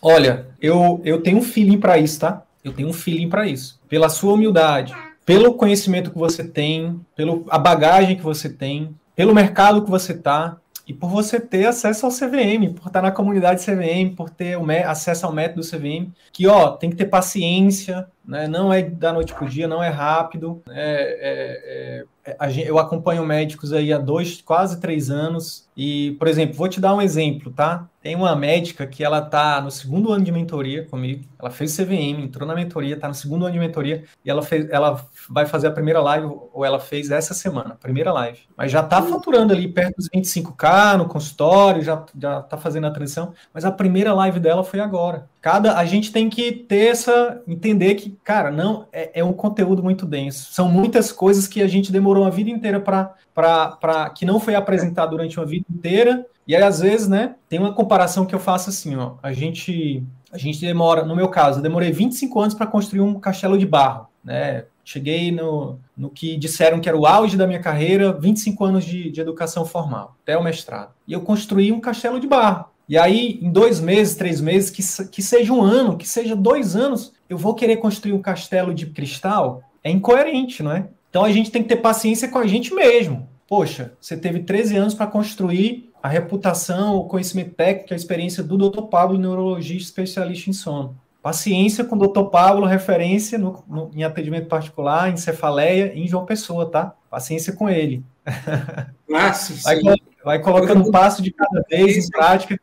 Olha, 0.00 0.46
eu, 0.62 1.00
eu 1.04 1.20
tenho 1.20 1.38
um 1.38 1.42
feeling 1.42 1.78
para 1.78 1.98
isso, 1.98 2.20
tá? 2.20 2.42
Eu 2.64 2.72
tenho 2.72 2.88
um 2.88 2.92
feeling 2.92 3.28
para 3.28 3.46
isso. 3.46 3.80
Pela 3.88 4.08
sua 4.08 4.34
humildade, 4.34 4.94
pelo 5.26 5.54
conhecimento 5.54 6.10
que 6.10 6.18
você 6.18 6.44
tem, 6.44 7.00
pela 7.16 7.36
bagagem 7.58 8.16
que 8.16 8.22
você 8.22 8.48
tem, 8.48 8.94
pelo 9.14 9.34
mercado 9.34 9.82
que 9.82 9.90
você 9.90 10.12
está, 10.12 10.56
e 10.90 10.92
por 10.92 11.08
você 11.08 11.38
ter 11.38 11.66
acesso 11.66 12.04
ao 12.04 12.10
CVM, 12.10 12.74
por 12.74 12.88
estar 12.88 13.00
na 13.00 13.12
comunidade 13.12 13.64
CVM, 13.64 14.12
por 14.16 14.28
ter 14.28 14.58
acesso 14.84 15.24
ao 15.24 15.32
método 15.32 15.62
CVM, 15.62 16.10
que 16.32 16.48
ó, 16.48 16.72
tem 16.72 16.90
que 16.90 16.96
ter 16.96 17.04
paciência, 17.04 18.08
né? 18.24 18.46
não 18.46 18.72
é 18.72 18.82
da 18.82 19.12
noite 19.12 19.34
para 19.34 19.44
o 19.44 19.48
dia, 19.48 19.66
não 19.66 19.82
é 19.82 19.88
rápido. 19.88 20.62
É, 20.68 22.04
é, 22.24 22.32
é, 22.38 22.68
eu 22.68 22.78
acompanho 22.78 23.24
médicos 23.24 23.72
aí 23.72 23.92
há 23.92 23.98
dois, 23.98 24.42
quase 24.42 24.80
três 24.80 25.10
anos, 25.10 25.68
e, 25.76 26.12
por 26.18 26.28
exemplo, 26.28 26.54
vou 26.54 26.68
te 26.68 26.80
dar 26.80 26.94
um 26.94 27.00
exemplo, 27.00 27.50
tá? 27.50 27.88
Tem 28.02 28.14
uma 28.14 28.36
médica 28.36 28.86
que 28.86 29.02
ela 29.02 29.22
tá 29.22 29.60
no 29.60 29.70
segundo 29.70 30.12
ano 30.12 30.22
de 30.22 30.30
mentoria 30.30 30.84
comigo, 30.84 31.24
ela 31.38 31.50
fez 31.50 31.74
CVM, 31.74 32.22
entrou 32.22 32.46
na 32.46 32.54
mentoria, 32.54 32.98
tá 32.98 33.08
no 33.08 33.14
segundo 33.14 33.46
ano 33.46 33.54
de 33.54 33.58
mentoria, 33.58 34.04
e 34.24 34.30
ela, 34.30 34.42
fez, 34.42 34.68
ela 34.70 35.02
vai 35.28 35.46
fazer 35.46 35.68
a 35.68 35.72
primeira 35.72 36.00
live, 36.00 36.26
ou 36.52 36.64
ela 36.64 36.78
fez 36.78 37.10
essa 37.10 37.32
semana, 37.32 37.76
primeira 37.80 38.12
live. 38.12 38.40
Mas 38.56 38.70
já 38.70 38.82
tá 38.82 39.00
faturando 39.00 39.52
ali 39.52 39.66
perto 39.66 39.96
dos 39.96 40.08
25k 40.14 40.98
no 40.98 41.08
consultório, 41.08 41.82
já, 41.82 42.04
já 42.18 42.42
tá 42.42 42.58
fazendo 42.58 42.86
a 42.86 42.90
transição, 42.90 43.32
mas 43.52 43.64
a 43.64 43.72
primeira 43.72 44.12
live 44.12 44.38
dela 44.38 44.62
foi 44.62 44.80
agora. 44.80 45.29
Cada, 45.40 45.78
a 45.78 45.84
gente 45.86 46.12
tem 46.12 46.28
que 46.28 46.52
ter 46.52 46.88
essa, 46.88 47.42
entender 47.48 47.94
que, 47.94 48.10
cara, 48.22 48.50
não, 48.50 48.86
é, 48.92 49.20
é 49.20 49.24
um 49.24 49.32
conteúdo 49.32 49.82
muito 49.82 50.04
denso. 50.04 50.52
São 50.52 50.68
muitas 50.68 51.10
coisas 51.10 51.48
que 51.48 51.62
a 51.62 51.66
gente 51.66 51.90
demorou 51.90 52.24
a 52.24 52.30
vida 52.30 52.50
inteira 52.50 52.78
para, 52.78 54.10
que 54.10 54.26
não 54.26 54.38
foi 54.38 54.54
apresentado 54.54 55.10
durante 55.10 55.38
uma 55.38 55.46
vida 55.46 55.64
inteira, 55.70 56.26
e 56.46 56.54
aí, 56.54 56.62
às 56.62 56.80
vezes, 56.80 57.08
né, 57.08 57.36
tem 57.48 57.58
uma 57.58 57.72
comparação 57.72 58.26
que 58.26 58.34
eu 58.34 58.40
faço 58.40 58.70
assim, 58.70 58.96
ó, 58.96 59.14
a 59.22 59.32
gente, 59.32 60.04
a 60.32 60.36
gente 60.36 60.60
demora, 60.60 61.04
no 61.04 61.16
meu 61.16 61.28
caso, 61.28 61.58
eu 61.58 61.62
demorei 61.62 61.92
25 61.92 62.40
anos 62.40 62.54
para 62.54 62.66
construir 62.66 63.00
um 63.00 63.18
castelo 63.20 63.56
de 63.56 63.64
barro, 63.64 64.08
né, 64.22 64.64
cheguei 64.84 65.30
no, 65.30 65.78
no 65.96 66.10
que 66.10 66.36
disseram 66.36 66.80
que 66.80 66.88
era 66.88 66.98
o 66.98 67.06
auge 67.06 67.36
da 67.36 67.46
minha 67.46 67.60
carreira, 67.60 68.12
25 68.12 68.64
anos 68.64 68.84
de, 68.84 69.10
de 69.10 69.20
educação 69.20 69.64
formal, 69.64 70.16
até 70.22 70.36
o 70.36 70.42
mestrado. 70.42 70.92
E 71.06 71.12
eu 71.12 71.20
construí 71.20 71.70
um 71.70 71.80
castelo 71.80 72.18
de 72.18 72.26
barro. 72.26 72.66
E 72.90 72.98
aí, 72.98 73.38
em 73.40 73.52
dois 73.52 73.78
meses, 73.78 74.16
três 74.16 74.40
meses, 74.40 74.68
que, 74.68 74.82
que 75.10 75.22
seja 75.22 75.52
um 75.52 75.62
ano, 75.62 75.96
que 75.96 76.08
seja 76.08 76.34
dois 76.34 76.74
anos, 76.74 77.12
eu 77.28 77.38
vou 77.38 77.54
querer 77.54 77.76
construir 77.76 78.12
um 78.12 78.20
castelo 78.20 78.74
de 78.74 78.86
cristal? 78.86 79.62
É 79.84 79.92
incoerente, 79.92 80.60
não 80.60 80.72
é? 80.72 80.88
Então 81.08 81.24
a 81.24 81.30
gente 81.30 81.52
tem 81.52 81.62
que 81.62 81.68
ter 81.68 81.76
paciência 81.76 82.26
com 82.26 82.38
a 82.38 82.48
gente 82.48 82.74
mesmo. 82.74 83.28
Poxa, 83.46 83.92
você 84.00 84.16
teve 84.16 84.40
13 84.40 84.76
anos 84.76 84.94
para 84.94 85.06
construir 85.06 85.88
a 86.02 86.08
reputação, 86.08 86.96
o 86.96 87.04
conhecimento 87.04 87.54
técnico, 87.54 87.94
a 87.94 87.96
experiência 87.96 88.42
do 88.42 88.58
Dr. 88.58 88.82
Pablo, 88.82 89.16
neurologista 89.16 89.84
especialista 89.84 90.50
em 90.50 90.52
sono. 90.52 90.98
Paciência 91.22 91.84
com 91.84 91.94
o 91.94 92.08
Dr. 92.08 92.24
Pablo, 92.24 92.66
referência 92.66 93.38
no, 93.38 93.62
no, 93.68 93.90
em 93.94 94.02
atendimento 94.02 94.48
particular, 94.48 95.12
em 95.12 95.16
cefaleia, 95.16 95.92
em 95.94 96.08
João 96.08 96.26
Pessoa, 96.26 96.68
tá? 96.68 96.92
Paciência 97.08 97.52
com 97.52 97.68
ele. 97.68 98.02
Nossa, 99.08 99.54
vai, 99.62 99.80
vai 100.24 100.40
colocando 100.40 100.86
um 100.86 100.90
passo 100.90 101.22
de 101.22 101.32
cada 101.32 101.62
vez 101.68 101.96
em 101.96 102.08
prática 102.10 102.58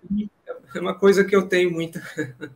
é 0.78 0.82
uma 0.82 0.94
coisa 0.94 1.24
que 1.24 1.36
eu 1.36 1.48
tenho 1.48 1.72
muita. 1.72 2.02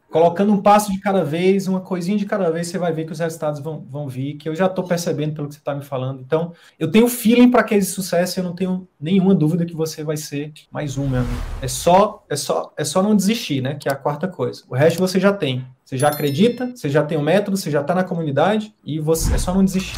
Colocando 0.10 0.52
um 0.54 0.62
passo 0.62 0.92
de 0.92 1.00
cada 1.00 1.24
vez, 1.24 1.68
uma 1.68 1.82
coisinha 1.82 2.18
de 2.18 2.26
cada 2.26 2.50
vez, 2.50 2.68
você 2.68 2.78
vai 2.78 2.92
ver 2.92 3.06
que 3.06 3.12
os 3.12 3.20
resultados 3.20 3.60
vão, 3.60 3.86
vão 3.90 4.08
vir, 4.08 4.36
que 4.36 4.48
eu 4.48 4.56
já 4.56 4.66
estou 4.66 4.84
percebendo 4.84 5.34
pelo 5.34 5.48
que 5.48 5.56
você 5.56 5.60
está 5.60 5.74
me 5.74 5.84
falando. 5.84 6.22
Então, 6.22 6.54
eu 6.80 6.90
tenho 6.90 7.08
feeling 7.08 7.50
para 7.50 7.62
aquele 7.62 7.84
sucesso, 7.84 8.40
eu 8.40 8.44
não 8.44 8.54
tenho 8.54 8.88
nenhuma 9.00 9.34
dúvida 9.34 9.66
que 9.66 9.76
você 9.76 10.04
vai 10.04 10.18
ser 10.18 10.52
mais 10.70 10.98
um, 10.98 11.08
meu 11.08 11.22
amigo. 11.22 11.42
É 11.62 11.68
só, 11.68 12.24
é 12.30 12.36
só, 12.36 12.74
é 12.78 12.84
só 12.84 13.02
não 13.02 13.16
desistir, 13.16 13.62
né? 13.62 13.76
Que 13.76 13.90
é 13.90 13.92
a 13.92 13.96
quarta 13.96 14.28
coisa. 14.28 14.64
O 14.70 14.76
resto 14.76 15.00
você 15.00 15.20
já 15.20 15.34
tem. 15.34 15.66
Você 15.84 15.98
já 15.98 16.10
acredita, 16.10 16.72
você 16.76 16.90
já 16.90 17.04
tem 17.04 17.18
o 17.18 17.22
um 17.22 17.24
método, 17.24 17.58
você 17.58 17.70
já 17.70 17.82
está 17.82 17.94
na 17.94 18.04
comunidade 18.04 18.74
e 18.86 19.00
você 19.00 19.34
é 19.34 19.38
só 19.38 19.54
não 19.54 19.66
desistir. 19.66 19.98